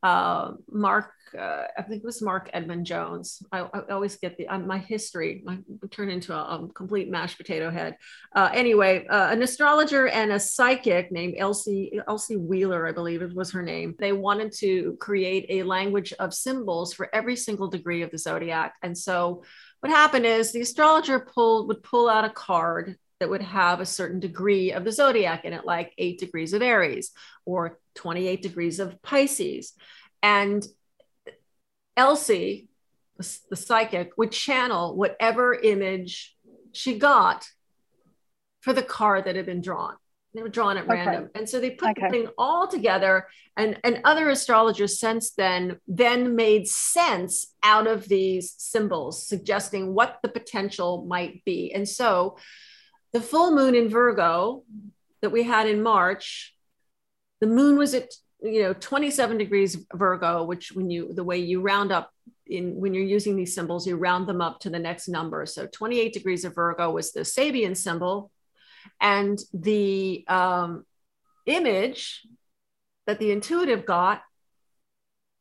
Uh, 0.03 0.51
Marc 0.69 1.11
uh, 1.35 1.63
I 1.77 1.81
think 1.81 2.03
it 2.03 2.05
was 2.05 2.21
Marc 2.21 2.49
Edmund 2.53 2.85
Jones. 2.85 3.41
I, 3.51 3.61
I 3.61 3.91
always 3.91 4.15
get 4.17 4.37
the 4.37 4.47
um, 4.47 4.67
my 4.67 4.77
history. 4.77 5.43
I 5.47 5.59
turn 5.91 6.09
into 6.09 6.33
a, 6.33 6.37
a, 6.37 6.67
complete 6.73 7.09
mashed 7.09 7.37
potato 7.37 7.69
head. 7.69 7.97
Uh, 8.35 8.49
anyway, 8.53 9.07
uh, 9.07 9.29
an 9.31 9.41
astrologer 9.41 10.07
and 10.07 10.31
a 10.31 10.39
psychic 10.39 11.11
named 11.11 11.35
Elsie 11.37 11.99
Elsie 12.07 12.37
Wheeler, 12.37 12.87
I 12.87 12.91
believe 12.91 13.21
it 13.21 13.33
was 13.33 13.51
her 13.51 13.63
name. 13.63 13.95
They 13.97 14.13
wanted 14.13 14.51
to 14.59 14.97
create 14.99 15.45
a 15.49 15.63
language 15.63 16.13
of 16.13 16.33
symbols 16.33 16.93
for 16.93 17.13
every 17.13 17.35
single 17.35 17.67
degree 17.67 18.01
of 18.01 18.11
the 18.11 18.17
zodiac. 18.17 18.75
And 18.83 18.97
so, 18.97 19.43
what 19.79 19.91
happened 19.91 20.25
is 20.25 20.51
the 20.51 20.61
astrologer 20.61 21.19
pulled 21.19 21.67
would 21.67 21.83
pull 21.83 22.09
out 22.09 22.25
a 22.25 22.29
card 22.29 22.97
that 23.19 23.29
would 23.29 23.41
have 23.41 23.79
a 23.79 23.85
certain 23.85 24.19
degree 24.19 24.71
of 24.71 24.83
the 24.83 24.91
zodiac 24.91 25.45
in 25.45 25.53
it, 25.53 25.65
like 25.65 25.93
eight 25.97 26.19
degrees 26.19 26.53
of 26.53 26.61
Aries 26.61 27.11
or 27.45 27.79
28 27.95 28.41
degrees 28.41 28.79
of 28.79 29.01
Pisces. 29.01 29.73
And 30.21 30.65
Elsie, 31.97 32.69
the, 33.17 33.39
the 33.49 33.55
psychic, 33.55 34.11
would 34.17 34.31
channel 34.31 34.95
whatever 34.95 35.53
image 35.53 36.35
she 36.71 36.97
got 36.97 37.47
for 38.61 38.71
the 38.71 38.83
card 38.83 39.25
that 39.25 39.35
had 39.35 39.45
been 39.45 39.61
drawn. 39.61 39.95
They 40.33 40.43
were 40.43 40.49
drawn 40.49 40.77
at 40.77 40.83
okay. 40.83 40.93
random. 40.93 41.29
And 41.33 41.49
so 41.49 41.59
they 41.59 41.71
put 41.71 41.89
okay. 41.91 42.01
the 42.03 42.09
thing 42.09 42.27
all 42.37 42.67
together. 42.67 43.27
And, 43.55 43.79
and 43.83 44.01
other 44.03 44.29
astrologers 44.29 44.99
since 44.99 45.31
then 45.31 45.79
then 45.87 46.35
made 46.35 46.67
sense 46.67 47.55
out 47.63 47.87
of 47.87 48.07
these 48.07 48.53
symbols, 48.57 49.27
suggesting 49.27 49.95
what 49.95 50.19
the 50.21 50.29
potential 50.29 51.05
might 51.07 51.43
be. 51.43 51.73
And 51.73 51.89
so 51.89 52.37
the 53.13 53.21
full 53.21 53.55
moon 53.55 53.73
in 53.73 53.89
Virgo 53.89 54.63
that 55.21 55.31
we 55.31 55.43
had 55.43 55.67
in 55.67 55.81
March, 55.81 56.53
the 57.39 57.47
moon 57.47 57.77
was 57.77 57.95
at 57.95 58.13
you 58.41 58.61
know 58.61 58.73
27 58.73 59.37
degrees 59.37 59.77
virgo 59.93 60.43
which 60.43 60.71
when 60.71 60.89
you 60.91 61.11
the 61.13 61.23
way 61.23 61.37
you 61.37 61.59
round 61.59 61.91
up 61.91 62.11
in 62.49 62.75
when 62.75 62.93
you're 62.93 63.03
using 63.03 63.35
these 63.35 63.53
symbols 63.53 63.87
you 63.87 63.95
round 63.95 64.27
them 64.27 64.41
up 64.41 64.59
to 64.61 64.69
the 64.69 64.79
next 64.79 65.07
number. 65.07 65.45
So 65.45 65.67
28 65.67 66.13
degrees 66.13 66.45
of 66.45 66.55
virgo 66.55 66.91
was 66.91 67.11
the 67.11 67.21
sabian 67.21 67.75
symbol 67.75 68.31
and 69.01 69.39
the 69.53 70.23
um, 70.27 70.85
image 71.45 72.25
that 73.05 73.19
the 73.19 73.31
intuitive 73.31 73.85
got 73.85 74.21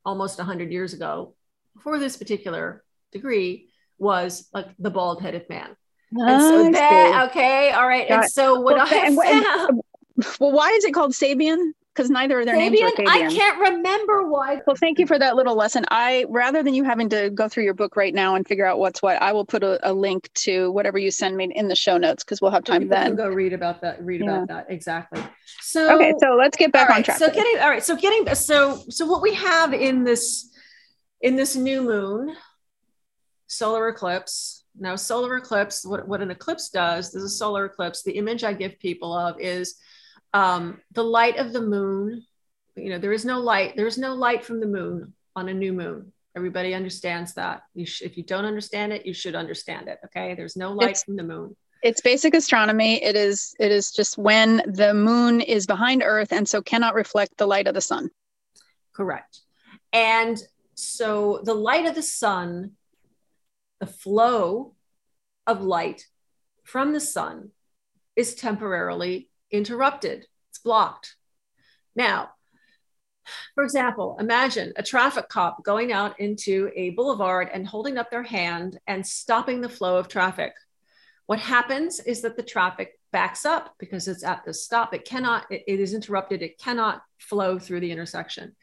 almost 0.05 0.39
100 0.39 0.73
years 0.73 0.95
ago 0.95 1.35
for 1.83 1.99
this 1.99 2.17
particular 2.17 2.85
degree 3.13 3.69
was 3.99 4.49
like 4.53 4.67
the 4.79 4.91
bald 4.91 5.21
headed 5.21 5.49
man. 5.49 5.77
And 6.13 6.43
so 6.43 6.71
that, 6.73 7.29
okay 7.31 7.71
all 7.73 7.87
right 7.87 8.09
got 8.09 8.25
and 8.25 8.31
so 8.31 8.61
what 8.61 8.77
well, 8.77 8.87
I 8.89 9.43
found, 9.43 9.81
well 10.41 10.53
why 10.53 10.71
is 10.71 10.85
it 10.85 10.95
called 10.95 11.13
sabian 11.13 11.73
because 11.97 12.11
neither 12.11 12.41
of 12.41 12.47
their 12.47 12.57
names 12.57 12.79
were 12.81 12.91
Fabian. 12.91 13.09
I 13.09 13.35
can't 13.35 13.59
remember 13.59 14.29
why. 14.29 14.61
Well, 14.67 14.77
thank 14.77 14.99
you 14.99 15.07
for 15.07 15.19
that 15.19 15.35
little 15.37 15.55
lesson. 15.55 15.85
I 15.89 16.27
rather 16.29 16.63
than 16.63 16.75
you 16.75 16.85
having 16.85 17.09
to 17.11 17.31
go 17.31 17.49
through 17.49 17.65
your 17.65 17.75
book 17.75 17.97
right 17.97 18.15
now 18.15 18.35
and 18.35 18.47
figure 18.47 18.67
out 18.67 18.79
what's 18.79 19.03
what, 19.03 19.21
I 19.23 19.33
will 19.33 19.45
put 19.45 19.63
a, 19.63 19.79
a 19.89 19.93
link 19.93 20.31
to 20.35 20.71
whatever 20.73 20.99
you 20.99 21.11
send 21.11 21.37
me 21.37 21.51
in 21.55 21.69
the 21.69 21.77
show 21.77 21.97
notes 21.97 22.25
because 22.25 22.43
we'll 22.43 22.51
have 22.51 22.65
time 22.65 22.89
then. 22.89 23.17
Go 23.17 23.29
read 23.29 23.53
about 23.53 23.81
that. 23.81 24.03
Read 24.05 24.21
yeah. 24.21 24.31
about 24.31 24.49
that 24.49 24.67
exactly. 24.69 25.23
So 25.61 25.97
okay, 25.97 26.13
so 26.19 26.37
let's 26.37 26.57
get 26.57 26.73
back 26.73 26.89
right, 26.89 26.99
on 26.99 27.03
track. 27.03 27.19
So 27.19 27.31
getting 27.31 27.61
all 27.61 27.71
right. 27.71 27.83
So 27.83 27.97
getting 27.97 28.35
so 28.35 28.83
so 28.91 29.07
what 29.07 29.23
we 29.23 29.35
have 29.35 29.73
in 29.73 30.05
this 30.05 30.51
in 31.21 31.37
this 31.37 31.57
new 31.57 31.83
moon 31.83 32.37
solar 33.47 33.89
eclipse 33.89 34.65
now, 34.79 34.97
solar 34.97 35.37
eclipse, 35.37 35.85
what, 35.85 36.07
what 36.07 36.21
an 36.21 36.31
eclipse 36.31 36.69
does, 36.69 37.13
there's 37.13 37.25
a 37.25 37.29
solar 37.29 37.65
eclipse. 37.65 38.03
The 38.03 38.13
image 38.13 38.45
I 38.45 38.53
give 38.53 38.79
people 38.79 39.17
of 39.17 39.41
is 39.41 39.77
um, 40.33 40.81
the 40.93 41.05
light 41.05 41.37
of 41.37 41.53
the 41.53 41.63
moon. 41.63 42.25
You 42.75 42.91
know, 42.91 42.99
there 42.99 43.13
is 43.13 43.25
no 43.25 43.41
light, 43.41 43.75
there's 43.77 43.99
no 43.99 44.15
light 44.15 44.45
from 44.45 44.61
the 44.61 44.67
moon 44.67 45.15
on 45.35 45.49
a 45.49 45.55
new 45.55 45.73
moon. 45.73 46.13
Everybody 46.37 46.75
understands 46.75 47.35
that. 47.35 47.63
You 47.75 47.87
sh- 47.87 48.03
if 48.03 48.17
you 48.17 48.23
don't 48.23 48.45
understand 48.45 48.93
it, 48.93 49.07
you 49.07 49.15
should 49.15 49.35
understand 49.35 49.89
it. 49.89 49.99
Okay. 50.05 50.35
There's 50.35 50.57
no 50.57 50.73
light 50.73 50.91
it's, 50.91 51.05
from 51.05 51.17
the 51.17 51.23
moon. 51.23 51.57
It's 51.83 52.03
basic 52.03 52.35
astronomy. 52.35 53.03
It 53.03 53.17
is 53.17 53.55
it 53.59 53.73
is 53.73 53.91
just 53.91 54.19
when 54.19 54.63
the 54.67 54.93
moon 54.93 55.41
is 55.41 55.67
behind 55.67 56.03
Earth 56.05 56.33
and 56.33 56.47
so 56.47 56.61
cannot 56.61 56.95
reflect 56.95 57.39
the 57.39 57.47
light 57.47 57.67
of 57.67 57.75
the 57.75 57.81
sun. 57.81 58.11
Correct. 58.93 59.41
And 59.95 60.39
so 60.75 61.41
the 61.45 61.55
light 61.55 61.87
of 61.87 61.95
the 61.95 62.03
sun 62.03 62.73
the 63.81 63.87
flow 63.87 64.75
of 65.47 65.63
light 65.63 66.07
from 66.65 66.93
the 66.93 67.01
sun 67.01 67.51
is 68.15 68.35
temporarily 68.35 69.29
interrupted, 69.57 70.27
it's 70.51 70.59
blocked. 70.59 71.17
Now, 71.95 72.31
for 73.55 73.65
example, 73.65 74.17
imagine 74.21 74.73
a 74.77 74.83
traffic 74.83 75.29
cop 75.29 75.65
going 75.65 75.93
out 75.93 76.21
into 76.21 76.71
a 76.77 76.91
boulevard 76.91 77.49
and 77.53 77.67
holding 77.67 77.99
up 77.99 78.11
their 78.11 78.23
hand 78.23 78.79
and 78.87 79.07
stopping 79.07 79.61
the 79.61 79.69
flow 79.69 79.97
of 79.97 80.09
traffic. 80.09 80.53
What 81.27 81.41
happens 81.41 81.99
is 81.99 82.23
that 82.23 82.37
the 82.37 82.43
traffic 82.43 83.01
backs 83.11 83.45
up 83.45 83.75
because 83.79 84.07
it's 84.07 84.23
at 84.23 84.45
the 84.45 84.55
stop. 84.55 84.95
It 84.95 85.05
cannot, 85.05 85.51
it, 85.51 85.65
it 85.67 85.81
is 85.81 85.95
interrupted. 85.95 86.43
It 86.43 86.59
cannot 86.59 87.03
flow 87.19 87.59
through 87.59 87.81
the 87.81 87.91
intersection. 87.91 88.55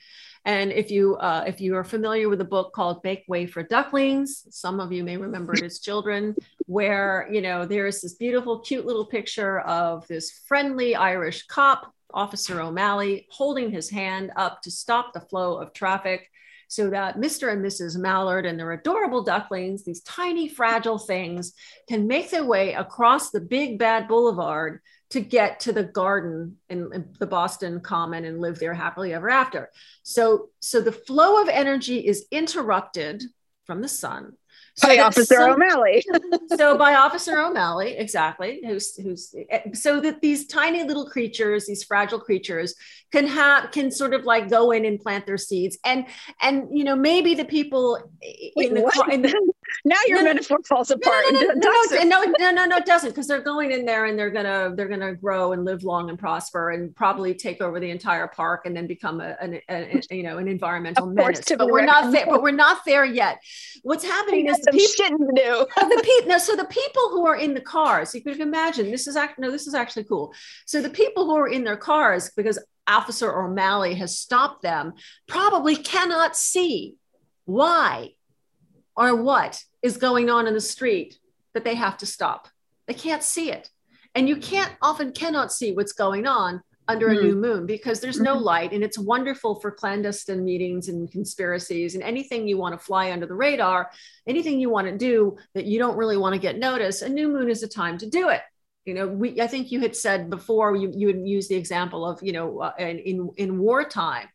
And 0.46 0.72
if 0.72 0.92
you 0.92 1.16
uh, 1.16 1.46
if 1.48 1.62
you 1.62 1.76
are 1.76 1.86
familiar 1.86 2.28
with 2.28 2.42
a 2.42 2.46
book 2.46 2.74
called 2.74 3.04
Make 3.04 3.24
Way 3.28 3.46
for 3.46 3.64
Ducklings, 3.64 4.46
some 4.50 4.80
of 4.80 4.92
you 4.92 5.04
may 5.04 5.16
remember 5.16 5.54
it 5.54 5.64
as 5.64 5.80
children, 5.80 6.36
where 6.66 7.30
you 7.32 7.42
know 7.42 7.66
there 7.66 7.88
is 7.88 8.02
this 8.02 8.16
beautiful, 8.16 8.60
cute 8.60 8.86
little 8.86 9.06
picture 9.06 9.62
of 9.62 10.06
this 10.08 10.32
friendly 10.46 10.96
Irish 10.96 11.48
cop, 11.48 11.94
Officer 12.14 12.60
O'Malley, 12.60 13.26
holding 13.32 13.72
his 13.72 13.90
hand 13.90 14.32
up 14.36 14.62
to 14.64 14.72
stop 14.72 15.14
the 15.14 15.22
flow 15.22 15.58
of 15.58 15.72
traffic 15.72 16.30
so 16.68 16.90
that 16.90 17.18
Mr. 17.18 17.54
and 17.54 17.64
Mrs. 17.64 17.98
Mallard 17.98 18.48
and 18.48 18.60
their 18.60 18.72
adorable 18.72 19.24
ducklings, 19.24 19.84
these 19.84 20.02
tiny, 20.02 20.48
fragile 20.48 20.98
things, 20.98 21.54
can 21.88 22.08
make 22.08 22.32
their 22.32 22.46
way 22.46 22.74
across 22.74 23.30
the 23.30 23.40
big 23.40 23.78
bad 23.78 24.08
boulevard 24.08 24.82
to 25.14 25.22
get 25.22 25.60
to 25.60 25.72
the 25.72 25.84
garden 25.84 26.58
in, 26.70 27.08
the 27.20 27.28
Boston 27.28 27.80
Common 27.80 28.26
and 28.26 28.42
live 28.42 28.58
there 28.58 28.74
happily 28.74 29.14
ever 29.14 29.30
after. 29.30 29.70
So, 30.02 30.50
so 30.60 30.82
the 30.82 30.92
flow 30.92 31.40
of 31.40 31.50
energy 31.50 32.00
is 32.00 32.26
interrupted 32.32 33.22
from 33.66 33.84
the 33.84 33.88
sun 33.88 34.34
so 34.76 34.88
by 34.88 34.98
Officer 35.00 35.42
O'Malley. 35.42 36.04
so 36.58 36.78
by 36.78 36.96
Officer 36.96 37.40
O'Malley, 37.40 37.96
exactly. 37.96 38.60
Who's 38.66 38.96
who's 38.96 39.36
eh, 39.50 39.72
so 39.74 40.00
that 40.00 40.20
these 40.22 40.48
tiny 40.48 40.84
little 40.84 41.08
creatures, 41.08 41.68
these 41.68 41.84
fragile 41.84 42.20
creatures, 42.20 42.74
can 43.12 43.28
have 43.28 43.72
can 43.72 43.92
sort 43.92 44.16
of 44.16 44.26
like 44.26 44.50
go 44.50 44.72
in 44.72 44.86
and 44.86 45.00
plant 45.00 45.28
their 45.28 45.38
seeds, 45.38 45.78
and 45.86 46.08
and 46.42 46.76
you 46.76 46.84
know 46.84 46.96
maybe 46.96 47.36
the 47.36 47.46
people 47.46 48.00
Wait, 48.56 48.70
in 48.70 48.74
the, 48.74 49.08
in 49.12 49.22
the 49.22 49.54
now 49.86 49.96
your 50.08 50.20
no, 50.20 50.34
metaphor 50.34 50.60
falls 50.68 50.92
apart. 50.92 51.26
No, 51.32 51.42
no, 51.42 51.54
no, 51.54 52.04
no, 52.04 52.04
no, 52.04 52.34
no, 52.40 52.52
no, 52.52 52.66
no, 52.66 52.78
it 52.78 52.86
doesn't 52.86 53.10
because 53.10 53.28
they're 53.28 53.42
going 53.42 53.72
in 53.72 53.86
there 53.86 54.06
and 54.06 54.18
they're 54.18 54.30
gonna 54.30 54.74
they're 54.76 54.88
gonna 54.88 55.14
grow 55.14 55.54
and 55.54 55.66
live 55.66 55.84
long 55.84 56.10
and 56.10 56.18
prosper 56.18 56.72
and 56.72 56.96
probably 56.96 57.34
take 57.34 57.62
over 57.62 57.80
the 57.80 57.90
entire 57.90 58.28
park 58.28 58.66
and 58.66 58.76
then 58.76 58.88
become 58.88 59.22
a, 59.22 59.36
a, 59.42 59.62
a, 59.70 60.02
a 60.10 60.16
you 60.16 60.24
know 60.24 60.38
an 60.38 60.48
environmental 60.48 61.06
menace. 61.08 61.44
But 61.58 61.68
we're 61.68 61.86
not 61.86 62.12
there. 62.12 62.26
But 62.26 62.42
we're 62.42 62.52
not 62.52 62.86
there 62.86 63.06
yet. 63.06 63.42
What's 63.84 64.04
happening 64.04 64.48
is 64.48 64.60
the 64.60 64.72
people 64.72 65.28
do. 65.36 65.66
the 65.76 66.02
people. 66.04 66.30
No, 66.30 66.38
so 66.38 66.56
the 66.56 66.66
people 66.66 67.10
who 67.10 67.26
are 67.26 67.36
in 67.36 67.54
the 67.54 67.62
cars, 67.62 68.14
you 68.16 68.22
could 68.22 68.40
imagine. 68.40 68.92
This 68.92 69.08
is 69.08 69.16
actually 69.16 69.44
no, 69.44 69.52
this 69.52 69.68
is 69.68 69.74
actually 69.74 70.06
cool. 70.06 70.34
So 70.66 70.82
the 70.82 70.90
people 70.90 71.26
who 71.26 71.36
are 71.36 71.48
in 71.48 71.64
their 71.64 71.78
cars 71.78 72.32
because 72.36 72.60
Officer 72.88 73.32
O'Malley 73.42 73.96
has 73.96 74.18
stopped 74.18 74.62
them 74.62 74.94
probably 75.28 75.76
cannot 75.76 76.36
see 76.36 76.96
why 77.46 78.12
or 78.96 79.16
what 79.16 79.64
is 79.82 79.98
going 79.98 80.30
on 80.30 80.48
in 80.48 80.54
the 80.54 80.62
street 80.62 81.18
that 81.54 81.64
they 81.64 81.76
have 81.76 81.98
to 81.98 82.06
stop. 82.06 82.48
They 82.88 82.94
can't 82.94 83.24
see 83.24 83.52
it. 83.52 83.70
And 84.16 84.30
you 84.30 84.38
can't 84.38 84.72
often 84.82 85.12
cannot 85.12 85.52
see 85.52 85.74
what's 85.74 85.94
going 85.94 86.28
on 86.28 86.62
under 86.88 87.10
mm-hmm. 87.10 87.20
a 87.20 87.22
new 87.22 87.36
moon 87.36 87.66
because 87.66 88.00
there's 88.00 88.20
no 88.20 88.36
mm-hmm. 88.36 88.44
light 88.44 88.74
and 88.74 88.84
it's 88.84 88.98
wonderful 88.98 89.56
for 89.56 89.72
clandestine 89.72 90.44
meetings 90.44 90.90
and 90.90 91.12
conspiracies 91.12 91.96
and 91.96 92.04
anything 92.04 92.48
you 92.48 92.58
want 92.58 92.78
to 92.78 92.86
fly 92.86 93.12
under 93.12 93.26
the 93.26 93.34
radar 93.34 93.90
anything 94.28 94.60
you 94.60 94.70
want 94.70 94.88
to 94.88 94.98
do 94.98 95.38
that 95.54 95.66
you 95.66 95.80
don't 95.80 95.98
really 95.98 96.18
want 96.18 96.34
to 96.34 96.40
get 96.40 96.58
noticed 96.58 97.02
a 97.02 97.10
new 97.10 97.30
moon 97.30 97.50
is 97.50 97.64
a 97.64 97.68
time 97.68 97.98
to 97.98 98.10
do 98.10 98.30
it 98.30 98.42
you 98.86 98.94
know 98.94 99.08
we 99.08 99.40
i 99.40 99.48
think 99.48 99.72
you 99.72 99.80
had 99.80 99.96
said 99.96 100.30
before 100.30 100.76
you, 100.76 100.92
you 100.94 101.08
would 101.08 101.26
use 101.26 101.48
the 101.48 101.56
example 101.56 102.06
of 102.06 102.22
you 102.22 102.34
know 102.34 102.60
uh, 102.60 102.74
in 102.78 103.30
in 103.38 103.58
wartime 103.58 104.28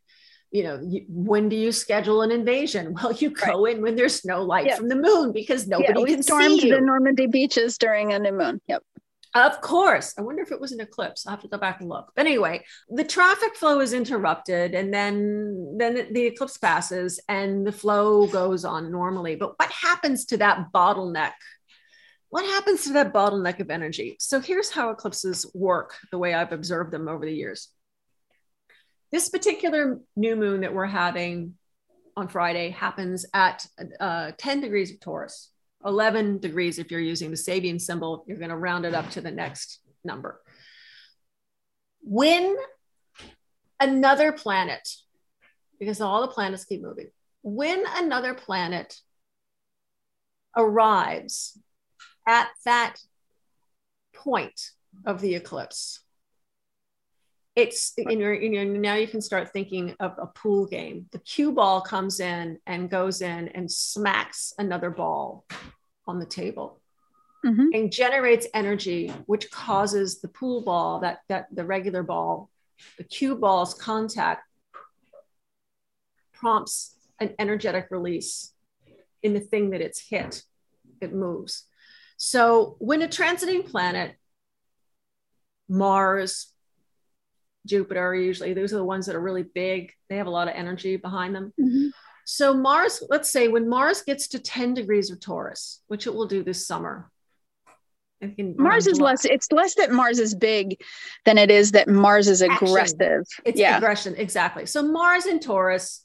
you 0.50 0.62
know, 0.62 0.80
you, 0.82 1.04
when 1.08 1.48
do 1.48 1.56
you 1.56 1.72
schedule 1.72 2.22
an 2.22 2.30
invasion? 2.30 2.94
Well, 3.02 3.12
you 3.12 3.30
go 3.30 3.64
right. 3.64 3.76
in 3.76 3.82
when 3.82 3.96
there's 3.96 4.24
no 4.24 4.42
light 4.42 4.66
yeah. 4.66 4.76
from 4.76 4.88
the 4.88 4.96
moon 4.96 5.32
because 5.32 5.68
nobody 5.68 5.92
yeah, 5.98 6.04
we 6.04 6.14
can 6.14 6.22
stormed 6.22 6.60
see 6.60 6.68
you. 6.68 6.74
the 6.74 6.80
Normandy 6.80 7.26
beaches 7.26 7.78
during 7.78 8.12
a 8.12 8.18
new 8.18 8.32
moon. 8.32 8.60
Yep. 8.66 8.82
Of 9.34 9.60
course. 9.60 10.14
I 10.18 10.22
wonder 10.22 10.42
if 10.42 10.50
it 10.50 10.60
was 10.60 10.72
an 10.72 10.80
eclipse. 10.80 11.26
I'll 11.26 11.32
have 11.32 11.42
to 11.42 11.48
go 11.48 11.58
back 11.58 11.80
and 11.80 11.88
look. 11.88 12.10
But 12.16 12.26
anyway, 12.26 12.64
the 12.88 13.04
traffic 13.04 13.54
flow 13.56 13.80
is 13.80 13.92
interrupted 13.92 14.74
and 14.74 14.92
then 14.92 15.76
then 15.78 16.08
the 16.12 16.26
eclipse 16.26 16.56
passes 16.56 17.20
and 17.28 17.66
the 17.66 17.72
flow 17.72 18.26
goes 18.26 18.64
on 18.64 18.90
normally. 18.90 19.36
But 19.36 19.58
what 19.58 19.70
happens 19.70 20.24
to 20.26 20.38
that 20.38 20.72
bottleneck? 20.72 21.34
What 22.30 22.44
happens 22.46 22.84
to 22.84 22.94
that 22.94 23.12
bottleneck 23.12 23.60
of 23.60 23.70
energy? 23.70 24.16
So 24.18 24.40
here's 24.40 24.70
how 24.70 24.90
eclipses 24.90 25.50
work 25.54 25.94
the 26.10 26.18
way 26.18 26.34
I've 26.34 26.52
observed 26.52 26.90
them 26.90 27.08
over 27.08 27.24
the 27.24 27.34
years. 27.34 27.68
This 29.10 29.28
particular 29.28 30.00
new 30.16 30.36
moon 30.36 30.60
that 30.60 30.74
we're 30.74 30.86
having 30.86 31.54
on 32.16 32.28
Friday 32.28 32.70
happens 32.70 33.24
at 33.32 33.66
uh, 34.00 34.32
10 34.36 34.60
degrees 34.60 34.90
of 34.90 35.00
Taurus, 35.00 35.50
11 35.84 36.38
degrees 36.38 36.78
if 36.78 36.90
you're 36.90 37.00
using 37.00 37.30
the 37.30 37.36
Sabian 37.36 37.80
symbol, 37.80 38.24
you're 38.26 38.38
going 38.38 38.50
to 38.50 38.56
round 38.56 38.84
it 38.84 38.94
up 38.94 39.08
to 39.10 39.20
the 39.20 39.30
next 39.30 39.80
number. 40.04 40.40
When 42.02 42.56
another 43.80 44.32
planet, 44.32 44.88
because 45.78 46.00
all 46.00 46.22
the 46.22 46.28
planets 46.28 46.64
keep 46.64 46.82
moving, 46.82 47.08
when 47.42 47.84
another 47.96 48.34
planet 48.34 48.98
arrives 50.56 51.58
at 52.26 52.48
that 52.64 52.96
point 54.14 54.60
of 55.06 55.20
the 55.20 55.34
eclipse, 55.34 56.00
it's 57.58 57.92
you 57.96 58.16
know, 58.16 58.30
you 58.30 58.50
know 58.50 58.64
now 58.64 58.94
you 58.94 59.08
can 59.08 59.20
start 59.20 59.52
thinking 59.52 59.94
of 60.00 60.14
a 60.18 60.26
pool 60.26 60.66
game. 60.66 61.06
The 61.12 61.18
cue 61.18 61.52
ball 61.52 61.80
comes 61.80 62.20
in 62.20 62.58
and 62.66 62.90
goes 62.90 63.20
in 63.20 63.48
and 63.48 63.70
smacks 63.70 64.52
another 64.58 64.90
ball 64.90 65.44
on 66.06 66.18
the 66.18 66.26
table 66.26 66.80
mm-hmm. 67.44 67.66
and 67.74 67.92
generates 67.92 68.46
energy 68.54 69.12
which 69.26 69.50
causes 69.50 70.20
the 70.20 70.28
pool 70.28 70.62
ball 70.62 71.00
that 71.00 71.20
that 71.28 71.48
the 71.52 71.64
regular 71.64 72.02
ball 72.02 72.48
the 72.96 73.04
cue 73.04 73.36
ball's 73.36 73.74
contact 73.74 74.42
prompts 76.32 76.94
an 77.20 77.34
energetic 77.38 77.88
release 77.90 78.52
in 79.22 79.34
the 79.34 79.40
thing 79.40 79.70
that 79.70 79.80
it's 79.80 80.00
hit. 80.08 80.42
It 81.00 81.12
moves. 81.12 81.64
So 82.16 82.76
when 82.78 83.02
a 83.02 83.08
transiting 83.08 83.68
planet 83.68 84.16
mars 85.68 86.52
Jupiter, 87.68 88.14
usually 88.14 88.54
those 88.54 88.72
are 88.72 88.78
the 88.78 88.84
ones 88.84 89.06
that 89.06 89.14
are 89.14 89.20
really 89.20 89.42
big. 89.42 89.92
They 90.08 90.16
have 90.16 90.26
a 90.26 90.30
lot 90.30 90.48
of 90.48 90.54
energy 90.54 90.96
behind 90.96 91.34
them. 91.34 91.52
Mm-hmm. 91.60 91.88
So 92.24 92.52
Mars, 92.52 93.02
let's 93.08 93.30
say 93.30 93.48
when 93.48 93.68
Mars 93.68 94.02
gets 94.02 94.28
to 94.28 94.38
10 94.38 94.74
degrees 94.74 95.10
of 95.10 95.20
Taurus, 95.20 95.80
which 95.86 96.06
it 96.06 96.14
will 96.14 96.26
do 96.26 96.42
this 96.42 96.66
summer. 96.66 97.10
Mars 98.58 98.86
is 98.88 99.00
less, 99.00 99.24
it's 99.24 99.52
less 99.52 99.76
that 99.76 99.92
Mars 99.92 100.18
is 100.18 100.34
big 100.34 100.80
than 101.24 101.38
it 101.38 101.50
is 101.50 101.72
that 101.72 101.88
Mars 101.88 102.26
is 102.26 102.42
aggressive. 102.42 103.00
Action. 103.00 103.42
It's 103.44 103.60
yeah. 103.60 103.76
aggression, 103.76 104.14
exactly. 104.16 104.66
So 104.66 104.82
Mars 104.82 105.26
in 105.26 105.38
Taurus, 105.38 106.04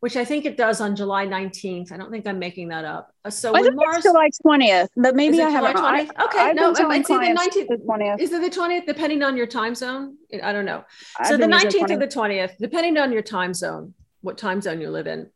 which 0.00 0.16
I 0.16 0.24
think 0.24 0.44
it 0.44 0.56
does 0.56 0.80
on 0.80 0.94
July 0.94 1.26
19th. 1.26 1.90
I 1.90 1.96
don't 1.96 2.10
think 2.10 2.26
I'm 2.26 2.38
making 2.38 2.68
that 2.68 2.84
up. 2.84 3.12
Uh, 3.24 3.30
so 3.30 3.54
I 3.54 3.62
when 3.62 3.74
Mars 3.74 4.04
July 4.04 4.30
20th, 4.46 4.88
but 4.96 5.16
maybe 5.16 5.42
I 5.42 5.50
have. 5.50 5.64
Okay, 5.64 6.38
I, 6.38 6.52
no, 6.52 6.70
it's 6.70 6.80
either 6.80 6.94
19th. 6.94 7.68
The 7.68 7.82
20th. 7.86 8.20
Is 8.20 8.32
it 8.32 8.40
the 8.40 8.60
20th, 8.60 8.86
depending 8.86 9.22
on 9.22 9.36
your 9.36 9.46
time 9.46 9.74
zone? 9.74 10.16
I 10.42 10.52
don't 10.52 10.64
know. 10.64 10.84
So 11.24 11.36
the 11.36 11.46
19th 11.46 11.90
or 11.90 11.96
the 11.96 12.06
20th, 12.06 12.58
depending 12.58 12.96
on 12.96 13.12
your 13.12 13.22
time 13.22 13.54
zone, 13.54 13.94
what 14.20 14.38
time 14.38 14.60
zone 14.60 14.80
you 14.80 14.90
live 14.90 15.06
in, 15.06 15.30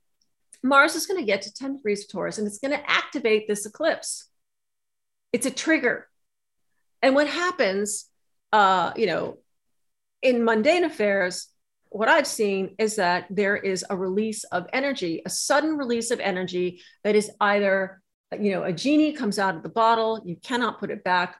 Mars 0.62 0.94
is 0.94 1.06
going 1.06 1.18
to 1.18 1.26
get 1.26 1.42
to 1.42 1.52
10 1.52 1.76
degrees 1.76 2.04
of 2.04 2.10
Taurus 2.10 2.38
and 2.38 2.46
it's 2.46 2.58
going 2.58 2.70
to 2.70 2.90
activate 2.90 3.48
this 3.48 3.66
eclipse. 3.66 4.28
It's 5.32 5.46
a 5.46 5.50
trigger. 5.50 6.08
And 7.00 7.16
what 7.16 7.26
happens, 7.26 8.06
uh, 8.52 8.92
you 8.94 9.06
know, 9.06 9.38
in 10.22 10.44
mundane 10.44 10.84
affairs, 10.84 11.48
what 11.92 12.08
I've 12.08 12.26
seen 12.26 12.74
is 12.78 12.96
that 12.96 13.26
there 13.30 13.56
is 13.56 13.84
a 13.88 13.96
release 13.96 14.44
of 14.44 14.66
energy, 14.72 15.22
a 15.24 15.30
sudden 15.30 15.76
release 15.76 16.10
of 16.10 16.20
energy 16.20 16.80
that 17.04 17.14
is 17.14 17.30
either, 17.40 18.02
you 18.38 18.52
know, 18.52 18.62
a 18.64 18.72
genie 18.72 19.12
comes 19.12 19.38
out 19.38 19.54
of 19.54 19.62
the 19.62 19.68
bottle, 19.68 20.20
you 20.24 20.36
cannot 20.36 20.80
put 20.80 20.90
it 20.90 21.04
back, 21.04 21.38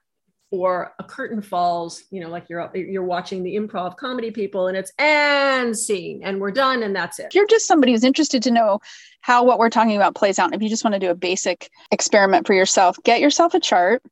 or 0.51 0.93
a 0.99 1.03
curtain 1.03 1.41
falls, 1.41 2.03
you 2.11 2.21
know, 2.21 2.29
like 2.29 2.47
you're 2.47 2.69
you're 2.75 3.03
watching 3.03 3.41
the 3.41 3.55
improv 3.55 3.97
comedy 3.97 4.29
people 4.29 4.67
and 4.67 4.77
it's 4.77 4.91
and 4.99 5.75
scene 5.75 6.21
and 6.23 6.39
we're 6.39 6.51
done 6.51 6.83
and 6.83 6.95
that's 6.95 7.17
it. 7.17 7.25
If 7.27 7.35
you're 7.35 7.47
just 7.47 7.65
somebody 7.65 7.91
who's 7.91 8.03
interested 8.03 8.43
to 8.43 8.51
know 8.51 8.79
how 9.21 9.43
what 9.43 9.57
we're 9.57 9.71
talking 9.71 9.95
about 9.95 10.13
plays 10.13 10.37
out, 10.37 10.45
and 10.45 10.55
if 10.55 10.61
you 10.61 10.69
just 10.69 10.83
want 10.83 10.93
to 10.93 10.99
do 10.99 11.09
a 11.09 11.15
basic 11.15 11.71
experiment 11.89 12.45
for 12.45 12.53
yourself, 12.53 12.97
get 13.03 13.19
yourself 13.19 13.55
a 13.55 13.59
chart 13.59 14.03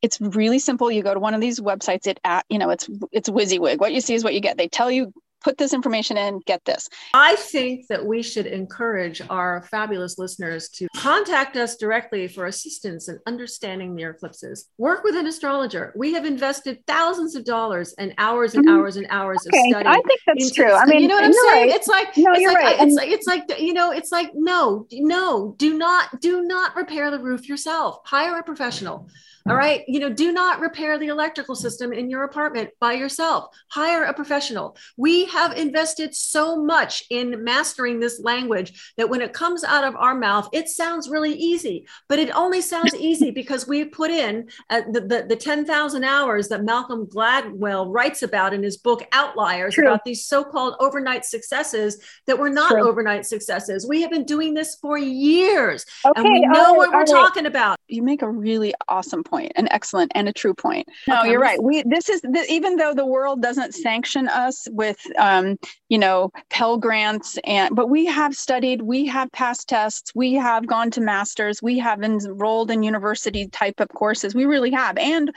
it's 0.00 0.20
really 0.20 0.60
simple. 0.60 0.90
You 0.92 1.02
go 1.02 1.12
to 1.12 1.20
one 1.20 1.34
of 1.34 1.40
these 1.40 1.58
websites. 1.60 2.06
It 2.06 2.20
at 2.24 2.44
you 2.48 2.58
know 2.58 2.70
it's 2.70 2.88
it's 3.10 3.28
WYSIWYG. 3.28 3.78
What 3.78 3.92
you 3.92 4.00
see 4.00 4.14
is 4.14 4.22
what 4.22 4.34
you 4.34 4.40
get. 4.40 4.56
They 4.56 4.68
tell 4.68 4.90
you 4.90 5.12
put 5.48 5.56
this 5.56 5.72
information 5.72 6.18
in, 6.18 6.40
get 6.40 6.62
this. 6.66 6.90
I 7.14 7.34
think 7.36 7.86
that 7.86 8.04
we 8.04 8.22
should 8.22 8.44
encourage 8.44 9.22
our 9.30 9.62
fabulous 9.70 10.18
listeners 10.18 10.68
to 10.70 10.88
contact 10.94 11.56
us 11.56 11.76
directly 11.76 12.28
for 12.28 12.44
assistance 12.44 13.08
in 13.08 13.18
understanding 13.26 13.96
the 13.96 14.02
eclipses. 14.02 14.68
Work 14.76 15.04
with 15.04 15.16
an 15.16 15.26
astrologer. 15.26 15.94
We 15.96 16.12
have 16.12 16.26
invested 16.26 16.84
thousands 16.86 17.34
of 17.34 17.46
dollars 17.46 17.94
and 17.96 18.12
hours 18.18 18.56
and 18.56 18.66
mm-hmm. 18.66 18.76
hours 18.76 18.96
and 18.96 19.06
hours 19.08 19.38
okay. 19.46 19.58
of 19.58 19.70
study. 19.70 19.88
I 19.88 20.02
think 20.02 20.20
that's 20.26 20.52
true. 20.52 20.70
I 20.70 20.84
mean, 20.84 21.00
you 21.00 21.08
know 21.08 21.14
what 21.14 21.24
I'm 21.24 21.32
saying? 21.32 21.68
Right. 21.68 21.74
It's 21.74 21.88
like 21.88 22.14
no, 22.18 22.32
it's 22.32 22.40
you're 22.42 22.52
like, 22.52 22.62
right. 22.62 22.76
It's 22.80 22.94
like 22.94 23.08
it's 23.08 23.26
like 23.26 23.58
you 23.58 23.72
know, 23.72 23.90
it's 23.92 24.12
like 24.12 24.32
no, 24.34 24.86
no, 24.92 25.54
do 25.56 25.78
not 25.78 26.20
do 26.20 26.42
not 26.42 26.76
repair 26.76 27.10
the 27.10 27.18
roof 27.18 27.48
yourself. 27.48 28.00
Hire 28.04 28.38
a 28.38 28.42
professional. 28.42 29.08
All 29.48 29.56
right. 29.56 29.82
You 29.88 30.00
know, 30.00 30.10
do 30.10 30.30
not 30.30 30.60
repair 30.60 30.98
the 30.98 31.06
electrical 31.06 31.54
system 31.54 31.92
in 31.92 32.10
your 32.10 32.24
apartment 32.24 32.70
by 32.80 32.92
yourself. 32.92 33.46
Hire 33.70 34.04
a 34.04 34.12
professional. 34.12 34.76
We 34.98 35.24
have 35.26 35.56
invested 35.56 36.14
so 36.14 36.62
much 36.62 37.04
in 37.08 37.44
mastering 37.44 37.98
this 37.98 38.20
language 38.20 38.92
that 38.98 39.08
when 39.08 39.22
it 39.22 39.32
comes 39.32 39.64
out 39.64 39.84
of 39.84 39.96
our 39.96 40.14
mouth, 40.14 40.50
it 40.52 40.68
sounds 40.68 41.08
really 41.08 41.32
easy, 41.32 41.86
but 42.08 42.18
it 42.18 42.30
only 42.36 42.60
sounds 42.60 42.94
easy 42.98 43.30
because 43.30 43.66
we 43.66 43.86
put 43.86 44.10
in 44.10 44.48
uh, 44.68 44.82
the, 44.92 45.00
the, 45.00 45.26
the 45.28 45.36
10,000 45.36 46.04
hours 46.04 46.48
that 46.48 46.64
Malcolm 46.64 47.06
Gladwell 47.06 47.86
writes 47.88 48.22
about 48.22 48.52
in 48.52 48.62
his 48.62 48.76
book 48.76 49.06
Outliers 49.12 49.74
True. 49.74 49.86
about 49.86 50.04
these 50.04 50.26
so 50.26 50.44
called 50.44 50.74
overnight 50.78 51.24
successes 51.24 52.02
that 52.26 52.38
were 52.38 52.50
not 52.50 52.72
True. 52.72 52.86
overnight 52.86 53.24
successes. 53.24 53.86
We 53.88 54.02
have 54.02 54.10
been 54.10 54.24
doing 54.24 54.52
this 54.52 54.76
for 54.76 54.98
years 54.98 55.86
okay, 56.04 56.20
and 56.20 56.28
we 56.28 56.40
know 56.40 56.74
what 56.74 56.92
we're 56.92 57.06
talking 57.06 57.46
about. 57.46 57.78
You 57.88 58.02
make 58.02 58.22
a 58.22 58.30
really 58.30 58.74
awesome 58.88 59.24
point, 59.24 59.37
an 59.38 59.68
excellent 59.70 60.12
and 60.14 60.28
a 60.28 60.32
true 60.32 60.54
point. 60.54 60.88
No, 61.06 61.20
okay. 61.20 61.30
you're 61.30 61.40
right. 61.40 61.62
We 61.62 61.82
this 61.84 62.08
is 62.08 62.20
the, 62.22 62.44
even 62.48 62.76
though 62.76 62.94
the 62.94 63.06
world 63.06 63.42
doesn't 63.42 63.74
sanction 63.74 64.28
us 64.28 64.66
with 64.70 64.98
um, 65.18 65.56
you 65.88 65.98
know 65.98 66.30
Pell 66.50 66.78
grants 66.78 67.38
and 67.44 67.74
but 67.74 67.88
we 67.88 68.06
have 68.06 68.34
studied, 68.34 68.82
we 68.82 69.06
have 69.06 69.30
passed 69.32 69.68
tests, 69.68 70.12
we 70.14 70.34
have 70.34 70.66
gone 70.66 70.90
to 70.92 71.00
masters, 71.00 71.62
we 71.62 71.78
have 71.78 72.02
enrolled 72.02 72.70
in 72.70 72.82
university 72.82 73.48
type 73.48 73.80
of 73.80 73.88
courses. 73.88 74.34
We 74.34 74.44
really 74.44 74.70
have, 74.72 74.96
and 74.98 75.32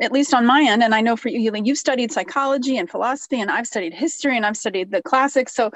at 0.00 0.12
least 0.12 0.34
on 0.34 0.44
my 0.44 0.62
end, 0.62 0.82
and 0.82 0.94
I 0.94 1.00
know 1.00 1.16
for 1.16 1.28
you, 1.28 1.52
you've 1.54 1.78
studied 1.78 2.10
psychology 2.10 2.78
and 2.78 2.90
philosophy, 2.90 3.40
and 3.40 3.50
I've 3.50 3.66
studied 3.66 3.94
history 3.94 4.36
and 4.36 4.44
I've 4.44 4.56
studied 4.56 4.90
the 4.90 5.02
classics. 5.02 5.54
So 5.54 5.70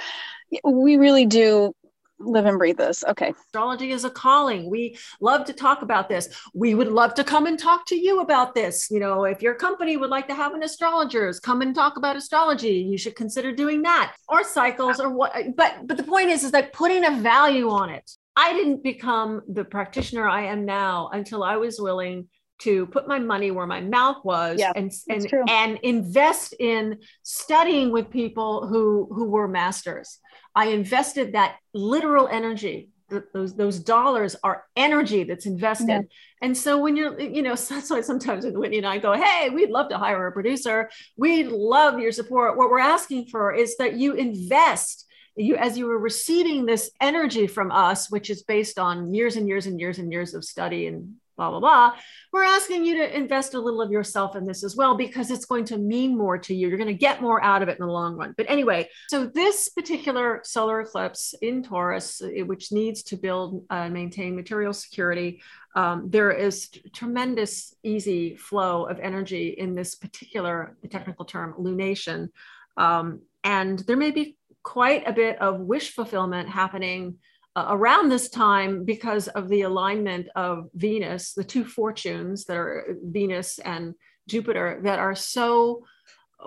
we 0.65 0.97
really 0.97 1.27
do 1.27 1.75
live 2.21 2.47
and 2.47 2.59
breathe 2.59 2.77
this. 2.77 3.05
Okay. 3.05 3.33
Astrology 3.47 3.91
is 3.93 4.05
a 4.05 4.11
calling. 4.11 4.69
We 4.69 4.99
love 5.21 5.45
to 5.47 5.53
talk 5.53 5.83
about 5.83 6.09
this. 6.09 6.29
We 6.55 6.75
would 6.75 6.89
love 6.89 7.15
to 7.15 7.25
come 7.25 7.47
and 7.47 7.59
talk 7.59 7.87
to 7.87 7.97
you 7.97 8.21
about 8.21 8.55
this. 8.55 8.91
You 8.91 9.01
know, 9.01 9.25
if 9.25 9.43
your 9.43 9.55
company 9.55 9.97
would 9.97 10.11
like 10.11 10.29
to 10.29 10.35
have 10.35 10.55
an 10.55 10.63
astrologers 10.63 11.41
come 11.41 11.63
and 11.63 11.75
talk 11.75 11.97
about 11.97 12.17
astrology, 12.17 12.75
you 12.75 12.99
should 12.99 13.17
consider 13.17 13.53
doing 13.53 13.83
that 13.83 14.15
or 14.29 14.45
cycles 14.45 15.01
or 15.01 15.11
what. 15.11 15.33
But, 15.57 15.87
but 15.87 15.97
the 15.97 16.03
point 16.03 16.31
is, 16.31 16.45
is 16.45 16.53
that 16.53 16.73
putting 16.73 17.05
a 17.05 17.17
value 17.21 17.71
on 17.71 17.91
it. 17.91 18.11
I 18.37 18.53
didn't 18.53 18.85
become 18.85 19.43
the 19.49 19.65
practitioner 19.65 20.29
I 20.29 20.45
am 20.45 20.65
now 20.65 21.11
until 21.13 21.43
I 21.43 21.57
was 21.57 21.81
willing 21.81 22.29
to 22.61 22.87
put 22.87 23.07
my 23.07 23.19
money 23.19 23.51
where 23.51 23.67
my 23.67 23.81
mouth 23.81 24.25
was 24.25 24.59
yeah, 24.59 24.73
and 24.75 24.93
and, 25.09 25.33
and 25.49 25.79
invest 25.83 26.55
in 26.59 26.99
studying 27.23 27.91
with 27.91 28.11
people 28.11 28.67
who 28.67 29.09
who 29.13 29.25
were 29.25 29.49
masters 29.49 30.19
I 30.55 30.69
invested 30.69 31.33
that 31.33 31.57
literal 31.75 32.29
energy. 32.29 32.91
Those 33.33 33.55
those 33.55 33.79
dollars 33.79 34.37
are 34.43 34.65
energy 34.77 35.25
that's 35.25 35.47
invested. 35.47 35.89
Yeah. 35.89 36.01
And 36.43 36.57
so 36.57 36.79
when 36.79 36.95
you're, 36.95 37.19
you 37.19 37.43
know, 37.43 37.55
that's 37.71 37.91
why 37.91 38.03
sometimes 38.03 38.45
when 38.45 38.59
Whitney 38.59 38.79
and 38.79 38.87
I 38.87 38.99
go, 38.99 39.15
hey, 39.15 39.51
we'd 39.51 39.71
love 39.71 39.89
to 39.91 39.99
hire 39.99 40.27
a 40.27 40.33
producer. 40.33 40.91
We'd 41.17 41.49
love 41.49 41.99
your 41.99 42.13
support. 42.13 42.59
What 42.59 42.71
we're 42.71 42.79
asking 42.81 43.27
for 43.27 43.55
is 43.55 43.77
that 43.79 43.95
you 43.95 44.15
invest 44.15 45.07
you 45.37 45.57
as 45.57 45.79
you 45.79 45.87
were 45.87 45.99
receiving 45.99 46.67
this 46.67 46.91
energy 47.01 47.47
from 47.47 47.71
us 47.71 48.11
which 48.11 48.29
is 48.29 48.43
based 48.43 48.77
on 48.77 49.15
years 49.15 49.37
and 49.37 49.47
years 49.47 49.67
and 49.67 49.79
years 49.79 49.99
and 49.99 50.11
years 50.11 50.35
of 50.35 50.45
study 50.45 50.89
and 50.89 51.15
blah, 51.39 51.51
blah, 51.51 51.61
blah. 51.61 51.93
We're 52.33 52.45
asking 52.45 52.85
you 52.85 52.99
to 52.99 53.17
invest 53.17 53.55
a 53.55 53.61
little 53.61 53.81
of 53.81 53.91
yourself 53.91 54.37
in 54.37 54.45
this 54.45 54.63
as 54.65 54.77
well 54.77 54.97
because 54.97 55.31
it's 55.31 55.47
going 55.47 55.65
to 55.67 55.79
mean 55.79 56.19
more 56.19 56.37
to 56.37 56.55
you. 56.55 56.69
You're 56.69 56.77
going 56.77 56.89
to 56.89 56.95
get 56.95 57.23
more 57.23 57.43
out 57.43 57.63
of 57.63 57.69
it 57.69 57.79
in 57.79 57.87
the 57.87 57.93
long 57.93 58.17
run. 58.17 58.35
But 58.37 58.51
anyway, 58.51 58.91
so 59.09 59.25
this 59.25 59.69
particular 59.71 60.43
solar 60.45 60.81
eclipse 60.81 61.35
in 61.41 61.63
Taurus, 61.63 62.21
which 62.45 62.73
needs 62.73 63.05
to 63.05 63.17
build 63.17 63.65
and 63.71 63.95
maintain 63.95 64.37
material 64.37 64.75
security, 64.75 65.41
um, 65.77 66.11
there 66.11 66.33
is 66.33 66.69
tremendous 66.93 67.75
easy 67.85 68.37
flow 68.37 68.87
of 68.87 68.99
energy 68.99 69.51
in 69.51 69.75
this 69.75 69.95
particular, 69.95 70.77
the 70.83 70.89
technical 70.89 71.25
term, 71.25 71.55
lunation. 71.59 72.29
Um, 72.77 73.23
and 73.45 73.79
there 73.81 73.97
may 73.97 74.11
be 74.11 74.37
quite 74.65 75.07
a 75.07 75.13
bit 75.13 75.41
of 75.41 75.61
wish 75.61 75.95
fulfillment 75.95 76.49
happening 76.49 77.19
uh, 77.59 77.67
around 77.71 78.09
this 78.09 78.29
time 78.29 78.85
because 78.85 79.27
of 79.29 79.49
the 79.49 79.63
alignment 79.63 80.29
of 80.37 80.69
Venus, 80.75 81.33
the 81.33 81.43
two 81.43 81.65
fortunes 81.65 82.45
that 82.45 82.57
are 82.57 82.97
Venus 83.03 83.59
and 83.59 83.95
Jupiter 84.29 84.81
that 84.85 85.01
are 85.01 85.17
so 85.17 85.85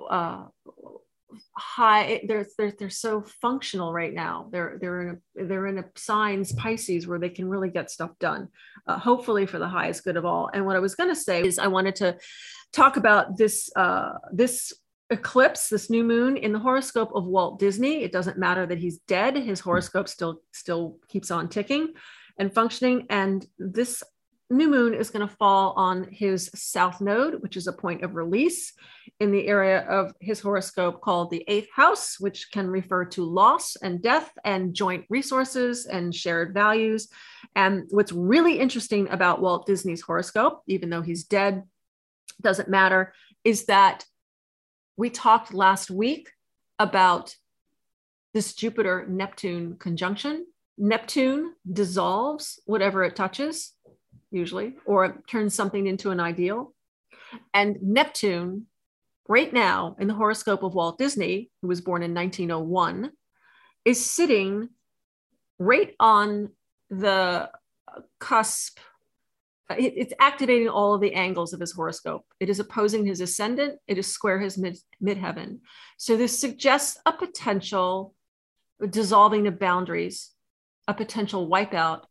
uh, 0.09 0.45
high 1.57 2.21
they're, 2.27 2.47
they're 2.57 2.71
they're 2.79 2.89
so 2.89 3.21
functional 3.41 3.91
right 3.91 4.13
now. 4.13 4.47
They're 4.51 4.77
they're 4.79 5.01
in 5.01 5.09
a 5.09 5.45
they're 5.45 5.67
in 5.67 5.79
a 5.79 5.85
signs 5.95 6.53
pisces 6.53 7.07
where 7.07 7.19
they 7.19 7.29
can 7.29 7.49
really 7.49 7.69
get 7.69 7.91
stuff 7.91 8.11
done 8.19 8.47
uh, 8.87 8.97
hopefully 8.97 9.45
for 9.45 9.59
the 9.59 9.67
highest 9.67 10.05
good 10.05 10.15
of 10.15 10.25
all. 10.25 10.49
And 10.53 10.65
what 10.65 10.77
i 10.77 10.79
was 10.79 10.95
going 10.95 11.09
to 11.09 11.15
say 11.15 11.41
is 11.41 11.59
i 11.59 11.67
wanted 11.67 11.95
to 11.97 12.17
talk 12.71 12.95
about 12.95 13.37
this 13.37 13.69
uh, 13.75 14.13
this 14.31 14.73
eclipse, 15.11 15.69
this 15.69 15.89
new 15.89 16.03
moon 16.03 16.37
in 16.37 16.53
the 16.53 16.59
horoscope 16.59 17.11
of 17.13 17.25
Walt 17.25 17.59
Disney. 17.59 18.03
It 18.03 18.11
doesn't 18.11 18.37
matter 18.37 18.65
that 18.65 18.79
he's 18.79 18.99
dead; 19.07 19.35
his 19.35 19.59
hmm. 19.59 19.69
horoscope 19.69 20.07
still 20.07 20.41
still 20.51 20.97
keeps 21.09 21.29
on 21.29 21.49
ticking 21.49 21.93
and 22.39 22.53
functioning. 22.53 23.05
And 23.09 23.45
this 23.59 24.01
new 24.49 24.69
moon 24.69 24.93
is 24.93 25.09
going 25.09 25.27
to 25.27 25.35
fall 25.35 25.73
on 25.77 26.07
his 26.11 26.49
south 26.55 27.01
node, 27.01 27.41
which 27.41 27.55
is 27.55 27.67
a 27.67 27.73
point 27.73 28.03
of 28.03 28.15
release 28.15 28.73
in 29.19 29.31
the 29.31 29.47
area 29.47 29.81
of 29.87 30.13
his 30.19 30.39
horoscope 30.39 31.01
called 31.01 31.29
the 31.29 31.45
eighth 31.47 31.69
house, 31.73 32.19
which 32.19 32.51
can 32.51 32.67
refer 32.67 33.05
to 33.05 33.23
loss 33.23 33.75
and 33.77 34.01
death 34.01 34.31
and 34.43 34.73
joint 34.73 35.05
resources 35.09 35.85
and 35.85 36.13
shared 36.13 36.53
values. 36.53 37.07
And 37.55 37.85
what's 37.89 38.11
really 38.11 38.59
interesting 38.59 39.09
about 39.09 39.41
Walt 39.41 39.65
Disney's 39.65 40.01
horoscope, 40.01 40.63
even 40.67 40.89
though 40.89 41.01
he's 41.01 41.23
dead, 41.23 41.63
doesn't 42.41 42.69
matter, 42.69 43.13
is 43.43 43.65
that 43.65 44.05
we 44.97 45.09
talked 45.09 45.53
last 45.53 45.89
week 45.89 46.29
about 46.79 47.35
this 48.33 48.53
Jupiter 48.53 49.05
Neptune 49.07 49.77
conjunction. 49.77 50.45
Neptune 50.77 51.53
dissolves 51.71 52.59
whatever 52.65 53.03
it 53.03 53.15
touches, 53.15 53.73
usually, 54.31 54.75
or 54.85 55.05
it 55.05 55.15
turns 55.27 55.53
something 55.53 55.87
into 55.87 56.11
an 56.11 56.19
ideal. 56.19 56.73
And 57.53 57.77
Neptune, 57.81 58.67
right 59.27 59.51
now 59.51 59.95
in 59.99 60.07
the 60.07 60.13
horoscope 60.13 60.63
of 60.63 60.73
Walt 60.73 60.97
Disney, 60.97 61.51
who 61.61 61.67
was 61.67 61.81
born 61.81 62.03
in 62.03 62.13
1901, 62.13 63.11
is 63.85 64.05
sitting 64.05 64.69
right 65.59 65.93
on 65.99 66.49
the 66.89 67.49
cusp 68.19 68.79
it, 69.77 69.93
it's 69.95 70.13
activating 70.19 70.69
all 70.69 70.93
of 70.93 71.01
the 71.01 71.13
angles 71.13 71.53
of 71.53 71.59
his 71.59 71.71
horoscope. 71.71 72.25
It 72.39 72.49
is 72.49 72.59
opposing 72.59 73.05
his 73.05 73.21
ascendant, 73.21 73.79
it 73.87 73.97
is 73.97 74.07
square 74.07 74.39
his 74.39 74.57
mid, 74.57 74.77
midheaven. 75.03 75.59
So 75.97 76.17
this 76.17 76.37
suggests 76.37 76.99
a 77.05 77.13
potential 77.13 78.13
dissolving 78.89 79.47
of 79.47 79.59
boundaries, 79.59 80.31
a 80.87 80.93
potential 80.93 81.49
wipeout, 81.49 82.03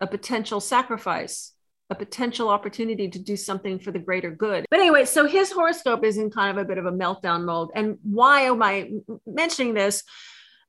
a 0.00 0.06
potential 0.06 0.60
sacrifice, 0.60 1.52
a 1.90 1.94
potential 1.94 2.48
opportunity 2.48 3.08
to 3.08 3.18
do 3.18 3.36
something 3.36 3.78
for 3.78 3.90
the 3.90 3.98
greater 3.98 4.30
good. 4.30 4.66
But 4.70 4.80
anyway, 4.80 5.04
so 5.04 5.26
his 5.26 5.50
horoscope 5.50 6.04
is 6.04 6.18
in 6.18 6.30
kind 6.30 6.56
of 6.56 6.62
a 6.62 6.66
bit 6.66 6.78
of 6.78 6.86
a 6.86 6.92
meltdown 6.92 7.44
mode. 7.44 7.70
And 7.74 7.98
why 8.02 8.42
am 8.42 8.62
I 8.62 8.90
mentioning 9.26 9.74
this? 9.74 10.04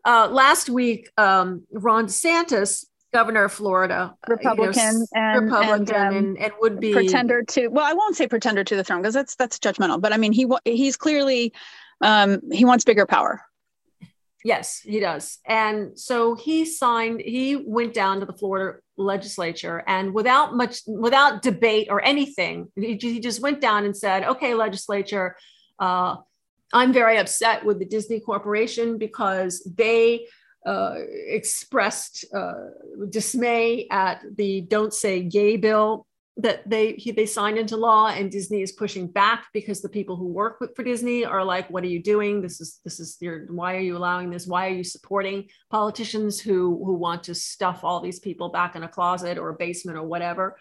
Uh, 0.06 0.30
last 0.32 0.70
week, 0.70 1.10
um, 1.18 1.64
Ron 1.72 2.08
DeSantis, 2.08 2.86
governor 3.14 3.46
of 3.46 3.52
Florida, 3.52 4.16
Republican, 4.28 4.94
you 4.94 5.00
know, 5.00 5.06
and, 5.16 5.46
Republican, 5.46 5.96
and, 5.96 6.08
um, 6.08 6.18
and, 6.18 6.38
and, 6.38 6.54
would 6.62 6.80
be 6.80 6.94
pretender 6.94 7.44
to. 7.44 7.68
Well, 7.68 7.86
I 7.86 7.94
won't 7.94 8.16
say 8.16 8.28
pretender 8.28 8.64
to 8.64 8.76
the 8.76 8.84
throne 8.84 9.02
because 9.02 9.14
that's 9.14 9.36
that's 9.36 9.60
judgmental. 9.60 10.00
But 10.00 10.14
I 10.14 10.18
mean, 10.18 10.32
he 10.32 10.48
he's 10.66 10.98
clearly 10.98 11.54
um, 12.02 12.42
he 12.52 12.66
wants 12.66 12.84
bigger 12.84 13.06
power. 13.06 13.42
Yes, 14.44 14.80
he 14.80 15.00
does. 15.00 15.40
And 15.46 16.00
so 16.00 16.36
he 16.36 16.64
signed, 16.64 17.22
he 17.22 17.58
went 17.58 17.94
down 17.94 18.22
to 18.22 18.26
the 18.26 18.34
Florida 18.34 18.80
legislature 18.96 19.84
and 19.86 20.14
without 20.14 20.56
much, 20.56 20.80
without 20.88 21.42
debate 21.42 21.88
or 21.90 22.02
anything, 22.02 22.72
he, 22.76 22.96
he 22.96 23.20
just 23.20 23.42
went 23.42 23.60
down 23.60 23.84
and 23.84 23.96
said, 23.96 24.24
okay, 24.24 24.54
legislature, 24.54 25.36
uh, 25.80 26.16
I'm 26.72 26.94
very 26.94 27.18
upset 27.18 27.66
with 27.66 27.80
the 27.80 27.86
Disney 27.86 28.20
Corporation 28.22 28.98
because 28.98 29.62
they 29.76 30.28
uh, 30.66 30.96
expressed 31.28 32.26
uh, 32.34 32.54
dismay 33.10 33.88
at 33.92 34.22
the 34.36 34.62
Don't 34.62 34.94
Say 34.94 35.24
Gay 35.24 35.58
bill 35.58 36.06
that 36.40 36.68
they 36.70 36.94
he, 36.94 37.12
they 37.12 37.26
signed 37.26 37.58
into 37.58 37.76
law 37.76 38.08
and 38.08 38.32
disney 38.32 38.62
is 38.62 38.72
pushing 38.72 39.08
back 39.08 39.48
because 39.54 39.82
the 39.82 39.90
people 39.90 40.16
who 40.16 40.28
work 40.28 40.60
with, 40.62 40.74
for 40.76 40.84
disney 40.84 41.26
are 41.26 41.44
like 41.44 41.70
what 41.70 41.84
are 41.84 41.88
you 41.88 42.02
doing? 42.02 42.42
This 42.42 42.62
is 42.62 42.80
this 42.84 43.00
is 43.00 43.18
your 43.20 43.46
why 43.48 43.76
are 43.76 43.82
you 43.82 43.98
allowing 43.98 44.30
this? 44.30 44.48
Why 44.48 44.68
are 44.68 44.74
you 44.74 44.84
supporting 44.84 45.50
politicians 45.70 46.40
who 46.40 46.82
who 46.84 46.94
want 46.94 47.24
to 47.26 47.36
stuff 47.36 47.84
all 47.84 48.00
these 48.00 48.20
people 48.20 48.50
back 48.50 48.76
in 48.76 48.84
a 48.84 48.88
closet 48.88 49.38
or 49.38 49.50
a 49.50 49.56
basement 49.56 49.98
or 49.98 50.04
whatever? 50.04 50.58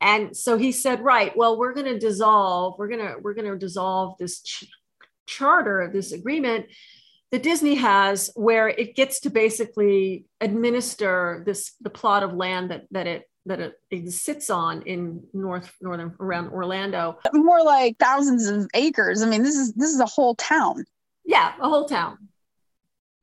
And 0.00 0.36
so 0.36 0.58
he 0.58 0.72
said 0.72 1.00
right 1.02 1.36
well 1.36 1.56
we're 1.58 1.74
going 1.74 1.86
to 1.86 1.98
dissolve 1.98 2.74
we're 2.78 2.88
to 2.88 3.16
we're 3.22 3.34
to 3.34 3.56
dissolve 3.56 4.16
this 4.18 4.42
ch- 4.42 4.66
charter 5.26 5.82
of 5.82 5.92
this 5.92 6.12
agreement 6.12 6.66
that 7.32 7.42
Disney 7.42 7.74
has 7.76 8.30
where 8.36 8.68
it 8.68 8.94
gets 8.94 9.20
to 9.20 9.30
basically 9.30 10.26
administer 10.40 11.42
this 11.44 11.72
the 11.80 11.90
plot 11.90 12.22
of 12.22 12.34
land 12.34 12.70
that 12.70 12.84
that 12.92 13.06
it 13.06 13.28
that 13.46 13.58
it, 13.58 13.80
it 13.90 14.10
sits 14.12 14.50
on 14.50 14.82
in 14.82 15.24
north 15.32 15.72
northern 15.80 16.14
around 16.20 16.52
Orlando. 16.52 17.18
More 17.32 17.64
like 17.64 17.98
thousands 17.98 18.46
of 18.46 18.68
acres. 18.74 19.22
I 19.22 19.28
mean, 19.28 19.42
this 19.42 19.56
is 19.56 19.72
this 19.72 19.90
is 19.90 20.00
a 20.00 20.06
whole 20.06 20.34
town. 20.36 20.84
Yeah, 21.24 21.54
a 21.60 21.68
whole 21.68 21.86
town. 21.86 22.28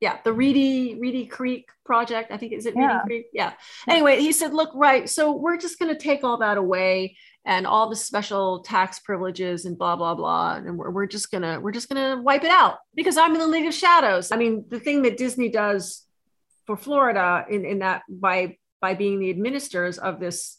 Yeah, 0.00 0.18
the 0.24 0.32
Reedy 0.32 0.98
Reedy 0.98 1.26
Creek 1.26 1.68
project. 1.84 2.32
I 2.32 2.36
think 2.36 2.52
is 2.52 2.66
it 2.66 2.74
Reedy 2.74 2.86
yeah. 2.88 3.00
Creek. 3.02 3.26
Yeah. 3.32 3.52
Anyway, 3.88 4.20
he 4.20 4.32
said, 4.32 4.52
look, 4.52 4.70
right. 4.74 5.08
So 5.08 5.32
we're 5.32 5.58
just 5.58 5.78
going 5.78 5.94
to 5.94 6.00
take 6.00 6.24
all 6.24 6.38
that 6.38 6.58
away 6.58 7.16
and 7.44 7.66
all 7.66 7.88
the 7.88 7.96
special 7.96 8.60
tax 8.60 8.98
privileges 8.98 9.64
and 9.64 9.78
blah 9.78 9.96
blah 9.96 10.14
blah, 10.14 10.56
and 10.56 10.76
we're, 10.76 10.90
we're 10.90 11.06
just 11.06 11.30
gonna 11.30 11.58
we're 11.60 11.72
just 11.72 11.88
gonna 11.88 12.20
wipe 12.20 12.44
it 12.44 12.50
out 12.50 12.78
because 12.94 13.16
I'm 13.16 13.32
in 13.32 13.40
the 13.40 13.46
League 13.46 13.66
of 13.66 13.74
Shadows. 13.74 14.30
I 14.32 14.36
mean, 14.36 14.64
the 14.68 14.80
thing 14.80 15.02
that 15.02 15.16
Disney 15.16 15.48
does 15.48 16.06
for 16.66 16.76
Florida 16.76 17.44
in 17.48 17.64
in 17.64 17.78
that 17.80 18.02
by 18.08 18.56
by 18.80 18.94
being 18.94 19.20
the 19.20 19.30
administrators 19.30 19.98
of 19.98 20.20
this 20.20 20.58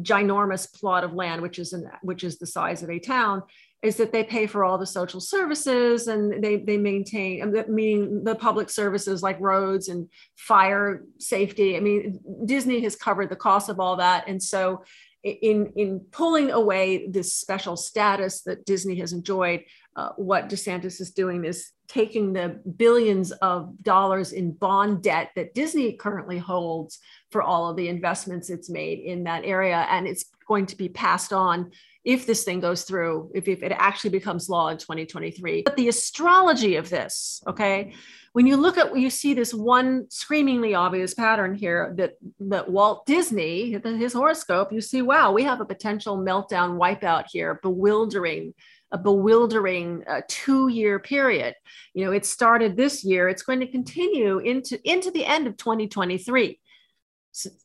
ginormous 0.00 0.72
plot 0.72 1.04
of 1.04 1.12
land, 1.12 1.42
which 1.42 1.58
is 1.58 1.72
in, 1.72 1.90
which 2.02 2.24
is 2.24 2.38
the 2.38 2.46
size 2.46 2.82
of 2.82 2.90
a 2.90 2.98
town, 2.98 3.42
is 3.82 3.96
that 3.96 4.12
they 4.12 4.24
pay 4.24 4.46
for 4.46 4.64
all 4.64 4.78
the 4.78 4.86
social 4.86 5.20
services 5.20 6.06
and 6.06 6.42
they 6.42 6.56
they 6.56 6.78
maintain, 6.78 7.42
um, 7.42 7.64
meaning 7.68 8.24
the 8.24 8.34
public 8.34 8.70
services 8.70 9.22
like 9.22 9.38
roads 9.40 9.88
and 9.88 10.08
fire 10.36 11.02
safety. 11.18 11.76
I 11.76 11.80
mean, 11.80 12.20
Disney 12.46 12.80
has 12.80 12.96
covered 12.96 13.28
the 13.28 13.36
cost 13.36 13.68
of 13.68 13.80
all 13.80 13.96
that, 13.96 14.24
and 14.28 14.42
so 14.42 14.84
in 15.22 15.72
in 15.76 16.00
pulling 16.10 16.50
away 16.50 17.06
this 17.08 17.34
special 17.34 17.76
status 17.76 18.42
that 18.42 18.64
Disney 18.64 18.96
has 18.96 19.12
enjoyed, 19.12 19.64
uh, 19.96 20.10
what 20.16 20.48
DeSantis 20.48 21.00
is 21.00 21.12
doing 21.12 21.44
is 21.44 21.70
taking 21.88 22.32
the 22.32 22.60
billions 22.76 23.32
of 23.32 23.70
dollars 23.82 24.32
in 24.32 24.52
bond 24.52 25.02
debt 25.02 25.30
that 25.36 25.54
Disney 25.54 25.92
currently 25.92 26.38
holds 26.38 26.98
for 27.30 27.42
all 27.42 27.68
of 27.68 27.76
the 27.76 27.88
investments 27.88 28.50
it's 28.50 28.70
made 28.70 28.98
in 29.00 29.24
that 29.24 29.44
area, 29.44 29.86
and 29.90 30.06
it's 30.06 30.24
going 30.48 30.66
to 30.66 30.76
be 30.76 30.88
passed 30.88 31.32
on 31.32 31.70
if 32.04 32.26
this 32.26 32.44
thing 32.44 32.60
goes 32.60 32.82
through, 32.82 33.30
if, 33.34 33.46
if 33.46 33.62
it 33.62 33.72
actually 33.76 34.10
becomes 34.10 34.48
law 34.48 34.68
in 34.68 34.78
2023. 34.78 35.62
But 35.62 35.76
the 35.76 35.88
astrology 35.88 36.76
of 36.76 36.90
this, 36.90 37.42
okay, 37.46 37.94
when 38.32 38.46
you 38.46 38.56
look 38.56 38.78
at 38.78 38.96
you 38.96 39.10
see 39.10 39.34
this 39.34 39.52
one 39.52 40.06
screamingly 40.10 40.74
obvious 40.74 41.14
pattern 41.14 41.54
here 41.54 41.92
that 41.98 42.14
that 42.40 42.70
Walt 42.70 43.04
Disney, 43.06 43.78
his 43.84 44.14
horoscope, 44.14 44.72
you 44.72 44.80
see, 44.80 45.02
wow, 45.02 45.32
we 45.32 45.42
have 45.44 45.60
a 45.60 45.66
potential 45.66 46.16
meltdown 46.16 46.78
wipeout 46.78 47.26
here, 47.30 47.60
bewildering, 47.62 48.54
a 48.90 48.98
bewildering 48.98 50.02
uh, 50.08 50.22
two-year 50.28 50.98
period. 50.98 51.54
You 51.92 52.06
know, 52.06 52.12
it 52.12 52.24
started 52.24 52.76
this 52.76 53.04
year, 53.04 53.28
it's 53.28 53.42
going 53.42 53.60
to 53.60 53.66
continue 53.66 54.38
into 54.38 54.80
into 54.90 55.10
the 55.10 55.26
end 55.26 55.46
of 55.46 55.58
2023. 55.58 56.58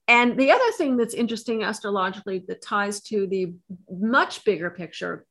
And 0.07 0.39
the 0.39 0.51
other 0.51 0.71
thing 0.77 0.97
that's 0.97 1.13
interesting 1.13 1.63
astrologically 1.63 2.43
that 2.47 2.61
ties 2.61 3.01
to 3.03 3.27
the 3.27 3.53
much 3.89 4.45
bigger 4.45 4.69
picture, 4.69 5.25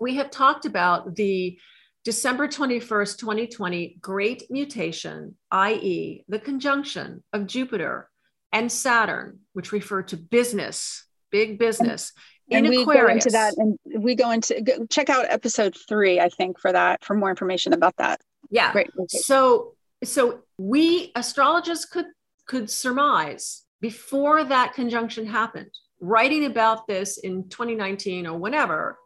we 0.00 0.16
have 0.16 0.30
talked 0.30 0.64
about 0.64 1.14
the 1.14 1.58
December 2.04 2.48
21st, 2.48 3.18
2020, 3.18 3.98
great 4.00 4.50
mutation, 4.50 5.34
i.e., 5.50 6.24
the 6.28 6.38
conjunction 6.38 7.22
of 7.32 7.46
Jupiter 7.46 8.08
and 8.52 8.72
Saturn, 8.72 9.40
which 9.52 9.72
refer 9.72 10.02
to 10.04 10.16
business, 10.16 11.04
big 11.30 11.58
business. 11.58 12.12
And, 12.50 12.64
and 12.66 12.74
we 12.74 12.84
go 12.86 13.08
into 13.08 13.30
that, 13.30 13.54
and 13.58 13.78
we 13.94 14.14
go 14.14 14.30
into 14.30 14.62
go, 14.62 14.86
check 14.86 15.10
out 15.10 15.26
episode 15.28 15.76
three, 15.86 16.18
I 16.18 16.30
think, 16.30 16.58
for 16.58 16.72
that 16.72 17.04
for 17.04 17.14
more 17.14 17.28
information 17.28 17.74
about 17.74 17.94
that. 17.98 18.22
Yeah. 18.48 18.72
Great. 18.72 18.88
So, 19.08 19.74
so 20.02 20.40
we 20.56 21.12
astrologers 21.14 21.84
could 21.84 22.06
could 22.48 22.68
surmise 22.68 23.64
before 23.80 24.42
that 24.42 24.74
conjunction 24.74 25.26
happened, 25.26 25.70
writing 26.00 26.46
about 26.46 26.88
this 26.88 27.18
in 27.18 27.48
2019 27.48 28.26
or 28.26 28.36
whenever, 28.36 28.98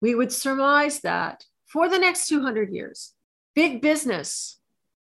we 0.00 0.14
would 0.14 0.32
surmise 0.32 1.00
that 1.00 1.44
for 1.66 1.88
the 1.88 1.98
next 1.98 2.26
200 2.26 2.72
years, 2.72 3.12
big 3.54 3.80
business 3.80 4.58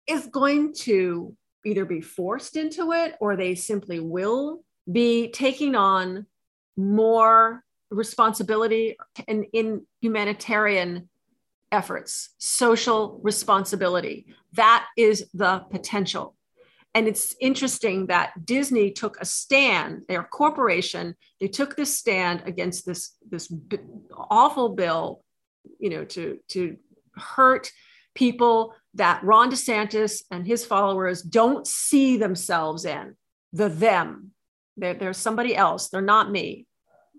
is 0.07 0.25
going 0.27 0.73
to 0.73 1.35
either 1.65 1.85
be 1.85 2.01
forced 2.01 2.55
into 2.55 2.91
it 2.91 3.15
or 3.21 3.35
they 3.35 3.55
simply 3.55 3.99
will 3.99 4.63
be 4.91 5.29
taking 5.29 5.75
on 5.75 6.25
more 6.75 7.63
responsibility 7.91 8.97
in, 9.27 9.43
in 9.53 9.85
humanitarian 10.01 11.09
efforts, 11.71 12.29
social 12.39 13.19
responsibility. 13.21 14.25
That 14.53 14.87
is 14.97 15.29
the 15.33 15.59
potential. 15.69 16.35
And 16.95 17.07
it's 17.07 17.35
interesting 17.39 18.07
that 18.07 18.45
Disney 18.45 18.91
took 18.91 19.17
a 19.21 19.25
stand, 19.25 20.03
their 20.07 20.23
corporation, 20.23 21.15
they 21.39 21.47
took 21.47 21.75
this 21.75 21.95
stand 21.97 22.43
against 22.45 22.85
this, 22.85 23.15
this 23.29 23.51
awful 24.29 24.69
bill 24.69 25.23
you 25.79 25.89
know, 25.89 26.05
to 26.05 26.39
to 26.49 26.77
hurt 27.15 27.71
people 28.15 28.73
that 28.95 29.23
Ron 29.23 29.51
DeSantis 29.51 30.23
and 30.31 30.47
his 30.47 30.65
followers 30.65 31.21
don't 31.21 31.67
see 31.67 32.17
themselves 32.17 32.85
in 32.85 33.15
the 33.53 33.69
them. 33.69 34.31
They're, 34.77 34.93
they're 34.93 35.13
somebody 35.13 35.55
else. 35.55 35.89
They're 35.89 36.01
not 36.01 36.31
me 36.31 36.65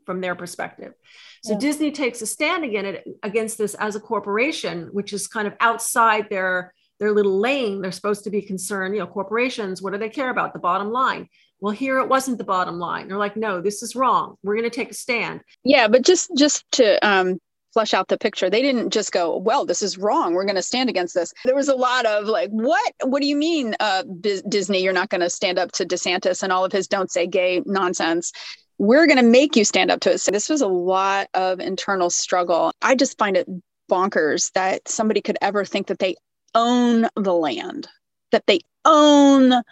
from 0.07 0.21
their 0.21 0.35
perspective. 0.35 0.95
So 1.43 1.53
yeah. 1.53 1.59
Disney 1.59 1.93
takes 1.93 2.23
a 2.23 2.27
stand 2.27 2.65
again 2.65 2.99
against 3.23 3.59
this 3.59 3.75
as 3.75 3.97
a 3.97 4.01
corporation, 4.01 4.89
which 4.93 5.13
is 5.13 5.27
kind 5.27 5.47
of 5.47 5.55
outside 5.61 6.29
their 6.29 6.75
their 7.01 7.13
little 7.13 7.39
lane. 7.39 7.81
They're 7.81 7.91
supposed 7.91 8.25
to 8.25 8.31
be 8.31 8.43
concerned, 8.43 8.95
you 8.95 9.01
know, 9.01 9.07
corporations, 9.07 9.83
what 9.83 9.93
do 9.93 9.99
they 9.99 10.11
care 10.11 10.31
about? 10.31 10.53
The 10.53 10.61
bottom 10.61 10.93
line. 10.93 11.29
Well, 11.61 11.73
here 11.73 11.99
it 11.99 12.09
wasn't 12.09 12.39
the 12.39 12.45
bottom 12.45 12.79
line. 12.79 13.09
They're 13.09 13.19
like, 13.19 13.37
no, 13.37 13.61
this 13.61 13.83
is 13.83 13.97
wrong. 13.97 14.37
We're 14.43 14.55
going 14.55 14.71
to 14.71 14.75
take 14.75 14.91
a 14.91 14.95
stand. 14.95 15.41
Yeah, 15.65 15.89
but 15.89 16.03
just 16.03 16.31
just 16.37 16.65
to 16.73 17.07
um, 17.07 17.39
flesh 17.73 17.95
out 17.95 18.09
the 18.09 18.19
picture. 18.19 18.51
They 18.51 18.63
didn't 18.63 18.91
just 18.91 19.13
go, 19.13 19.37
well, 19.37 19.65
this 19.65 19.83
is 19.83 19.99
wrong. 19.99 20.35
We're 20.35 20.45
going 20.45 20.57
to 20.57 20.63
stand 20.63 20.89
against 20.89 21.15
this. 21.15 21.33
There 21.45 21.55
was 21.55 21.69
a 21.69 21.75
lot 21.75 22.07
of 22.07 22.27
like, 22.27 22.51
what? 22.51 22.93
What 23.05 23.21
do 23.21 23.29
you 23.29 23.37
mean, 23.37 23.77
uh, 23.81 24.05
B- 24.21 24.43
Disney? 24.49 24.83
You're 24.83 24.93
not 24.93 25.11
going 25.11 25.21
to 25.21 25.31
stand 25.31 25.59
up 25.59 25.73
to 25.73 25.85
DeSantis 25.85 26.43
and 26.43 26.53
all 26.53 26.65
of 26.65 26.73
his 26.73 26.89
don't 26.89 27.11
say 27.11 27.27
gay 27.27 27.63
nonsense. 27.67 28.33
We're 28.79 29.07
going 29.07 29.19
to 29.19 29.23
make 29.23 29.57
you 29.57 29.65
stand 29.65 29.91
up 29.91 30.01
to 30.01 30.13
it. 30.13 30.19
So 30.19 30.31
this 30.31 30.49
was 30.49 30.63
a 30.63 30.67
lot 30.67 31.29
of 31.35 31.61
internal 31.61 32.09
struggle. 32.09 32.73
I 32.81 32.95
just 32.95 33.19
find 33.19 33.37
it 33.37 33.47
bonkers 33.91 34.51
that 34.53 34.89
somebody 34.89 35.21
could 35.21 35.37
ever 35.43 35.65
think 35.65 35.89
that 35.89 35.99
they 35.99 36.17
own 36.55 37.09
the 37.17 37.35
land, 37.35 37.89
that 38.33 38.47
they 38.47 38.61
own 38.85 39.63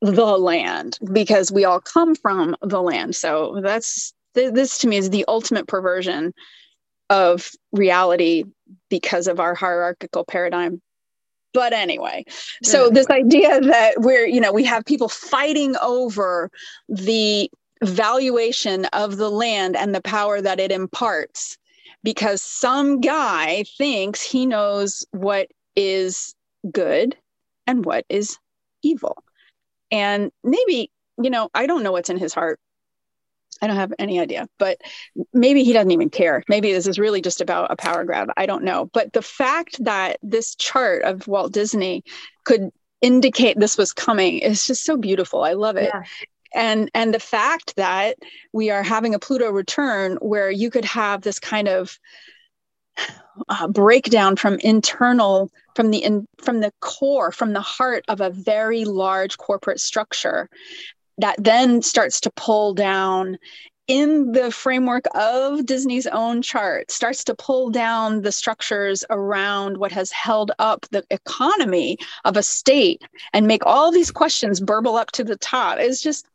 the 0.00 0.38
land 0.38 0.98
because 1.12 1.50
we 1.50 1.64
all 1.64 1.80
come 1.80 2.14
from 2.14 2.56
the 2.62 2.80
land. 2.80 3.16
So 3.16 3.60
that's 3.62 4.12
this 4.34 4.78
to 4.78 4.88
me 4.88 4.96
is 4.96 5.10
the 5.10 5.24
ultimate 5.26 5.66
perversion 5.66 6.32
of 7.10 7.50
reality 7.72 8.44
because 8.88 9.26
of 9.26 9.40
our 9.40 9.54
hierarchical 9.54 10.24
paradigm. 10.24 10.80
But 11.54 11.72
anyway, 11.72 12.24
so 12.62 12.84
mm-hmm. 12.84 12.94
this 12.94 13.08
idea 13.08 13.60
that 13.60 13.94
we're, 13.98 14.26
you 14.26 14.40
know, 14.40 14.52
we 14.52 14.64
have 14.64 14.84
people 14.84 15.08
fighting 15.08 15.74
over 15.82 16.50
the 16.88 17.50
valuation 17.82 18.84
of 18.86 19.16
the 19.16 19.30
land 19.30 19.74
and 19.76 19.94
the 19.94 20.02
power 20.02 20.40
that 20.40 20.60
it 20.60 20.70
imparts 20.70 21.56
because 22.04 22.42
some 22.42 23.00
guy 23.00 23.64
thinks 23.76 24.22
he 24.22 24.46
knows 24.46 25.06
what 25.12 25.48
is 25.78 26.34
good 26.70 27.16
and 27.68 27.84
what 27.84 28.04
is 28.08 28.36
evil. 28.82 29.22
And 29.92 30.32
maybe, 30.42 30.90
you 31.22 31.30
know, 31.30 31.48
I 31.54 31.66
don't 31.66 31.84
know 31.84 31.92
what's 31.92 32.10
in 32.10 32.18
his 32.18 32.34
heart. 32.34 32.58
I 33.62 33.66
don't 33.68 33.76
have 33.76 33.94
any 33.98 34.20
idea, 34.20 34.48
but 34.58 34.78
maybe 35.32 35.64
he 35.64 35.72
doesn't 35.72 35.90
even 35.90 36.10
care. 36.10 36.42
Maybe 36.48 36.72
this 36.72 36.86
is 36.86 36.98
really 36.98 37.20
just 37.20 37.40
about 37.40 37.70
a 37.70 37.76
power 37.76 38.04
grab. 38.04 38.28
I 38.36 38.46
don't 38.46 38.64
know. 38.64 38.90
But 38.92 39.12
the 39.12 39.22
fact 39.22 39.82
that 39.84 40.18
this 40.22 40.54
chart 40.54 41.02
of 41.02 41.26
Walt 41.26 41.52
Disney 41.52 42.04
could 42.44 42.70
indicate 43.00 43.58
this 43.58 43.78
was 43.78 43.92
coming 43.92 44.38
is 44.38 44.66
just 44.66 44.84
so 44.84 44.96
beautiful. 44.96 45.44
I 45.44 45.52
love 45.52 45.76
it. 45.76 45.90
Yeah. 45.94 46.02
And 46.54 46.90
and 46.94 47.12
the 47.12 47.20
fact 47.20 47.76
that 47.76 48.16
we 48.52 48.70
are 48.70 48.82
having 48.82 49.14
a 49.14 49.18
Pluto 49.18 49.50
return 49.50 50.16
where 50.20 50.50
you 50.50 50.70
could 50.70 50.84
have 50.84 51.22
this 51.22 51.38
kind 51.38 51.68
of 51.68 51.98
uh, 53.48 53.68
breakdown 53.68 54.36
from 54.36 54.58
internal 54.60 55.50
from 55.74 55.90
the 55.90 55.98
in, 55.98 56.26
from 56.38 56.60
the 56.60 56.72
core 56.80 57.30
from 57.30 57.52
the 57.52 57.60
heart 57.60 58.04
of 58.08 58.20
a 58.20 58.30
very 58.30 58.84
large 58.84 59.38
corporate 59.38 59.80
structure 59.80 60.48
that 61.18 61.36
then 61.38 61.82
starts 61.82 62.20
to 62.20 62.30
pull 62.30 62.74
down 62.74 63.38
in 63.88 64.32
the 64.32 64.50
framework 64.50 65.06
of 65.14 65.64
Disney's 65.64 66.06
own 66.06 66.42
chart, 66.42 66.90
starts 66.90 67.24
to 67.24 67.34
pull 67.34 67.70
down 67.70 68.20
the 68.20 68.30
structures 68.30 69.02
around 69.08 69.78
what 69.78 69.90
has 69.92 70.12
held 70.12 70.52
up 70.58 70.86
the 70.90 71.02
economy 71.10 71.96
of 72.26 72.36
a 72.36 72.42
state 72.42 73.02
and 73.32 73.46
make 73.46 73.64
all 73.64 73.90
these 73.90 74.10
questions 74.10 74.60
burble 74.60 74.96
up 74.96 75.10
to 75.12 75.24
the 75.24 75.36
top. 75.36 75.78
It's 75.78 76.02
just, 76.02 76.26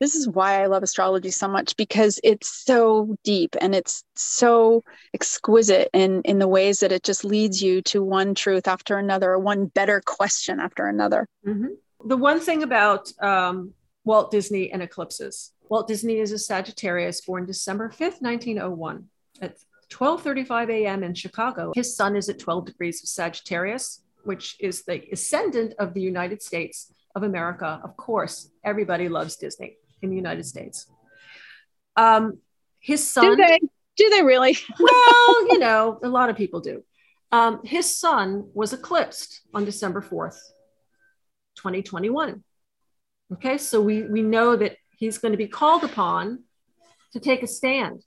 this 0.00 0.14
is 0.14 0.28
why 0.28 0.62
I 0.62 0.66
love 0.66 0.82
astrology 0.82 1.30
so 1.30 1.48
much 1.48 1.76
because 1.76 2.20
it's 2.22 2.48
so 2.64 3.16
deep 3.24 3.56
and 3.60 3.74
it's 3.74 4.04
so 4.14 4.84
exquisite 5.12 5.90
in, 5.92 6.22
in 6.22 6.38
the 6.38 6.48
ways 6.48 6.80
that 6.80 6.92
it 6.92 7.02
just 7.02 7.24
leads 7.24 7.60
you 7.62 7.82
to 7.82 8.02
one 8.02 8.34
truth 8.34 8.68
after 8.68 8.96
another, 8.98 9.32
or 9.32 9.38
one 9.38 9.66
better 9.66 10.00
question 10.04 10.60
after 10.60 10.86
another. 10.86 11.26
Mm-hmm. 11.46 11.68
The 12.06 12.16
one 12.16 12.40
thing 12.40 12.62
about 12.62 13.10
um, 13.20 13.74
Walt 14.04 14.30
Disney 14.30 14.70
and 14.70 14.82
eclipses. 14.82 15.52
Walt 15.68 15.88
Disney 15.88 16.18
is 16.18 16.32
a 16.32 16.38
Sagittarius 16.38 17.20
born 17.20 17.44
December 17.44 17.88
5th, 17.88 18.22
1901 18.22 19.04
at 19.42 19.56
12:35 19.90 20.70
a.m. 20.70 21.02
in 21.02 21.14
Chicago. 21.14 21.72
His 21.74 21.96
sun 21.96 22.14
is 22.14 22.28
at 22.28 22.38
12 22.38 22.66
degrees 22.66 23.02
of 23.02 23.08
Sagittarius, 23.08 24.02
which 24.24 24.56
is 24.60 24.84
the 24.84 25.02
ascendant 25.10 25.74
of 25.78 25.92
the 25.94 26.00
United 26.00 26.40
States 26.42 26.92
of 27.16 27.22
America. 27.22 27.80
Of 27.82 27.96
course, 27.96 28.50
everybody 28.64 29.08
loves 29.08 29.36
Disney 29.36 29.76
in 30.02 30.10
the 30.10 30.16
United 30.16 30.44
States. 30.44 30.86
Um, 31.96 32.38
his 32.80 33.08
sun. 33.08 33.24
Do 33.24 33.36
they? 33.36 33.58
Do 33.96 34.10
they 34.10 34.22
really? 34.22 34.56
well, 34.78 35.48
you 35.48 35.58
know, 35.58 35.98
a 36.02 36.08
lot 36.08 36.30
of 36.30 36.36
people 36.36 36.60
do. 36.60 36.84
Um, 37.30 37.60
his 37.64 37.98
sun 37.98 38.48
was 38.54 38.72
eclipsed 38.72 39.42
on 39.52 39.64
December 39.64 40.00
4th, 40.00 40.38
2021. 41.56 42.42
Okay, 43.34 43.58
so 43.58 43.82
we, 43.82 44.04
we 44.04 44.22
know 44.22 44.56
that 44.56 44.76
he's 44.96 45.18
going 45.18 45.32
to 45.32 45.38
be 45.38 45.48
called 45.48 45.84
upon 45.84 46.44
to 47.12 47.20
take 47.20 47.42
a 47.42 47.46
stand 47.46 48.02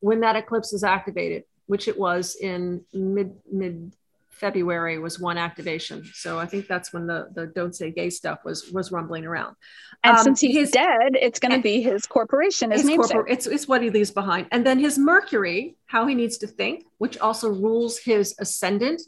when 0.00 0.20
that 0.20 0.34
eclipse 0.34 0.72
is 0.72 0.82
activated, 0.82 1.44
which 1.66 1.86
it 1.86 1.96
was 1.96 2.34
in 2.34 2.84
mid 2.92 3.34
mid 3.50 3.94
February 4.32 4.98
was 4.98 5.20
one 5.20 5.38
activation. 5.38 6.04
So 6.14 6.38
I 6.38 6.46
think 6.46 6.66
that's 6.66 6.92
when 6.92 7.06
the 7.06 7.28
the 7.34 7.46
don't 7.46 7.74
say 7.74 7.90
gay 7.90 8.10
stuff 8.10 8.40
was 8.44 8.70
was 8.72 8.90
rumbling 8.90 9.24
around. 9.24 9.56
And 10.02 10.16
um, 10.16 10.24
since 10.24 10.40
he's 10.40 10.56
his, 10.56 10.70
dead, 10.70 11.12
it's 11.20 11.38
going 11.38 11.52
to 11.52 11.60
be 11.60 11.80
his 11.80 12.06
corporation, 12.06 12.70
his, 12.70 12.82
his 12.82 12.90
corpor- 12.90 13.24
it's 13.28 13.46
it's 13.46 13.68
what 13.68 13.82
he 13.82 13.90
leaves 13.90 14.10
behind. 14.10 14.48
And 14.50 14.66
then 14.66 14.78
his 14.78 14.98
Mercury, 14.98 15.76
how 15.86 16.06
he 16.06 16.14
needs 16.14 16.38
to 16.38 16.46
think, 16.46 16.84
which 16.98 17.18
also 17.18 17.50
rules 17.50 17.98
his 17.98 18.34
ascendant 18.40 19.02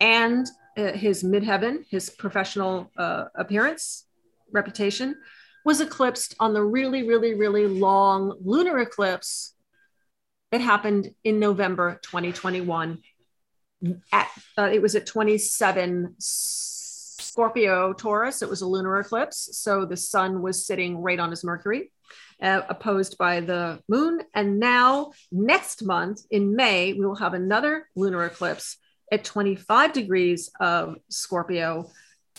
and 0.00 0.46
uh, 0.76 0.92
his 0.92 1.24
midheaven, 1.24 1.84
his 1.90 2.10
professional 2.10 2.90
uh, 2.96 3.24
appearance, 3.34 4.04
reputation, 4.52 5.16
was 5.64 5.80
eclipsed 5.80 6.36
on 6.38 6.54
the 6.54 6.62
really, 6.62 7.08
really, 7.08 7.34
really 7.34 7.66
long 7.66 8.36
lunar 8.44 8.78
eclipse 8.78 9.54
that 10.52 10.60
happened 10.60 11.10
in 11.24 11.40
November 11.40 11.98
2021. 12.02 12.98
At, 14.12 14.28
uh, 14.56 14.70
it 14.72 14.80
was 14.80 14.94
at 14.94 15.06
27 15.06 16.14
Scorpio 16.18 17.92
Taurus. 17.92 18.42
It 18.42 18.48
was 18.48 18.62
a 18.62 18.66
lunar 18.66 18.98
eclipse. 18.98 19.50
So 19.58 19.84
the 19.84 19.96
sun 19.96 20.42
was 20.42 20.66
sitting 20.66 20.98
right 20.98 21.20
on 21.20 21.30
his 21.30 21.44
Mercury, 21.44 21.92
uh, 22.40 22.62
opposed 22.68 23.18
by 23.18 23.40
the 23.40 23.80
moon. 23.88 24.22
And 24.34 24.58
now, 24.58 25.12
next 25.30 25.84
month 25.84 26.22
in 26.30 26.56
May, 26.56 26.94
we 26.94 27.04
will 27.04 27.16
have 27.16 27.34
another 27.34 27.88
lunar 27.94 28.24
eclipse 28.24 28.78
at 29.12 29.24
25 29.24 29.92
degrees 29.92 30.50
of 30.60 30.96
Scorpio 31.10 31.90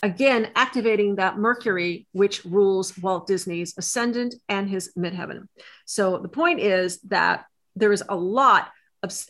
again 0.04 0.52
activating 0.56 1.16
that 1.16 1.38
Mercury, 1.38 2.08
which 2.12 2.46
rules 2.46 2.98
Walt 2.98 3.28
Disney's 3.28 3.74
ascendant 3.78 4.36
and 4.48 4.70
his 4.70 4.92
midheaven. 4.98 5.48
So 5.86 6.18
the 6.18 6.28
point 6.28 6.60
is 6.60 7.00
that 7.02 7.46
there 7.76 7.92
is 7.92 8.04
a 8.08 8.16
lot 8.16 8.70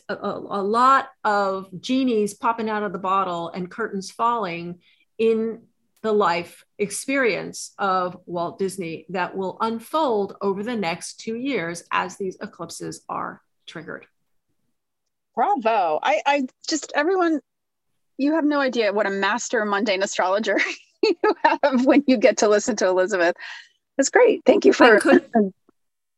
of 0.08 0.18
a, 0.22 0.60
a, 0.60 0.62
lot 0.62 1.10
of 1.24 1.68
genies 1.80 2.34
popping 2.34 2.68
out 2.68 2.82
of 2.82 2.92
the 2.92 2.98
bottle 2.98 3.48
and 3.50 3.70
curtains 3.70 4.10
falling 4.10 4.80
in 5.18 5.62
the 6.02 6.12
life 6.12 6.64
experience 6.78 7.72
of 7.78 8.16
Walt 8.26 8.58
Disney 8.58 9.06
that 9.08 9.36
will 9.36 9.56
unfold 9.60 10.36
over 10.40 10.62
the 10.62 10.76
next 10.76 11.20
two 11.20 11.36
years 11.36 11.84
as 11.90 12.16
these 12.16 12.36
eclipses 12.40 13.04
are 13.08 13.42
triggered. 13.66 14.06
Bravo. 15.34 15.98
I, 16.02 16.22
I 16.26 16.46
just, 16.68 16.92
everyone, 16.94 17.40
you 18.16 18.34
have 18.34 18.44
no 18.44 18.60
idea 18.60 18.92
what 18.92 19.06
a 19.06 19.10
master 19.10 19.64
mundane 19.64 20.02
astrologer 20.02 20.58
you 21.02 21.16
have 21.44 21.84
when 21.84 22.04
you 22.06 22.16
get 22.16 22.38
to 22.38 22.48
listen 22.48 22.76
to 22.76 22.86
Elisabeth. 22.86 23.36
That's 23.96 24.10
great. 24.10 24.42
Thank 24.44 24.64
you 24.64 24.72
for 24.72 25.00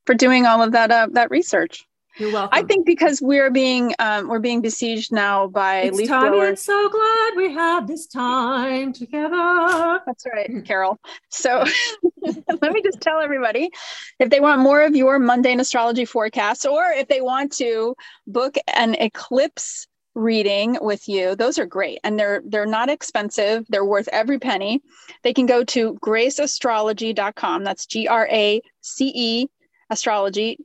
for 0.06 0.14
doing 0.14 0.46
all 0.46 0.62
of 0.62 0.72
that 0.72 0.90
uh, 0.90 1.08
that 1.12 1.30
research. 1.30 1.86
You're 2.20 2.32
welcome. 2.32 2.50
I 2.52 2.62
think 2.62 2.84
because 2.84 3.22
we're 3.22 3.50
being 3.50 3.94
um, 3.98 4.28
we're 4.28 4.40
being 4.40 4.60
besieged 4.60 5.10
now 5.10 5.46
by 5.46 5.78
it's 5.78 5.96
leaf 5.96 6.08
time 6.08 6.32
blowers. 6.32 6.60
so 6.60 6.88
glad 6.90 7.30
we 7.34 7.50
have 7.54 7.86
this 7.86 8.06
time 8.06 8.92
together. 8.92 10.02
That's 10.04 10.26
right, 10.26 10.62
Carol. 10.66 11.00
So 11.30 11.64
let 12.22 12.72
me 12.72 12.82
just 12.82 13.00
tell 13.00 13.20
everybody 13.20 13.70
if 14.18 14.28
they 14.28 14.38
want 14.38 14.60
more 14.60 14.82
of 14.82 14.94
your 14.94 15.18
mundane 15.18 15.60
astrology 15.60 16.04
forecasts, 16.04 16.66
or 16.66 16.90
if 16.90 17.08
they 17.08 17.22
want 17.22 17.52
to 17.52 17.96
book 18.26 18.56
an 18.74 18.96
eclipse 18.96 19.86
reading 20.14 20.76
with 20.80 21.08
you 21.08 21.36
those 21.36 21.56
are 21.56 21.64
great 21.64 22.00
and 22.02 22.18
they're 22.18 22.42
they're 22.46 22.66
not 22.66 22.90
expensive 22.90 23.64
they're 23.68 23.84
worth 23.84 24.08
every 24.08 24.40
penny 24.40 24.82
they 25.22 25.32
can 25.32 25.46
go 25.46 25.62
to 25.62 25.94
graceastrology.com 26.04 27.62
that's 27.62 27.86
g-r-a-c-e 27.86 29.46
astrology 29.88 30.58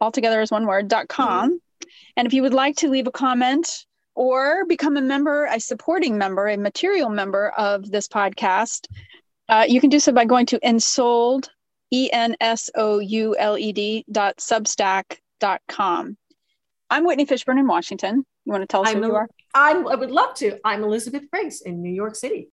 altogether 0.00 0.40
as 0.40 0.50
one 0.50 0.66
word 0.66 0.88
dot 0.88 1.08
com 1.08 1.50
mm-hmm. 1.50 1.88
and 2.16 2.26
if 2.26 2.32
you 2.32 2.42
would 2.42 2.54
like 2.54 2.76
to 2.76 2.88
leave 2.88 3.06
a 3.06 3.12
comment 3.12 3.86
or 4.14 4.64
become 4.66 4.96
a 4.96 5.02
member 5.02 5.46
a 5.46 5.60
supporting 5.60 6.18
member 6.18 6.48
a 6.48 6.56
material 6.56 7.08
member 7.08 7.50
of 7.50 7.90
this 7.90 8.08
podcast 8.08 8.86
uh, 9.48 9.64
you 9.68 9.80
can 9.80 9.90
do 9.90 10.00
so 10.00 10.12
by 10.12 10.24
going 10.24 10.46
to 10.46 10.58
ensouled 10.66 11.50
e-n-s-o-u-l-e-d 11.92 12.44
dot 14.10 14.36
substack 14.38 15.18
dot 15.40 15.60
com 15.68 16.16
i'm 16.88 17.04
whitney 17.04 17.26
fishburne 17.26 17.58
in 17.58 17.66
washington 17.66 18.24
you 18.44 18.52
want 18.52 18.62
to 18.62 18.66
tell 18.66 18.82
us 18.82 18.88
I'm 18.88 18.98
who 18.98 19.04
a, 19.04 19.08
you 19.08 19.14
are? 19.14 19.28
I'm, 19.54 19.86
I 19.86 19.94
would 19.94 20.10
love 20.10 20.34
to. 20.36 20.58
I'm 20.64 20.82
Elisabeth 20.82 21.30
Briggs 21.30 21.60
in 21.60 21.82
New 21.82 21.92
York 21.92 22.14
City. 22.14 22.48